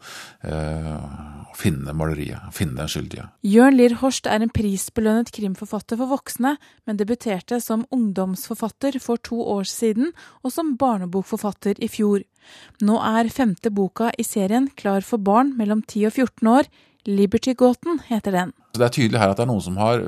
[0.43, 3.29] uh, å finne maleriet, finne den skyldige.
[3.47, 9.39] Jørn Lier Horst er en prisbelønnet krimforfatter for voksne, men debuterte som ungdomsforfatter for to
[9.55, 10.11] år siden,
[10.43, 12.27] og som barnebokforfatter i fjor.
[12.83, 16.71] Nå er femte boka i serien klar for barn mellom 10 og 14 år.
[17.07, 18.55] Liberty-gåten heter den.
[18.75, 20.03] Det er tydelig her at det er noen som har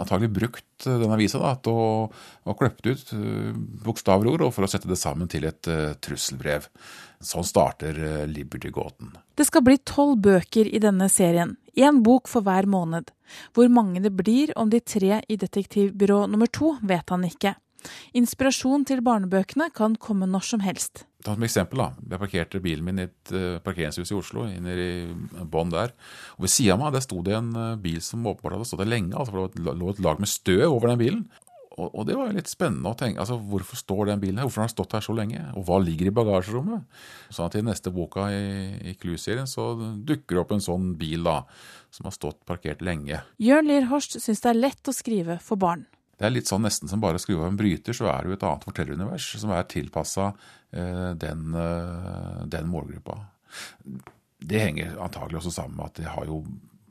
[0.00, 1.90] antagelig brukt eh, den avisa da, til å,
[2.46, 3.12] å kløpt ut
[3.86, 6.68] bokstaver og for å sette det sammen til et uh, trusselbrev.
[7.24, 9.14] Sånn starter uh, Liberty-gåten.
[9.36, 13.12] Det skal bli tolv bøker i denne serien, én bok for hver måned.
[13.56, 17.56] Hvor mange det blir om de tre i Detektivbyrå nummer to, vet han ikke.
[18.16, 21.04] Inspirasjon til barnebøkene kan komme når som helst.
[21.26, 24.76] Ta som eksempel da, Jeg parkerte bilen min i et uh, parkeringshus i Oslo, inne
[24.78, 24.90] i
[25.42, 25.94] bånn der.
[26.36, 28.84] Og Ved siden av meg der sto det en uh, bil som åpenbart hadde stått
[28.84, 29.16] der lenge.
[29.16, 31.26] altså for Det lå et lag med støv over den bilen.
[31.76, 33.20] Og, og, det var litt spennende å tenke.
[33.20, 34.48] altså Hvorfor står den bilen her?
[34.48, 35.42] Hvorfor har den stått her så lenge?
[35.58, 36.86] Og hva ligger i bagasjerommet?
[37.28, 38.46] Sånn at I neste boka i,
[38.92, 41.42] i Clue-serien så dukker det opp en sånn bil da,
[41.92, 43.20] som har stått parkert lenge.
[43.42, 45.84] Jørn Lier Horst syns det er lett å skrive for barn.
[46.16, 48.32] Det er litt sånn nesten som bare å skru av en bryter, så er det
[48.32, 50.30] jo et annet fortellerunivers som er tilpassa
[50.72, 53.18] eh, den, eh, den målgruppa.
[54.40, 56.40] Det henger antagelig også sammen med at jeg har jo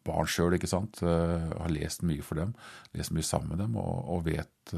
[0.06, 1.00] barn sjøl, ikke sant.
[1.02, 2.52] Uh, har lest mye for dem,
[2.94, 4.74] lest mye sammen med dem og, og vet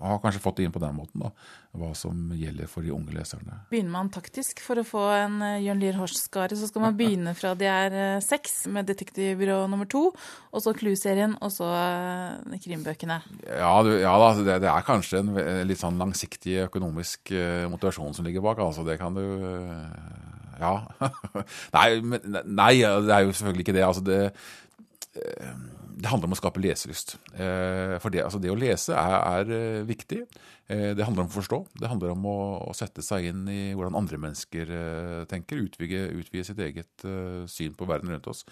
[0.00, 1.30] har kanskje fått det inn på den måten, da,
[1.78, 3.60] hva som gjelder for de unge leserne.
[3.72, 7.34] Begynner man taktisk for å få en uh, Jørn Lier Horst-skare, så skal man begynne
[7.38, 12.58] fra de er uh, seks, med Detektivbyrå nummer to, og så Clue-serien, og så uh,
[12.62, 13.20] krimbøkene.
[13.48, 15.34] Ja, du, ja da, det, det, er kanskje en
[15.68, 17.32] litt sånn langsiktig økonomisk
[17.70, 18.60] motivasjon som ligger bak.
[18.62, 19.24] altså Det kan du
[20.58, 20.74] ja.
[21.76, 23.84] nei, men, nei, det er jo selvfølgelig ikke det.
[23.86, 24.20] Altså, det,
[25.22, 25.52] eh,
[25.98, 27.16] det handler om å skape leselyst.
[27.34, 30.22] Eh, for det, altså det å lese er, er, eh, viktig.
[30.68, 31.58] Det handler om å forstå.
[31.80, 34.68] Det handler om å, å sette seg inn i hvordan andre mennesker
[35.24, 35.62] tenker.
[35.64, 37.06] Utvide, utvide, sitt eget
[37.48, 38.42] syn på verden rundt oss.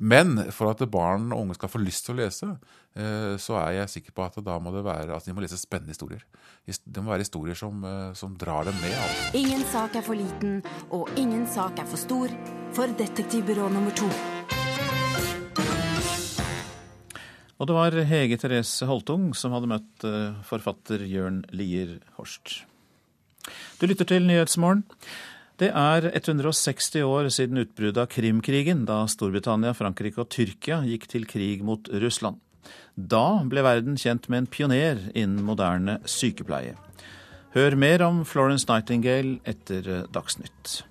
[0.00, 2.48] Men for at barn og unge skal få lyst til å lese,
[2.96, 5.92] så er jeg sikker på at da må det være at de må lese spennende
[5.92, 6.24] historier.
[6.64, 7.84] Det må være historier som,
[8.16, 8.96] som drar dem med.
[8.96, 9.28] Altså.
[9.36, 12.32] Ingen sak er for liten, og ingen sak er for stor
[12.72, 14.08] for detektivbyrå nummer to.
[17.58, 22.60] Og det var Hege Therese Holtung som hadde møtt eh, forfatter Jørn Lier Horst.
[23.80, 24.84] Du lytter til Nyhetsmorgen.
[25.58, 31.26] Det er 160 år siden utbruddet av Krimkrigen, da Storbritannia, Frankrike og Tyrkia gikk til
[31.26, 32.38] krig mot Russland.
[32.94, 36.76] Da ble verden kjent med en pioner innen moderne sykepleie.
[37.56, 40.84] Hør mer om Florence Nightingale etter Dagsnytt.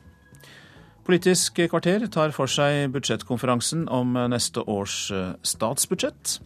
[1.07, 5.05] Politisk kvarter tar for seg budsjettkonferansen om neste års
[5.47, 6.41] statsbudsjett.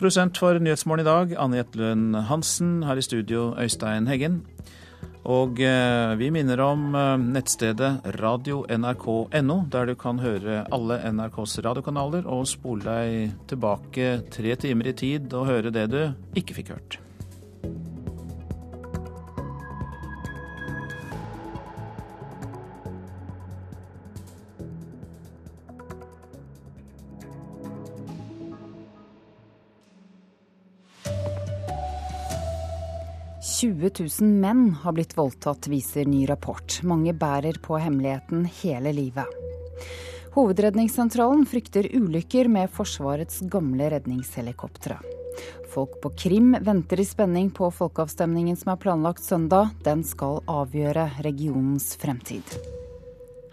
[0.00, 2.78] Produsent for Nyhetsmorgen i dag, Anne Jetlund Hansen.
[2.88, 4.38] Her i studio, Øystein Heggen.
[5.28, 12.24] Og eh, vi minner om eh, nettstedet radio.nrk.no, der du kan høre alle NRKs radiokanaler
[12.24, 16.00] og spole deg tilbake tre timer i tid og høre det du
[16.32, 16.96] ikke fikk hørt.
[33.60, 33.90] 20
[34.20, 36.78] 000 menn har blitt voldtatt, viser ny rapport.
[36.82, 39.28] Mange bærer på hemmeligheten hele livet.
[40.32, 44.96] Hovedredningssentralen frykter ulykker med Forsvarets gamle redningshelikoptre.
[45.74, 49.74] Folk på Krim venter i spenning på folkeavstemningen som er planlagt søndag.
[49.84, 52.56] Den skal avgjøre regionens fremtid.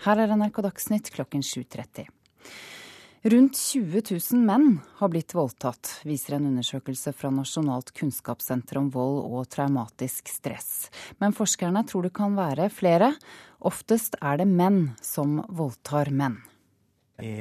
[0.07, 2.07] Her er NRK Dagsnytt klokken 7.30.
[3.27, 4.01] Rundt 20
[4.31, 10.29] 000 menn har blitt voldtatt, viser en undersøkelse fra Nasjonalt kunnskapssenter om vold og traumatisk
[10.31, 10.87] stress.
[11.19, 13.09] Men forskerne tror det kan være flere.
[13.67, 16.37] Oftest er det menn som voldtar menn.
[17.19, 17.33] I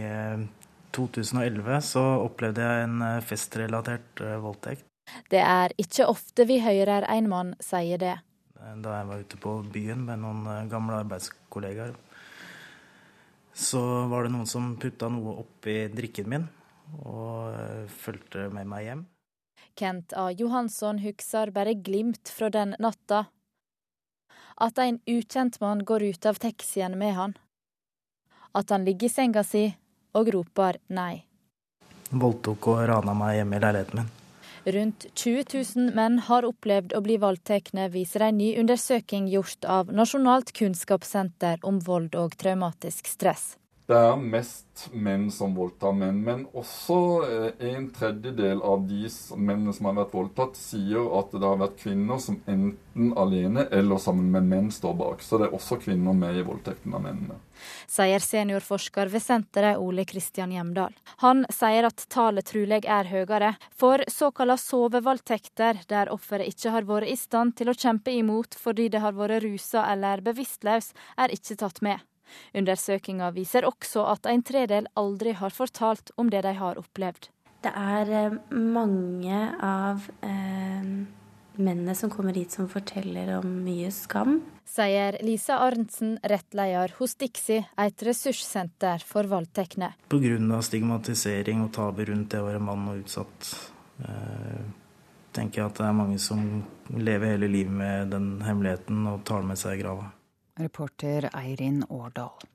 [0.97, 4.83] 2011 eh, så opplevde jeg en eh, festrelatert eh, voldtekt.
[5.31, 8.17] Det er ikke ofte vi hører en mann si det.
[8.59, 11.95] Da jeg var ute på byen med noen gamle arbeidskollegaer
[13.57, 16.45] så var det noen som putta noe oppi drikken min
[17.01, 19.07] og eh, fulgte med meg hjem.
[19.77, 20.29] Kent A.
[20.33, 23.27] Johansson husker bare glimt fra den natta.
[24.57, 27.35] At en ukjent mann går ut av taxien med han.
[28.57, 29.67] At han ligger i senga si
[30.17, 31.27] og roper nei.
[32.11, 34.15] Voldtok og rana meg hjemme i leiligheten min.
[34.67, 35.45] Rundt 20
[35.77, 41.63] 000 menn har opplevd å bli voldtatt, viser en ny undersøking gjort av Nasjonalt kunnskapssenter
[41.63, 43.55] om vold og traumatisk stress.
[43.87, 49.07] Det er mest menn som voldtar menn, men også eh, en tredjedel av de
[49.39, 54.01] mennene som har vært voldtatt, sier at det har vært kvinner som enten alene eller
[54.03, 55.23] sammen med menn står bak.
[55.23, 57.39] Så det er også kvinner med i voldtekten av mennene.
[57.87, 60.99] Sier seniorforsker ved senteret Ole Kristian Hjemdal.
[61.23, 67.15] Han sier at tallet trolig er høyere, for såkalla sovevoldtekter, der offeret ikke har vært
[67.15, 70.91] i stand til å kjempe imot fordi det har vært rusa eller bevisstløs,
[71.23, 72.03] er ikke tatt med.
[72.57, 77.31] Undersøkinga viser også at en tredel aldri har fortalt om det de har opplevd.
[77.65, 80.91] Det er eh, mange av eh,
[81.57, 84.41] mennene som kommer hit som forteller om mye skam.
[84.67, 89.93] Sier Lisa Arntzen, rettleder hos Dixi, et ressurssenter for voldtekne.
[90.11, 90.61] Pga.
[90.63, 93.53] stigmatisering og tabu rundt det å være mann og utsatt.
[94.05, 94.67] Eh,
[95.37, 96.43] tenker jeg at det er mange som
[96.93, 100.11] lever hele livet med den hemmeligheten og tar med seg i grava.
[100.57, 102.47] Reporter Eirin Årdal.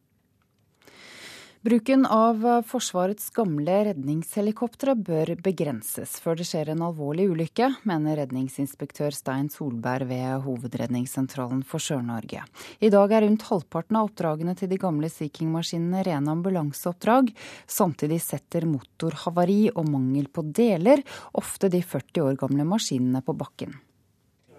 [1.61, 9.13] Bruken av Forsvarets gamle redningshelikoptre bør begrenses før det skjer en alvorlig ulykke, mener redningsinspektør
[9.13, 12.41] Stein Solberg ved Hovedredningssentralen for Sør-Norge.
[12.81, 17.29] I dag er rundt halvparten av oppdragene til de gamle Sea King-maskinene rene ambulanseoppdrag.
[17.69, 21.05] Samtidig setter motorhavari og mangel på deler
[21.37, 23.77] ofte de 40 år gamle maskinene på bakken.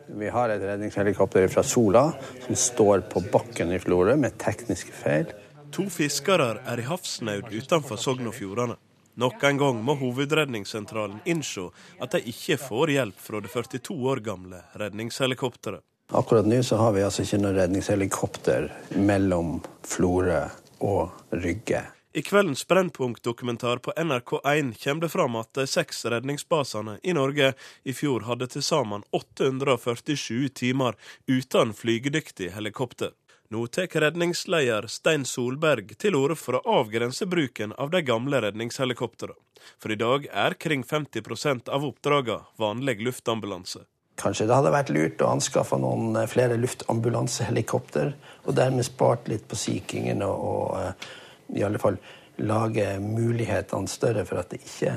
[0.07, 2.05] Vi har et redningshelikopter fra Sola
[2.47, 5.31] som står på bakken i Florø med tekniske feil.
[5.73, 8.77] To fiskere er i havsnaud utenfor Sogn og Fjordane.
[9.21, 11.67] Nok en gang må Hovedredningssentralen innse
[12.01, 15.85] at de ikke får hjelp fra det 42 år gamle redningshelikopteret.
[16.13, 18.69] Akkurat nå så har vi altså ikke noe redningshelikopter
[19.01, 20.43] mellom Florø
[20.85, 21.85] og Rygge.
[22.15, 27.55] I kveldens Brennpunkt-dokumentar på NRK1 kommer det fram at de seks redningsbasene i Norge
[27.89, 33.15] i fjor hadde til sammen 847 timer uten flygedyktig helikopter.
[33.49, 39.39] Nå tar redningsleder Stein Solberg til orde for å avgrense bruken av de gamle redningshelikoptrene.
[39.81, 43.87] For i dag er kring 50% av oppdragene vanlig luftambulanse.
[44.21, 48.13] Kanskje det hadde vært lurt å anskaffe noen eh, flere luftambulansehelikopter,
[48.45, 51.13] og dermed spart litt på Sea Kingen og, og eh,
[51.53, 51.99] i alle fall
[52.37, 54.97] lage mulighetene større for at det ikke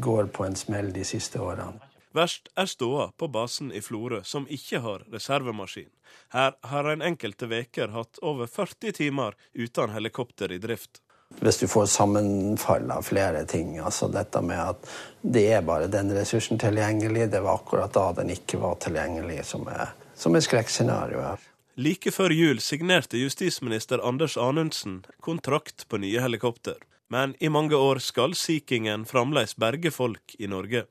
[0.00, 1.78] går på en smell de siste årene.
[2.12, 5.90] Verst er ståa på basen i Florø, som ikke har reservemaskin.
[6.34, 10.98] Her har en enkelte veker hatt over 40 timer uten helikopter i drift.
[11.38, 14.90] Hvis du får sammenfall av flere ting, altså dette med at
[15.22, 19.68] det er bare den ressursen tilgjengelig, det var akkurat da den ikke var tilgjengelig, som
[19.70, 21.49] er, som er skrekkscenarioet.
[21.78, 26.80] Like før jul signerte justisminister Anders Anundsen kontrakt på nye helikopter.
[27.10, 30.84] Men i mange år skal Sea Kingen fremdeles berge folk i Norge.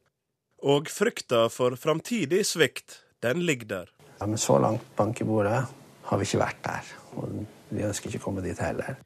[0.64, 3.92] Og frykta for framtidig svikt, den ligger der.
[4.20, 5.62] Ja, men så langt bank i bordet
[6.04, 6.90] har vi ikke vært der.
[7.16, 9.00] Og vi ønsker ikke å komme dit heller.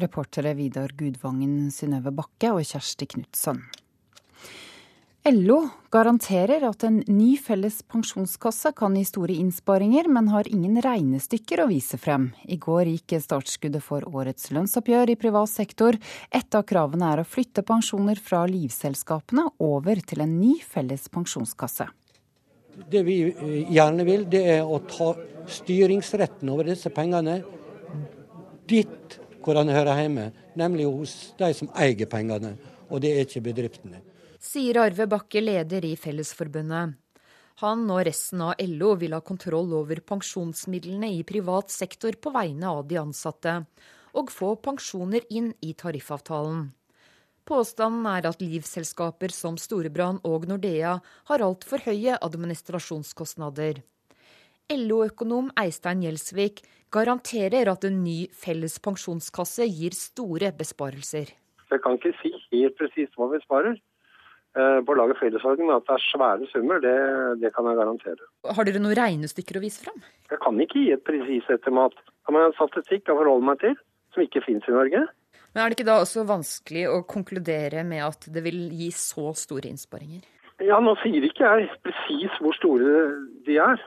[0.00, 3.62] Reportere Vidar Gudvangen, Synnøve Bakke og Kjersti Knutson.
[5.24, 11.62] LO garanterer at en ny felles pensjonskasse kan gi store innsparinger, men har ingen regnestykker
[11.62, 12.32] å vise frem.
[12.42, 15.94] I går gikk startskuddet for årets lønnsoppgjør i privat sektor.
[16.26, 21.86] Et av kravene er å flytte pensjoner fra livselskapene over til en ny felles pensjonskasse.
[22.90, 25.12] Det vi eh, gjerne vil, det er å ta
[25.46, 27.44] styringsretten over disse pengene
[28.66, 32.56] dit hvor den hører hjemme, nemlig hos de som eier pengene,
[32.90, 34.08] og det er ikke bedriftene
[34.42, 36.98] sier Arve Bakke, leder i Fellesforbundet.
[37.62, 42.70] Han og resten av LO vil ha kontroll over pensjonsmidlene i privat sektor på vegne
[42.70, 43.60] av de ansatte,
[44.18, 46.72] og få pensjoner inn i tariffavtalen.
[47.46, 50.98] Påstanden er at livselskaper som Storebrand og Nordea
[51.30, 53.82] har altfor høye administrasjonskostnader.
[54.72, 56.62] LO-økonom Eistein Gjelsvik
[56.94, 61.34] garanterer at en ny felles pensjonskasse gir store besparelser.
[61.72, 63.78] Jeg kan ikke si helt presist hva vi sparer,
[64.52, 66.92] på laget fellessorgen at det er svære summer, det,
[67.40, 68.28] det, kan jeg garantere.
[68.44, 70.02] Har dere noen regnestykker å vise fram?
[70.28, 71.96] Jeg kan ikke gi et presist estimat.
[72.28, 73.78] Jeg har en statistikk jeg forholder meg til,
[74.12, 75.06] som ikke finnes i Norge.
[75.52, 79.32] Men Er det ikke da også vanskelig å konkludere med at det vil gi så
[79.36, 80.24] store innsparinger?
[80.62, 82.92] Ja, Nå sier ikke jeg presis hvor store
[83.46, 83.80] de er.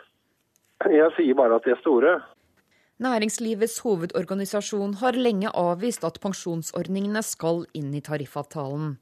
[0.86, 2.18] Jeg sier bare at de er store.
[3.02, 8.96] Næringslivets hovedorganisasjon har lenge avvist at pensjonsordningene skal inn i tariffavtalen.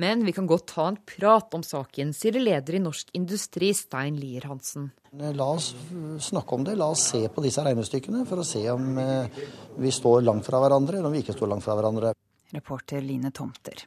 [0.00, 4.16] Men vi kan godt ta en prat om saken, sier leder i Norsk Industri, Stein
[4.16, 4.88] Lier Hansen.
[5.12, 5.74] La oss
[6.24, 9.40] snakke om det, la oss se på disse regnestykkene for å se om eh,
[9.76, 12.14] vi står langt fra hverandre, eller om vi ikke står langt fra hverandre.
[12.54, 13.84] Reporter Line Tomter.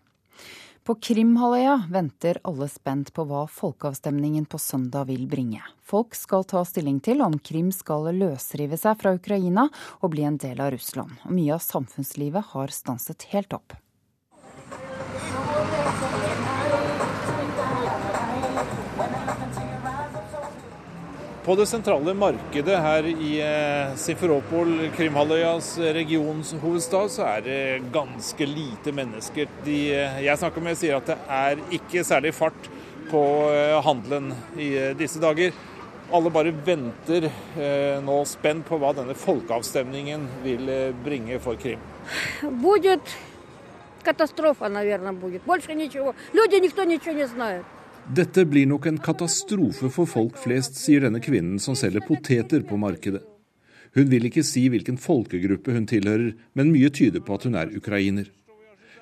[0.83, 5.63] På Krimhalvøya venter alle spent på hva folkeavstemningen på søndag vil bringe.
[5.81, 9.65] Folk skal ta stilling til om Krim skal løsrive seg fra Ukraina
[10.01, 11.15] og bli en del av Russland.
[11.23, 13.79] Og mye av samfunnslivet har stanset helt opp.
[21.48, 27.60] På det sentrale markedet her i eh, Simferopol, Krimhalvøyas regionshovedstad, så er det
[27.94, 29.48] ganske lite mennesker.
[29.64, 32.68] De eh, jeg snakker med, sier at det er ikke særlig fart
[33.08, 33.22] på
[33.54, 35.56] eh, handelen i disse dager.
[36.12, 37.30] Alle bare venter
[38.04, 40.70] nå spent på hva denne folkeavstemningen vil
[41.04, 41.80] bringe for Krim.
[42.60, 43.16] Будет
[44.02, 45.42] катастрофа, наверное, будет.
[45.44, 46.14] Больше ничего.
[46.32, 47.64] Люди никто ничего не знает.
[48.11, 52.75] Dette blir nok en katastrofe for folk flest, sier denne kvinnen som selger poteter på
[52.75, 53.21] markedet.
[53.95, 57.71] Hun vil ikke si hvilken folkegruppe hun tilhører, men mye tyder på at hun er
[57.77, 58.27] ukrainer.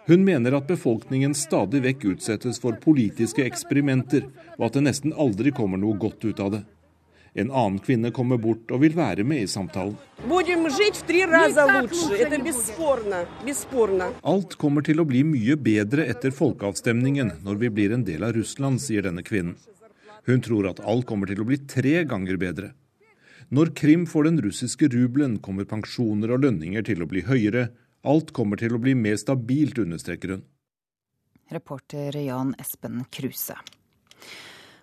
[0.05, 4.27] Hun mener at befolkningen stadig vekk utsettes for politiske eksperimenter,
[4.59, 6.61] og at det nesten aldri kommer noe godt ut av det.
[7.33, 9.95] En annen kvinne kommer bort og vil være med i samtalen.
[14.33, 18.35] Alt kommer til å bli mye bedre etter folkeavstemningen når vi blir en del av
[18.35, 19.55] Russland, sier denne kvinnen.
[20.27, 22.73] Hun tror at alt kommer til å bli tre ganger bedre.
[23.51, 27.69] Når Krim får den russiske rubelen, kommer pensjoner og lønninger til å bli høyere.
[28.07, 30.45] Alt kommer til å bli mer stabilt, understreker hun.
[31.51, 33.57] Reporter Jan Espen Kruse.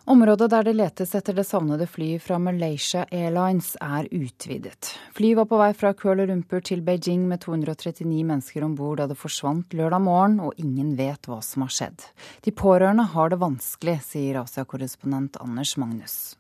[0.09, 4.95] Området der det letes etter det savnede flyet fra Malaysia Airlines er utvidet.
[5.13, 9.11] Flyet var på vei fra Kuala Lumpur til Beijing med 239 mennesker om bord da
[9.11, 12.09] det forsvant lørdag morgen, og ingen vet hva som har skjedd.
[12.41, 16.38] De pårørende har det vanskelig, sier Asia-korrespondent Anders Magnus.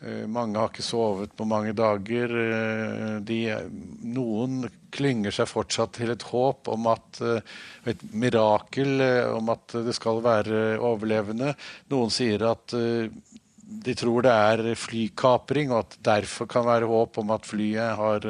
[0.00, 2.32] Eh, mange har ikke sovet på mange dager.
[2.32, 3.40] Eh, de,
[4.08, 4.62] noen
[4.94, 7.58] klynger seg fortsatt til et håp om at eh,
[7.92, 8.96] et mirakel,
[9.36, 11.52] om at det skal være overlevende.
[11.92, 12.72] Noen sier at
[13.70, 18.26] de tror det er flykapring, og at derfor kan være håp om at flyet har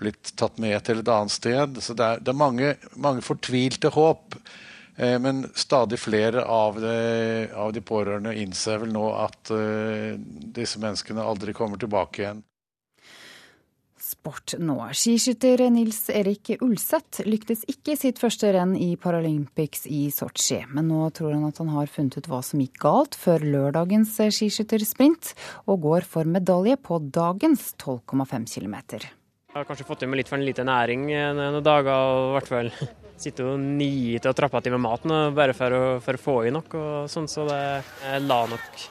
[0.00, 1.80] blitt tatt med til et annet sted.
[1.84, 4.36] Så det er, det er mange, mange fortvilte håp.
[4.96, 10.14] Eh, men stadig flere av de, av de, pårørende innser vel nå at uh,
[10.54, 12.42] disse menneskene aldri kommer tilbake igjen.
[14.10, 14.74] Sport nå.
[14.96, 20.90] Skiskytter Nils Erik Ulseth lyktes ikke i sitt første renn i Paralympics i Sotsji, men
[20.90, 25.34] nå tror han at han har funnet ut hva som gikk galt før lørdagens skiskyttersprint,
[25.70, 28.76] og går for medalje på dagens 12,5 km.
[28.98, 31.06] Jeg har kanskje fått i meg litt for en lite næring
[31.38, 32.74] noen dager, i hvert fall
[33.22, 36.54] sitter og nier og trapper til med maten bare for å, for å, få i
[36.54, 36.74] nok.
[36.74, 37.60] og sånn, Så det,
[38.04, 38.88] jeg la nok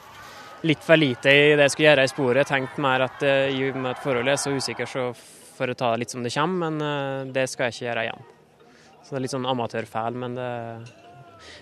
[0.68, 2.42] litt for lite i det jeg skulle gjøre i sporet.
[2.42, 5.06] Jeg tenkte mer at eh, i og med at forholdet er så usikkert, så
[5.56, 6.68] får jeg ta det litt som det kommer.
[6.68, 8.28] Men eh, det skal jeg ikke gjøre igjen.
[9.00, 10.50] Så det er litt sånn amatørfeil, men det,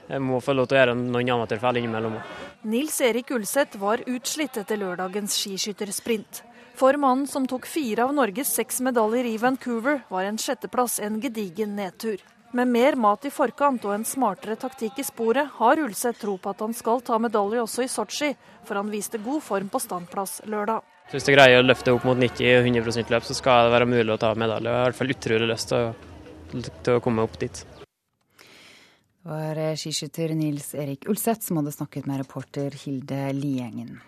[0.09, 2.19] jeg må få lov til å gjøre noen amatørfeil innimellom.
[2.69, 6.43] Nils Erik Ulseth var utslitt etter lørdagens skiskyttersprint.
[6.79, 11.19] For mannen som tok fire av Norges seks medaljer i Vancouver, var en sjetteplass en
[11.23, 12.23] gedigen nedtur.
[12.53, 16.53] Med mer mat i forkant og en smartere taktikk i sporet, har Ulseth tro på
[16.55, 18.31] at han skal ta medalje også i Sotsji,
[18.65, 20.81] for han viste god form på standplass lørdag.
[21.13, 24.21] Hvis du greier å løfte opp mot 90-100% løp, så skal det være mulig å
[24.21, 24.73] ta medalje.
[24.73, 27.65] Jeg har i hvert fall utrolig lyst til å, til å komme opp dit.
[29.19, 33.99] Det var skiskytter Nils Erik Ulseth som hadde snakket med reporter Hilde Liengen.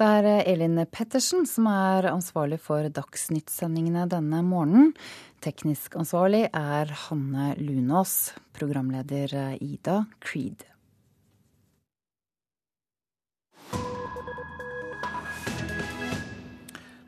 [0.00, 4.94] Det er Elin Pettersen som er ansvarlig for Dagsnytt-sendingene denne morgenen.
[5.40, 8.34] Teknisk ansvarlig er Hanne Lunås.
[8.52, 10.66] Programleder Ida Creed.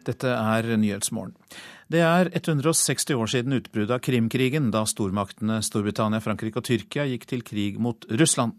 [0.09, 1.37] Dette er Nyhetsmorgen.
[1.93, 7.29] Det er 160 år siden utbruddet av Krimkrigen, da stormaktene Storbritannia, Frankrike og Tyrkia gikk
[7.29, 8.57] til krig mot Russland.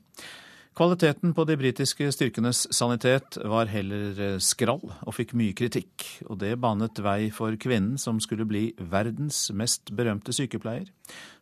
[0.73, 6.05] Kvaliteten på de britiske styrkenes sanitet var heller eh, skrall, og fikk mye kritikk.
[6.25, 10.89] Og det banet vei for kvinnen som skulle bli verdens mest berømte sykepleier,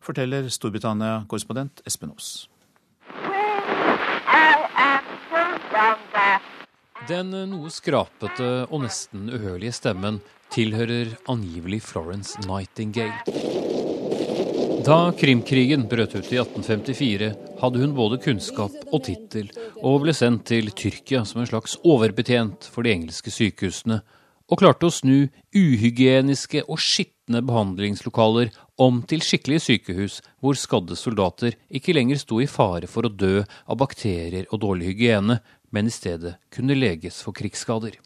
[0.04, 2.44] forteller Storbritannia-korrespondent Espen Aas.
[7.08, 10.20] Den noe skrapete og nesten uhørlige stemmen
[10.52, 13.51] tilhører angivelig Florence Nightingale.
[14.82, 17.28] Da Krimkrigen brøt ut i 1854,
[17.60, 19.46] hadde hun både kunnskap og tittel,
[19.78, 24.00] og ble sendt til Tyrkia som en slags overbetjent for de engelske sykehusene,
[24.50, 28.50] og klarte å snu uhygieniske og skitne behandlingslokaler
[28.82, 33.44] om til skikkelige sykehus hvor skadde soldater ikke lenger sto i fare for å dø
[33.46, 35.38] av bakterier og dårlig hygiene,
[35.70, 38.00] men i stedet kunne leges for krigsskader.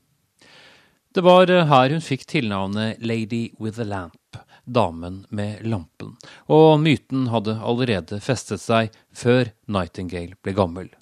[1.17, 6.17] Det var her hun fikk tilnavnet Lady with a Lamp damen med lampen,
[6.51, 10.93] og myten hadde allerede festet seg før Nightingale ble gammel.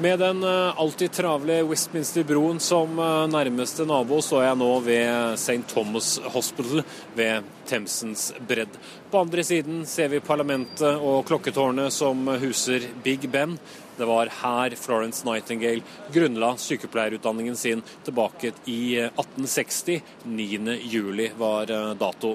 [0.00, 5.58] Med den eh, alltid travle Westminster-broen som eh, nærmeste nabo, står jeg nå ved St.
[5.68, 6.80] Thomas Hospital
[7.18, 8.78] ved Themsens bredd.
[9.12, 13.58] På andre siden ser vi parlamentet og klokketårnet som huser Big Ben.
[14.00, 15.82] Det var her Florence Nightingale
[16.12, 19.94] grunnla sykepleierutdanningen sin tilbake i 1860.
[19.94, 22.30] Eh, 9.7 var eh, dato.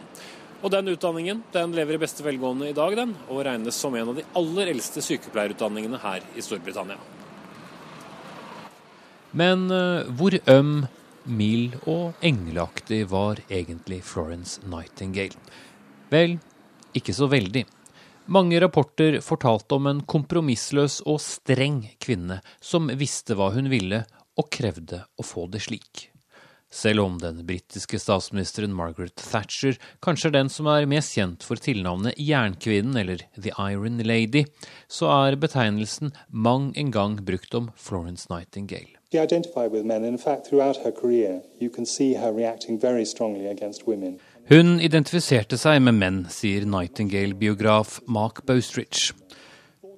[0.62, 4.12] Og Den utdanningen den lever i beste velgående i dag, den, og regnes som en
[4.14, 7.02] av de aller eldste sykepleierutdanningene her i Storbritannia.
[9.34, 10.86] Men uh, hvor øm,
[11.26, 15.42] mild og engleaktig var egentlig Florence Nightingale?
[16.14, 16.38] Vel,
[16.94, 17.66] ikke så veldig.
[18.28, 24.02] Mange rapporter fortalte om en kompromissløs og streng kvinne som visste hva hun ville,
[24.36, 26.10] og krevde å få det slik.
[26.76, 31.56] selv om den britiske statsministeren Margaret Thatcher kanskje er den som er mest kjent for
[31.62, 34.44] tilnavnet Jernkvinnen eller The Iron Lady,
[34.90, 39.00] så er betegnelsen mang en gang brukt om Florence Nightingale.
[44.46, 49.08] Hun identifiserte seg med menn, sier Nightingale-biograf Mark Bostrich.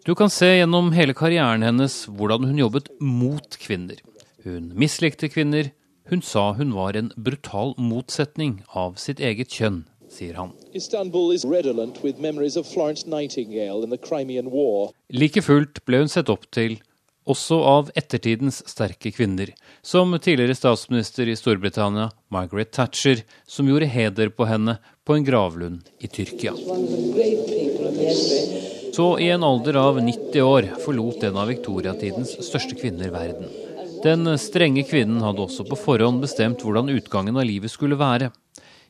[0.07, 3.99] Du kan se gjennom hele karrieren hennes hvordan hun jobbet mot kvinner.
[4.45, 5.74] Hun mislikte kvinner,
[6.07, 10.56] hun sa hun var en brutal motsetning av sitt eget kjønn, sier han.
[15.11, 16.80] Like fullt ble hun sett opp til,
[17.28, 19.52] også av ettertidens sterke kvinner,
[19.82, 24.78] som tidligere statsminister i Storbritannia, Margaret Thatcher, som gjorde heder på henne
[25.08, 26.56] på en gravlund i Tyrkia.
[28.98, 33.52] Så i en alder av 90 år forlot en av viktoriatidens største kvinner verden.
[34.04, 38.32] Den strenge kvinnen hadde også på forhånd bestemt hvordan utgangen av livet skulle være.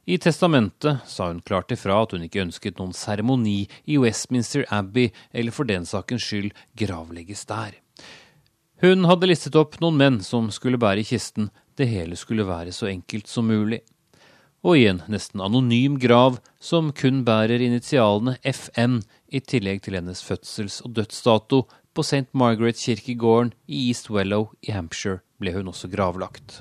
[0.08, 5.12] I testamentet sa hun klart ifra at hun ikke ønsket noen seremoni i Westminster Abbey,
[5.36, 7.76] eller for den sakens skyld gravlegges der.
[8.78, 11.50] Hun hadde listet opp noen menn som skulle bære kisten,
[11.82, 13.80] det hele skulle være så enkelt som mulig.
[14.62, 19.00] Og i en nesten anonym grav som kun bærer initialene FN,
[19.34, 21.64] i tillegg til hennes fødsels- og dødsdato,
[21.98, 22.30] på St.
[22.38, 26.60] Margaret-kirkegården i East Wellow i Hampshire ble hun også gravlagt.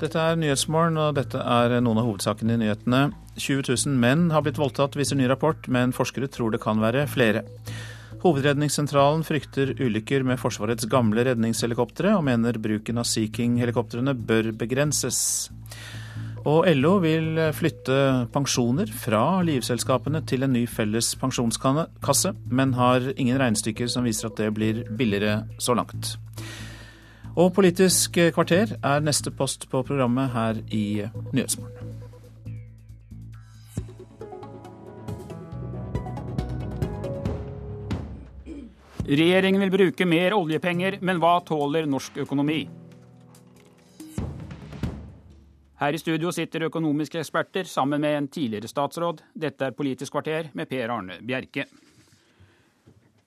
[0.00, 3.02] Dette er Nyhetsmorgen, og dette er noen av hovedsakene i nyhetene.
[3.36, 7.04] 20 000 menn har blitt voldtatt, viser ny rapport, men forskere tror det kan være
[7.12, 7.44] flere.
[8.18, 15.20] Hovedredningssentralen frykter ulykker med Forsvarets gamle redningshelikoptre, og mener bruken av Sea King-helikoptrene bør begrenses.
[16.48, 17.98] Og LO vil flytte
[18.34, 24.40] pensjoner fra livselskapene til en ny felles pensjonskasse, men har ingen regnestykker som viser at
[24.40, 26.16] det blir billigere så langt.
[27.38, 31.97] Og Politisk kvarter er neste post på programmet her i Nyhetsmorgen.
[39.08, 42.58] Regjeringen vil bruke mer oljepenger, men hva tåler norsk økonomi?
[45.80, 49.22] Her i studio sitter økonomiske eksperter sammen med en tidligere statsråd.
[49.32, 51.64] Dette er Politisk kvarter med Per Arne Bjerke.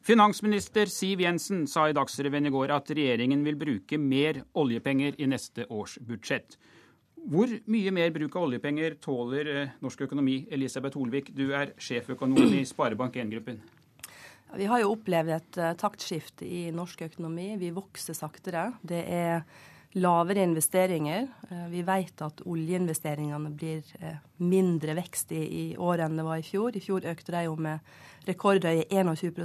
[0.05, 5.33] Finansminister Siv Jensen sa i Dagsrevyen i går at regjeringen vil bruke mer oljepenger i
[5.33, 6.59] neste års budsjett.
[7.25, 10.43] Hvor mye mer bruk av oljepenger tåler eh, norsk økonomi?
[10.53, 13.63] Elisabeth Holvik, du er sjeføkonom i Sparebank1-gruppen.
[14.57, 17.53] Vi har jo opplevd et uh, taktskifte i norsk økonomi.
[17.59, 18.71] Vi vokser saktere.
[18.83, 19.45] Det er
[19.95, 21.29] lavere investeringer.
[21.47, 26.41] Uh, vi vet at oljeinvesteringene blir uh, mindre vekst i, i år enn det var
[26.41, 26.75] i fjor.
[26.75, 27.79] I fjor økte de jo med
[28.27, 29.39] rekordhøye 21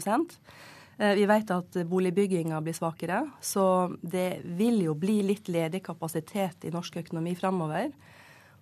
[0.98, 6.66] eh, Vi vet at boligbygginga blir svakere, så det vil jo bli litt ledig kapasitet
[6.66, 7.92] i norsk økonomi framover.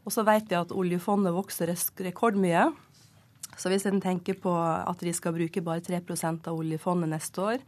[0.04, 1.72] Og så vet vi at oljefondet vokser
[2.04, 2.68] rekordmye.
[3.60, 7.64] Så hvis en tenker på at de skal bruke bare 3% av oljefondet neste år,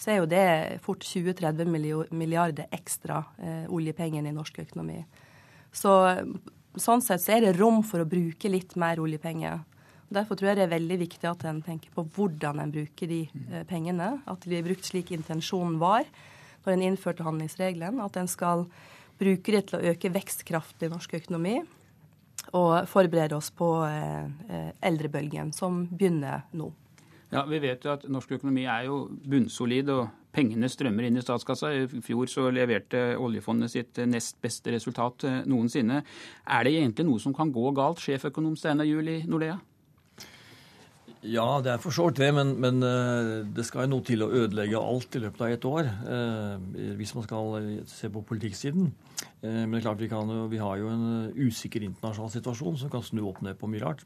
[0.00, 0.44] så er jo det
[0.84, 1.68] fort 20-30
[2.16, 5.02] milliarder ekstra eh, oljepenger i norsk økonomi.
[5.72, 5.92] Så
[6.80, 9.60] sånn sett så er det rom for å bruke litt mer oljepenger.
[10.10, 13.20] Derfor tror jeg det er veldig viktig at en tenker på hvordan en bruker de
[13.28, 14.16] eh, pengene.
[14.30, 16.08] At de er brukt slik intensjonen var
[16.64, 18.00] når en innførte handlingsregelen.
[18.02, 18.66] At en skal
[19.20, 21.60] bruke det til å øke vekstkraften i norsk økonomi.
[22.58, 26.72] Og forberede oss på eh, eh eldrebølgen, som begynner nå.
[27.30, 31.22] Ja, Vi vet jo at norsk økonomi er jo bunnsolid, og pengene strømmer inn i
[31.22, 31.70] statskassa.
[31.70, 36.02] I fjor så leverte oljefondet sitt nest beste resultat eh, noensinne.
[36.46, 39.60] Er det egentlig noe som kan gå galt, sjeføkonom Steinar Juel i Nordea?
[41.20, 44.30] Ja, det er for så det, men, men, eh, det skal jo noe til å
[44.32, 45.90] ødelegge alt i løpet av et år.
[46.16, 47.58] Eh, hvis man skal
[47.90, 48.88] se på politikksiden.
[49.40, 51.04] Men det er klart vi, kan, vi har jo en
[51.36, 54.04] usikker internasjonal situasjon som kan snu opp ned på mye rart.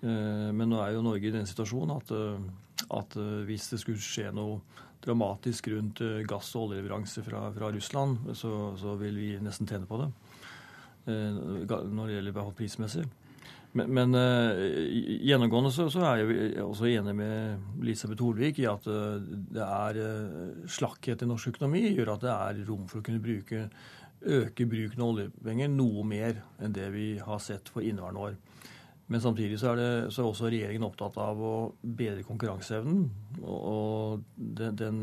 [0.00, 3.80] Eh, men nå er jo Norge i den situasjonen at, eh, at eh, hvis det
[3.82, 4.60] skulle skje noe
[5.04, 9.96] dramatisk rundt gass- og oljeleveranser fra, fra Russland, så, så, vil vi nesten tjene på
[9.96, 10.10] det.
[11.08, 13.06] Når det gjelder prismessig.
[13.78, 14.14] Men, men
[15.22, 18.88] gjennomgående så, så, er jeg også enig med Elisabeth Holvik i at
[19.54, 20.00] det er
[20.66, 23.68] slakkhet i norsk økonomi gjør at det er rom for å kunne bruke,
[24.26, 28.40] øke bruken av oljepenger noe mer enn det vi har sett for inneværende år.
[29.10, 33.08] Men samtidig så er, det, så er også regjeringen opptatt av å bedre konkurranseevnen.
[33.42, 35.00] Og den, den,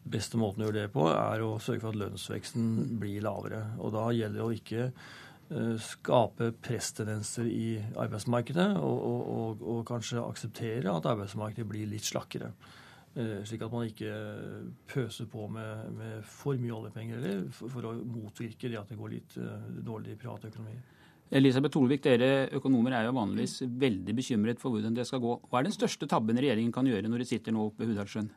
[0.00, 2.70] beste måten å gjøre det på, er å sørge for at lønnsveksten
[3.02, 3.60] blir lavere.
[3.76, 5.10] Og da gjelder det å ikke uh,
[5.82, 12.52] skape presstendenser i arbeidsmarkedet, og, og, og, kanskje akseptere at arbeidsmarkedet blir litt slakkere.
[13.44, 14.12] Slik at man ikke
[14.86, 18.98] pøser på med, med for mye oljepenger eller for, for, å motvirke det at det
[19.00, 19.34] går litt
[19.82, 20.76] dårlig i privat økonomi.
[21.30, 25.36] Elisabeth Tolvik, dere økonomer er jo vanligvis veldig bekymret for hvordan det skal gå.
[25.50, 28.30] Hva er den største tabben regjeringen kan gjøre når de sitter nå oppe ved Hudalssjøen?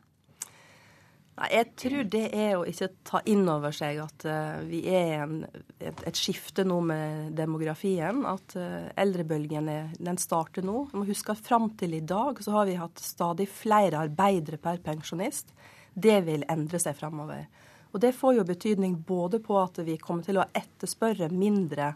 [1.33, 5.23] Nei, Jeg tror det er å ikke ta inn over seg at uh, vi er
[5.23, 5.39] en,
[5.79, 8.21] et, et, skifte nå med demografien.
[8.29, 10.87] At uh, eldrebølgen er, den starter nå.
[10.91, 14.61] Vi må huske at Fram til i dag så har vi hatt stadig flere arbeidere
[14.61, 15.55] per pensjonist.
[15.93, 17.47] Det vil endre seg framover.
[17.93, 21.91] Og det får jo betydning både på at vi kommer til å etterspørre mindre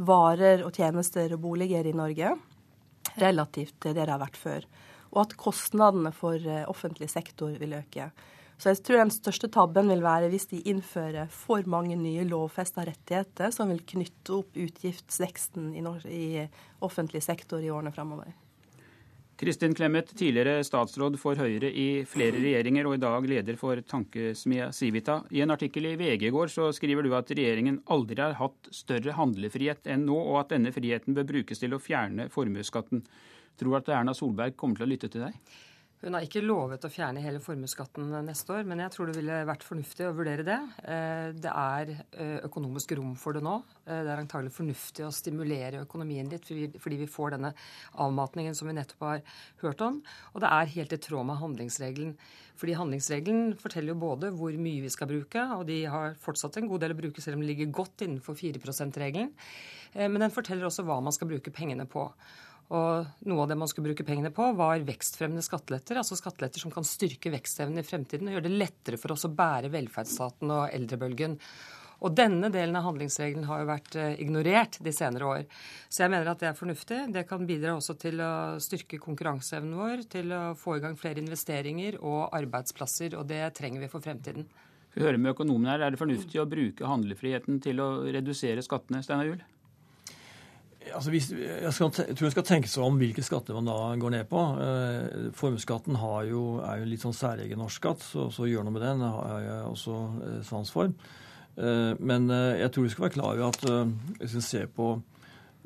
[0.00, 2.32] varer og tjenester og boliger i Norge
[3.20, 4.68] relativt til det det har vært før.
[5.12, 8.08] Og at kostnadene for uh, offentlig sektor vil øke.
[8.62, 12.84] Så jeg tror den største tabben vil være hvis de innfører for mange nye lovfesta
[12.86, 15.82] rettigheter som vil knytte opp utgiftsveksten i,
[16.14, 16.44] i
[16.86, 18.30] offentlig sektor i årene framover.
[19.42, 24.68] Kristin Clemet, tidligere statsråd for Høyre i flere regjeringer og i dag leder for tankesmia
[24.70, 25.18] Civita.
[25.34, 28.70] I en artikkel i VG i går så skriver du at regjeringen aldri har hatt
[28.70, 33.02] større handlefrihet enn nå, og at denne friheten bør brukes til å fjerne formuesskatten.
[33.58, 35.42] Tror du at Erna Solberg kommer til å lytte til deg?
[36.02, 39.36] Hun har ikke lovet å fjerne hele formuesskatten neste år, men jeg tror det ville
[39.46, 40.58] vært fornuftig å vurdere det.
[40.82, 43.52] Eh, det er eh, økonomisk rom for det nå.
[43.86, 46.50] Eh, det er antagelig fornuftig å stimulere økonomien litt
[46.82, 47.54] fordi vi får denne
[48.02, 49.22] avmatningen som vi nettopp har
[49.62, 50.02] hørt om.
[50.34, 52.18] Og det er helt i tråd med handlingsregelen.
[52.58, 56.66] Fordi handlingsregelen forteller jo både hvor mye vi skal bruke, og de har fortsatt en
[56.70, 59.30] god del å bruke selv om de ligger godt innenfor 4 %-regelen.
[60.02, 62.08] Men den forteller også hva man skal bruke pengene på.
[62.72, 65.98] Og noe av det man skulle bruke pengene på, var vekstfremmende skatteletter.
[66.00, 69.34] Altså skatteletter som kan styrke vekstevnen i fremtiden og gjøre det lettere for oss å
[69.36, 71.36] bære velferdsstaten og eldrebølgen.
[72.02, 75.44] Og denne delen av handlingsregelen har jo vært eh, ignorert de senere år.
[75.86, 76.98] Så jeg mener at det er fornuftig.
[77.14, 78.32] Det kan bidra også til å
[78.62, 83.84] styrke konkurranseevnen vår, til å få i gang flere investeringer og arbeidsplasser, og det trenger
[83.84, 84.48] vi for fremtiden.
[84.92, 89.00] Vi hører med økonomene her, Er det fornuftig å bruke handlefriheten til å redusere skattene,
[89.06, 89.44] Steinar Juel?
[90.92, 93.76] Altså hvis, jeg, skal, jeg, tror en skal tenke seg om hvilke skatter man da
[94.00, 94.42] går ned på.
[94.60, 98.84] Eh, Formuesskatten er jo en litt sånn særegen norsk skatt, så, så gjør noe med
[98.84, 99.02] den.
[99.02, 99.98] Det har jeg også
[100.28, 100.92] eh, sans for.
[101.56, 104.70] Eh, men eh, jeg tror vi skal være klar over at eh, hvis vi ser
[104.72, 104.94] på,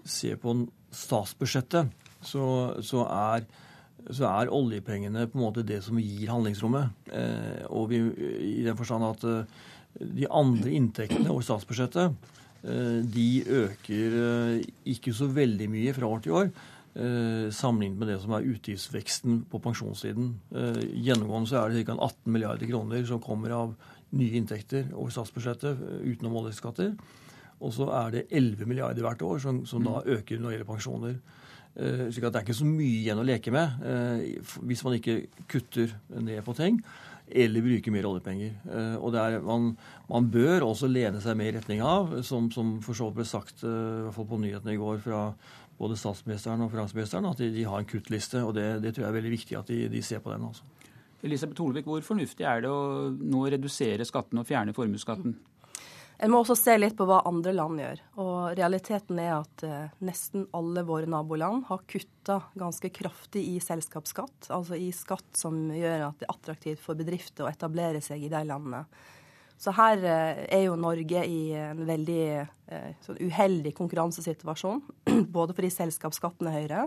[0.04, 0.56] ser på
[0.94, 1.92] statsbudsjettet,
[2.26, 2.46] så,
[2.82, 3.46] så, er,
[4.10, 7.10] så, er, oljepengene på en måte det som gir handlingsrommet.
[7.12, 8.02] Eh, og vi,
[8.60, 9.28] i den forstand at
[9.96, 12.34] de andre inntektene over statsbudsjettet
[12.66, 16.48] de øker eh, ikke så veldig mye fra år til år.
[16.96, 20.32] Eh, sammenlignet med det som er utgiftsveksten på pensjonssiden.
[20.96, 21.94] Gjennomgående så er det ca.
[21.94, 23.76] 18 milliarder kroner som kommer av
[24.16, 26.94] nye inntekter over statsbudsjettet utenom oljeskatter.
[27.60, 30.14] Og så er det 11 milliarder hvert år som, som da mm.
[30.18, 31.18] øker når det gjelder pensjoner.
[31.76, 33.82] slik at det er ikke så mye igjen å leke med
[34.64, 36.78] hvis man ikke kutter ned på ting
[37.28, 38.54] eller bruke mer oljepenger.
[38.70, 39.72] Eh, og er, man,
[40.10, 43.28] man, bør også lene seg mer i retning av, som, som for så vidt ble
[43.28, 45.22] sagt eh, i hvert fall på nyhetene i går fra
[45.76, 48.40] både statsministeren og finansministeren, at de, de har en kuttliste.
[48.44, 50.46] og det, det, tror jeg er veldig viktig at de, de ser på den.
[50.48, 50.64] Også.
[51.26, 55.34] Elisabeth Holvik, hvor fornuftig er det å nå redusere skatten og fjerne formuesskatten?
[56.18, 58.00] En må også se litt på hva andre land gjør.
[58.22, 64.48] Og realiteten er at eh, nesten alle våre naboland har kutta ganske kraftig i selskapsskatt,
[64.54, 68.32] altså i skatt som gjør at det er attraktivt for bedrifter å etablere seg i
[68.32, 68.86] de landene.
[69.60, 74.82] Så her eh, er jo Norge i en veldig eh, sånn uheldig konkurransesituasjon.
[75.36, 76.82] Både fordi selskapsskatten er høyere,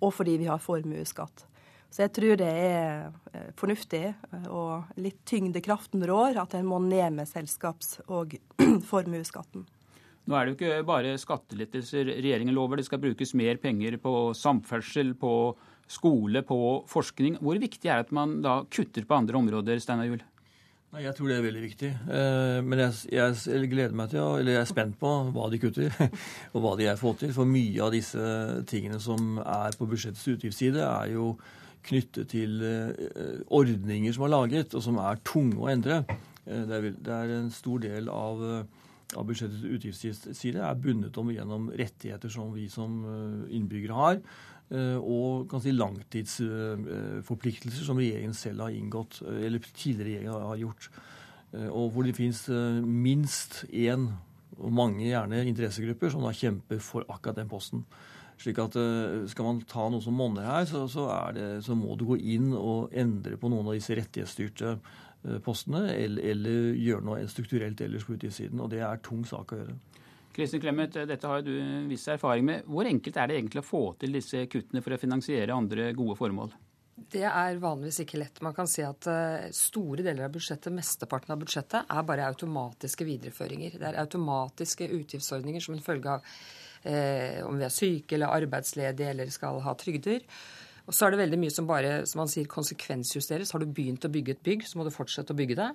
[0.00, 1.46] og fordi vi har formuesskatt.
[1.90, 6.78] Så jeg tror det er eh, fornuftig, eh, og litt tyngdekraften rår, at en må
[6.84, 8.36] ned med selskaps- og
[8.92, 9.66] formuesskatten.
[10.30, 12.78] Nå er det jo ikke bare skattelettelser regjeringen lover.
[12.78, 15.34] Det skal brukes mer penger på samferdsel, på
[15.90, 17.40] skole, på forskning.
[17.42, 20.22] Hvor viktig er det at man da kutter på andre områder, Steinar Juel?
[20.90, 21.88] Jeg tror det er veldig viktig.
[22.10, 25.90] Eh, men jeg, jeg, gleder meg til, eller jeg er spent på hva de kutter,
[26.54, 27.34] og hva de er får til.
[27.34, 28.30] For mye av disse
[28.70, 31.32] tingene som er på budsjettets utgiftsside, er jo
[31.86, 35.96] knyttet til eh, ordninger som er laget, og som er tunge å endre.
[36.46, 38.64] Eh, det er, en stor del av, eh,
[39.16, 42.90] av budsjettets utgiftsside er bundet om gjennom rettigheter som vi som
[43.50, 44.16] innbyggere har,
[44.70, 50.86] og kan si langtidsforpliktelser som regjeringen selv har inngått, eller tidligere regjeringer har gjort.
[51.74, 52.46] Og hvor det finnes
[52.86, 54.14] minst én,
[54.60, 57.82] og mange gjerne interessegrupper, som da kjemper for akkurat den posten.
[58.40, 61.06] Slik at eh, Skal man ta noe som monner her, så, så,
[61.36, 65.90] det, så, må du gå inn og endre på noen av disse rettighetsstyrte eh, postene,
[65.92, 68.62] eller, eller gjøre noe strukturelt ellers på utgiftssiden.
[68.64, 69.76] Og det er tung sak å gjøre.
[70.30, 71.52] Kristin Clemet, dette har du
[71.90, 72.66] viss erfaring med.
[72.70, 76.16] Hvor enkelt er det egentlig å få til disse kuttene for å finansiere andre gode
[76.16, 76.54] formål?
[77.10, 78.40] Det er vanligvis ikke lett.
[78.44, 83.04] Man kan si at eh, store deler av budsjettet, mesteparten av budsjettet, er bare automatiske
[83.08, 83.76] videreføringer.
[83.80, 86.34] Det er automatiske utgiftsordninger som en følge av
[86.88, 90.24] eh, om vi er syke eller arbeidsledige eller skal ha trygder.
[90.86, 93.52] Og så er det veldig mye som bare som man sier, konsekvensjusteres.
[93.54, 95.70] Har du begynt å bygge et bygg, så må du fortsette å bygge det.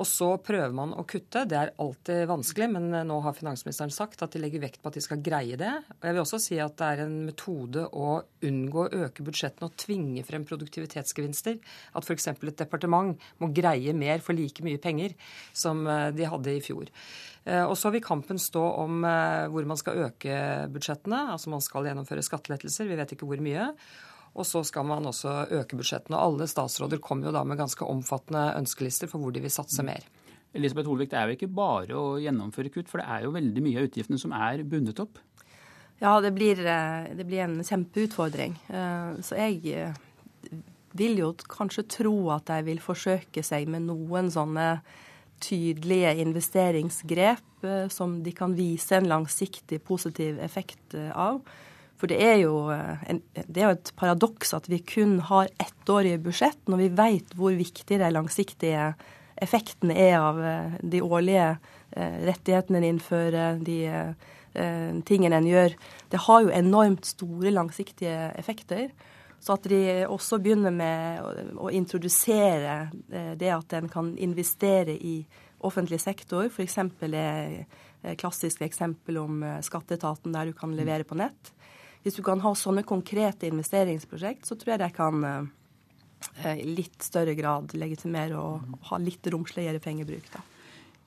[0.00, 1.44] Og så prøver man å kutte.
[1.48, 4.88] Det er alltid vanskelig, men eh, nå har finansministeren sagt at de legger vekt på
[4.88, 5.72] at de skal greie det.
[5.98, 8.14] Og jeg vil også si at det er en metode å
[8.48, 11.58] unngå å øke budsjettene og tvinge frem produktivitetsgevinster.
[11.98, 12.30] At f.eks.
[12.32, 15.16] et departement må greie mer for like mye penger
[15.52, 16.88] som eh, de hadde i fjor.
[17.44, 20.38] Eh, og så vil kampen stå om hvor man skal øke
[20.72, 21.26] budsjettene.
[21.34, 23.68] Altså man skal gjennomføre skattelettelser, vi vet ikke hvor mye.
[24.32, 26.16] Og så skal man også øke budsjettene.
[26.16, 29.84] Og alle statsråder kommer jo da med ganske omfattende ønskelister for hvor de vil satse
[29.84, 30.06] mer.
[30.56, 33.64] Elisabeth Holvik, det er jo ikke bare å gjennomføre kutt, for det er jo veldig
[33.64, 35.20] mye av utgiftene som er bundet opp?
[36.02, 38.58] Ja, det blir, eh, det blir en kjempeutfordring.
[38.68, 39.94] Eh, så jeg eh,
[40.98, 44.82] vil jo kanskje tro at de vil forsøke seg med noen sånne
[45.42, 51.40] tydelige investeringsgrep som de kan vise en langsiktig positiv effekt av.
[52.02, 55.52] For det er, jo, eh, en, det er jo et paradoks at vi kun har
[55.62, 58.88] ettårige budsjett, når vi vet hvor viktig de langsiktige
[59.38, 63.78] effektene er av eh, de årlige eh, rettighetene en innfører, de
[65.08, 65.72] tingene en gjør.
[66.12, 68.90] Det har jo enormt store langsiktige effekter.
[69.40, 72.90] Så at de også begynner med å, introdusere
[73.40, 75.14] det at en kan investere i
[75.64, 76.76] offentlig sektor, f.eks.
[77.00, 81.54] det klassiske eksempel om skatteetaten der du kan levere på nett.
[82.02, 87.04] Hvis du kan ha sånne konkrete investeringsprosjekt, så tror jeg jeg kan eh, i litt
[87.06, 90.26] større grad legitimere og ha litt romsligere pengebruk.
[90.34, 90.42] da.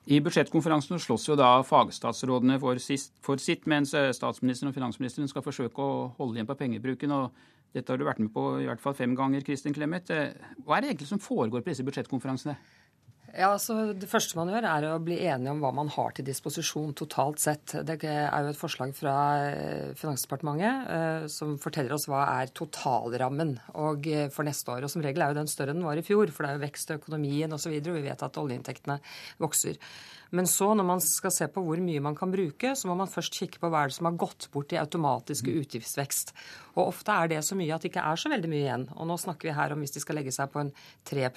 [0.06, 5.30] I budsjettkonferansen slåss jo da fagstatsrådene for, sist, for, sitt, mens eh, statsministeren og finansministeren
[5.30, 7.10] skal forsøke å holde igjen på pengebruken.
[7.10, 10.12] og Dette har du vært med på i hvert fall fem ganger, Kristin Clemet.
[10.14, 12.54] Eh, hva er det egentlig som foregår på disse budsjettkonferansene?
[13.36, 16.24] Ja, altså Det første man gjør, er å bli enige om hva man har til
[16.24, 17.74] disposisjon totalt sett.
[17.84, 19.16] Det er jo et forslag fra
[19.50, 24.86] eh, Finansdepartementet eh, som forteller oss hva er totalrammen og eh, for neste år.
[24.86, 26.56] Og Som regel er jo den større enn den var i fjor, for det er
[26.56, 27.58] jo vekst i økonomien osv.
[27.58, 29.00] Og, så videre, og vi vet at oljeinntektene
[29.42, 29.80] vokser.
[30.34, 33.10] Men så, når man skal se på hvor mye man kan bruke, så må man
[33.10, 35.58] først kikke på hva er det som har gått bort i automatiske mm.
[35.62, 36.32] utgiftsvekst.
[36.76, 38.86] Og ofte er det så mye at det ikke er så veldig mye igjen.
[38.96, 40.72] Og nå snakker vi her om hvis de skal legge seg på en
[41.08, 41.28] 3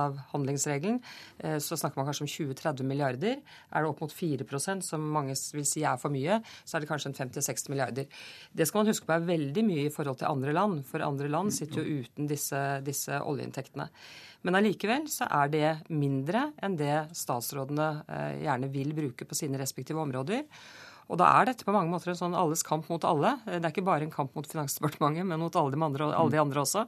[0.00, 1.00] av handlingsregelen,
[1.38, 3.40] eh, så snakker man kanskje om 20-30 milliarder.
[3.72, 6.90] Er det opp mot 4% som mange vil si er for mye, så er det
[6.90, 8.06] kanskje en 50-60 milliarder.
[8.52, 11.30] Det skal man huske på er veldig mye i forhold til andre land, for andre
[11.32, 13.88] land sitter jo uten disse, disse oljeinntektene.
[14.44, 19.60] Men allikevel så er det mindre enn det statsrådene eh, gjerne vil bruke på sine
[19.60, 20.44] respektive områder.
[21.12, 23.34] Og da er dette på mange måter en sånn alles kamp mot alle.
[23.44, 26.40] Det er ikke bare en kamp mot Finansdepartementet, men mot alle de andre, alle de
[26.40, 26.86] andre også.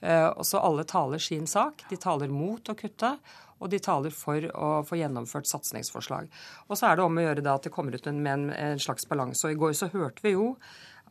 [0.00, 1.84] Eh, og så alle taler sin sak.
[1.90, 3.12] De taler mot å kutte,
[3.60, 6.30] og de taler for å få gjennomført satsingsforslag.
[6.68, 9.04] Og så er det om å gjøre da at det kommer ut med en, slags
[9.08, 9.44] balanse.
[9.44, 10.54] Og i går så hørte vi jo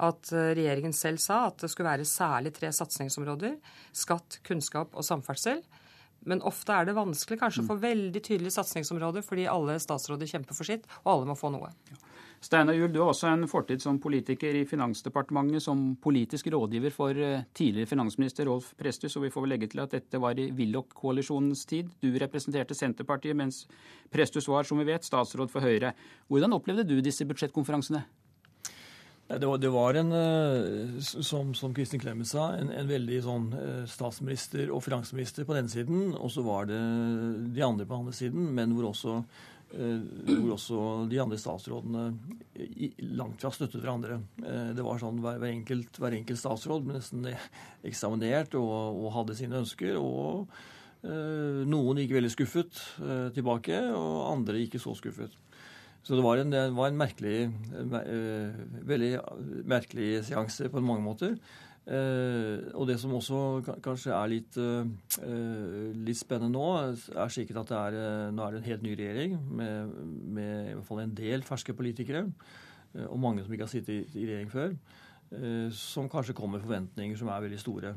[0.01, 3.59] at eh, regjeringen selv sa at det skulle være særlig tre satsingsområder.
[3.93, 5.61] Skatt, kunnskap og samferdsel.
[6.27, 10.57] Men ofte er det vanskelig kanskje å få veldig tydelige satsingsområder fordi alle statsråder kjemper
[10.57, 11.71] for sitt, og alle må få noe.
[12.39, 17.17] Steinar Juel, du har også en fortid som politiker i Finansdepartementet, som politisk rådgiver for
[17.19, 20.47] eh, tidligere finansminister Rolf Presthus, og vi får vel legge til at dette var i
[20.55, 21.91] Willoch-koalisjonens tid.
[21.99, 23.65] Du representerte Senterpartiet, mens
[24.11, 25.91] Presthus var, som vi vet, statsråd for Høyre.
[26.31, 28.05] Hvordan opplevde du disse budsjettkonferansene?
[29.37, 34.71] Det var, en, eh, som, som Kristin Clemet sa, en, en, veldig sånn eh, statsminister
[34.73, 36.15] og finansminister på den siden.
[36.17, 36.79] Og så var det
[37.53, 39.19] de andre på den andre siden, men hvor også,
[39.77, 39.99] eh,
[40.31, 40.79] hvor også
[41.11, 42.07] de andre statsrådene
[43.19, 44.17] langt fra støttet hverandre.
[44.73, 47.29] Det var sånn hver, hver, enkelt, hver enkelt, statsråd ble nesten
[47.85, 50.01] eksaminert og, og hadde sine ønsker.
[50.01, 50.49] og
[50.99, 52.81] noen gikk veldig skuffet
[53.31, 55.37] tilbake, og andre ikke så skuffet.
[56.09, 58.53] Så det var en, det var en merkelig, uh,
[58.89, 59.09] veldig
[59.69, 61.35] merkelig seanse på mange måter.
[61.85, 63.41] Uh, og det som også
[63.85, 66.63] kanskje er litt, uh, litt spennende nå,
[67.13, 69.91] er sikkert at det er, nå er det en helt ny regjering med,
[70.39, 72.25] med i hvert fall en del ferske politikere,
[73.05, 74.73] og mange som ikke har sittet i, i regjering før.
[75.77, 77.91] Som kanskje kommer med forventninger som er veldig store,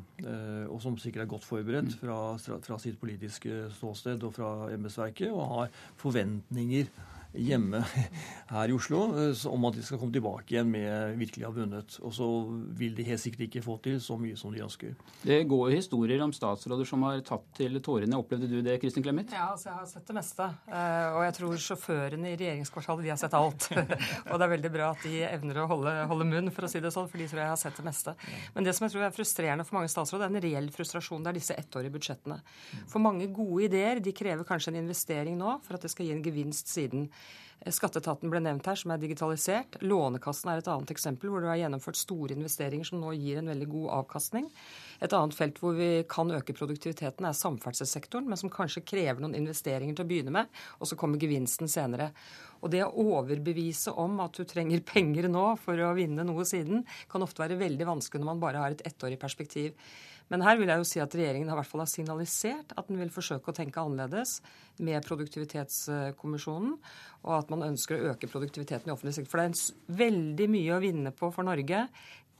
[0.68, 5.48] og som sikkert er godt forberedt fra, fra sitt politiske ståsted og fra embetsverket, og
[5.54, 5.72] har
[6.02, 6.92] forventninger
[7.32, 7.80] hjemme
[8.52, 11.96] her i Oslo eh, om at de skal komme tilbake igjen med virkelig ha vunnet.
[12.04, 12.26] Og så
[12.78, 14.94] vil de helt sikkert ikke få til så mye som de ønsker.
[15.24, 18.18] Det går historier om statsråder som har tatt til tårene.
[18.20, 19.32] Opplevde du det, Kristin Clemet?
[19.32, 20.48] Ja, altså jeg har sett det meste.
[20.68, 23.68] Eh, og jeg tror sjåførene i regjeringskvartalet de har sett alt.
[24.30, 26.82] og det er veldig bra at de evner å holde, holde, munn, for å si
[26.84, 28.16] det sånn, for de tror jeg har sett det meste.
[28.56, 31.24] Men det som jeg tror er frustrerende for mange statsråder, er en reell frustrasjon.
[31.24, 32.40] Det er disse ettårige budsjettene.
[32.90, 36.14] For mange gode ideer de krever kanskje en investering nå for at det skal gi
[36.16, 37.08] en gevinst siden.
[37.70, 39.76] Skatteetaten ble nevnt her, som er digitalisert.
[39.86, 43.50] Lånekassen er et annet eksempel, hvor det har gjennomført store investeringer som nå gir en
[43.52, 44.48] veldig god avkastning.
[45.02, 49.38] Et annet felt hvor vi kan øke produktiviteten, er samferdselssektoren, men som kanskje krever noen
[49.38, 52.10] investeringer til å begynne med, og så kommer gevinsten senere.
[52.62, 56.82] Og det å overbevise om at du trenger penger nå for å vinne noe siden,
[57.10, 59.78] kan ofte være veldig vanskelig når man bare har et ettårig perspektiv.
[60.32, 62.96] Men her vil jeg jo si at regjeringen har, hvert fall har signalisert at den
[63.02, 64.38] vil forsøke å tenke annerledes
[64.80, 66.78] med Produktivitetskommisjonen,
[67.26, 69.34] og at man ønsker å øke produktiviteten i offentlig sektor.
[69.34, 71.84] For det er veldig mye å vinne på for Norge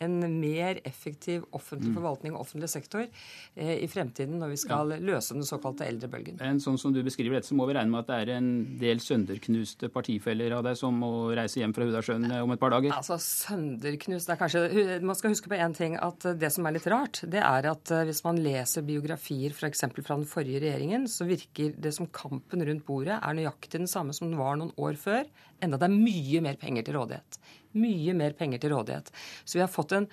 [0.03, 1.97] en mer effektiv offentlig mm.
[1.99, 5.01] forvaltning og offentlig sektor eh, i fremtiden når vi skal ja.
[5.03, 6.39] løse den såkalte eldrebølgen.
[6.41, 8.51] Men sånn som du beskriver dette, så må vi regne med at det er en
[8.81, 12.75] del sønderknuste partifeller av deg som må reise hjem fra Hudasjøen eh, om et par
[12.75, 12.95] dager?
[12.97, 16.77] Altså, sønderknust det er kanskje, Man skal huske på én ting, at det som er
[16.77, 19.87] litt rart, det er at eh, hvis man leser biografier f.eks.
[20.01, 24.15] fra den forrige regjeringen, så virker det som kampen rundt bordet er nøyaktig den samme
[24.17, 25.27] som den var noen år før,
[25.63, 27.39] enda det er mye mer penger til rådighet
[27.79, 29.13] mye mer penger til rådighet.
[29.45, 30.09] Så vi har fått en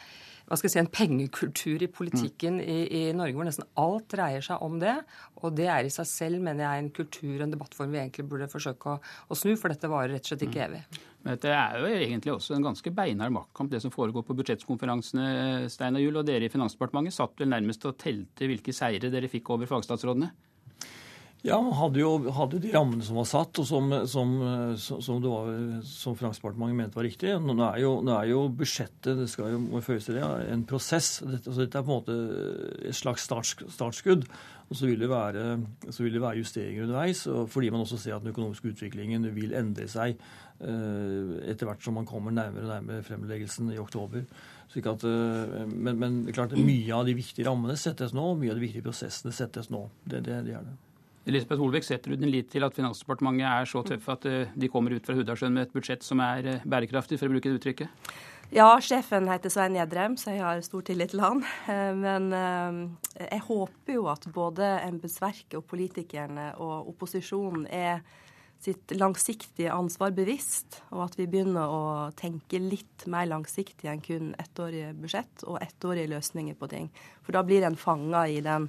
[0.50, 4.42] hva skal jeg si, en pengekultur i politikken i, i, Norge hvor nesten alt dreier
[4.42, 4.96] seg om det.
[5.44, 8.50] Og det er i seg selv, mener jeg, en kultur, en debattform vi egentlig burde
[8.50, 8.98] forsøke å,
[9.30, 10.66] å snu, for dette varer rett og slett ikke mm.
[10.66, 11.06] evig.
[11.22, 15.30] Men dette er jo egentlig også en ganske beinhard maktkamp, det som foregår på budsjettkonferansene.
[15.70, 19.30] Stein og Jul, og dere i Finansdepartementet satt vel nærmest og telte hvilke seire dere
[19.30, 20.34] fikk over fagstatsrådene?
[21.48, 24.32] Ja, hadde jo, hadde de rammene som var satt, og som, som,
[24.76, 25.52] som, var,
[25.88, 27.32] som Finansdepartementet mente var riktig.
[27.40, 30.66] Nå er, jo, nå er jo budsjettet det skal jo må føles til det, en
[30.68, 31.22] prosess.
[31.24, 32.18] Dette, altså dette er på en måte
[32.90, 34.28] et slags starts, startskudd.
[34.68, 35.46] Og så vil, det være,
[35.88, 39.88] vil det være justeringer underveis, fordi man også ser at den økonomiske utviklingen vil endre
[39.90, 44.28] seg eh, etter hvert som man kommer nærmere og nærmere fremleggelsen i oktober.
[44.76, 48.68] At, eh, men, men klart, mye av de viktige rammene settes nå, mye av de
[48.68, 49.88] viktige prosessene settes nå.
[50.04, 50.78] Det, det, det er det.
[51.30, 54.70] Elisabeth Holbæk, setter du din lit til at Finansdepartementet er så tøffe at eh, de
[54.72, 57.60] kommer ut fra Hudasjøen med et budsjett som er eh, bærekraftig, for å bruke det
[57.60, 58.10] uttrykket?
[58.56, 61.44] Ja, sjefen heter Svein Gjedrem, så jeg har stor tillit til han.
[61.70, 62.32] Eh, men
[63.20, 68.02] jeg håper jo at både embetsverket og politikerne og opposisjonen er
[68.60, 71.84] sitt langsiktige ansvar bevisst, og at vi begynner å
[72.20, 76.90] tenke litt mer langsiktig enn kun ettårige budsjett og ettårige løsninger på ting.
[77.24, 78.68] For da blir en fanga i den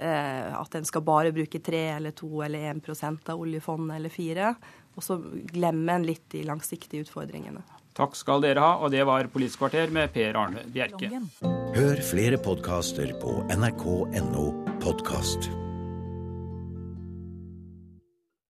[0.00, 4.54] at en skal bare bruke 3 eller 2 eller 1% av oljefondet eller 4
[5.00, 5.16] og så
[5.52, 7.62] glemmer en litt de langsiktige utfordringene.
[7.96, 11.10] Takk skal dere ha, og det var Politisk kvarter med Per Arne Bjerke.
[11.76, 14.46] Hør flere podkaster på nrk.no
[14.84, 15.50] podkast.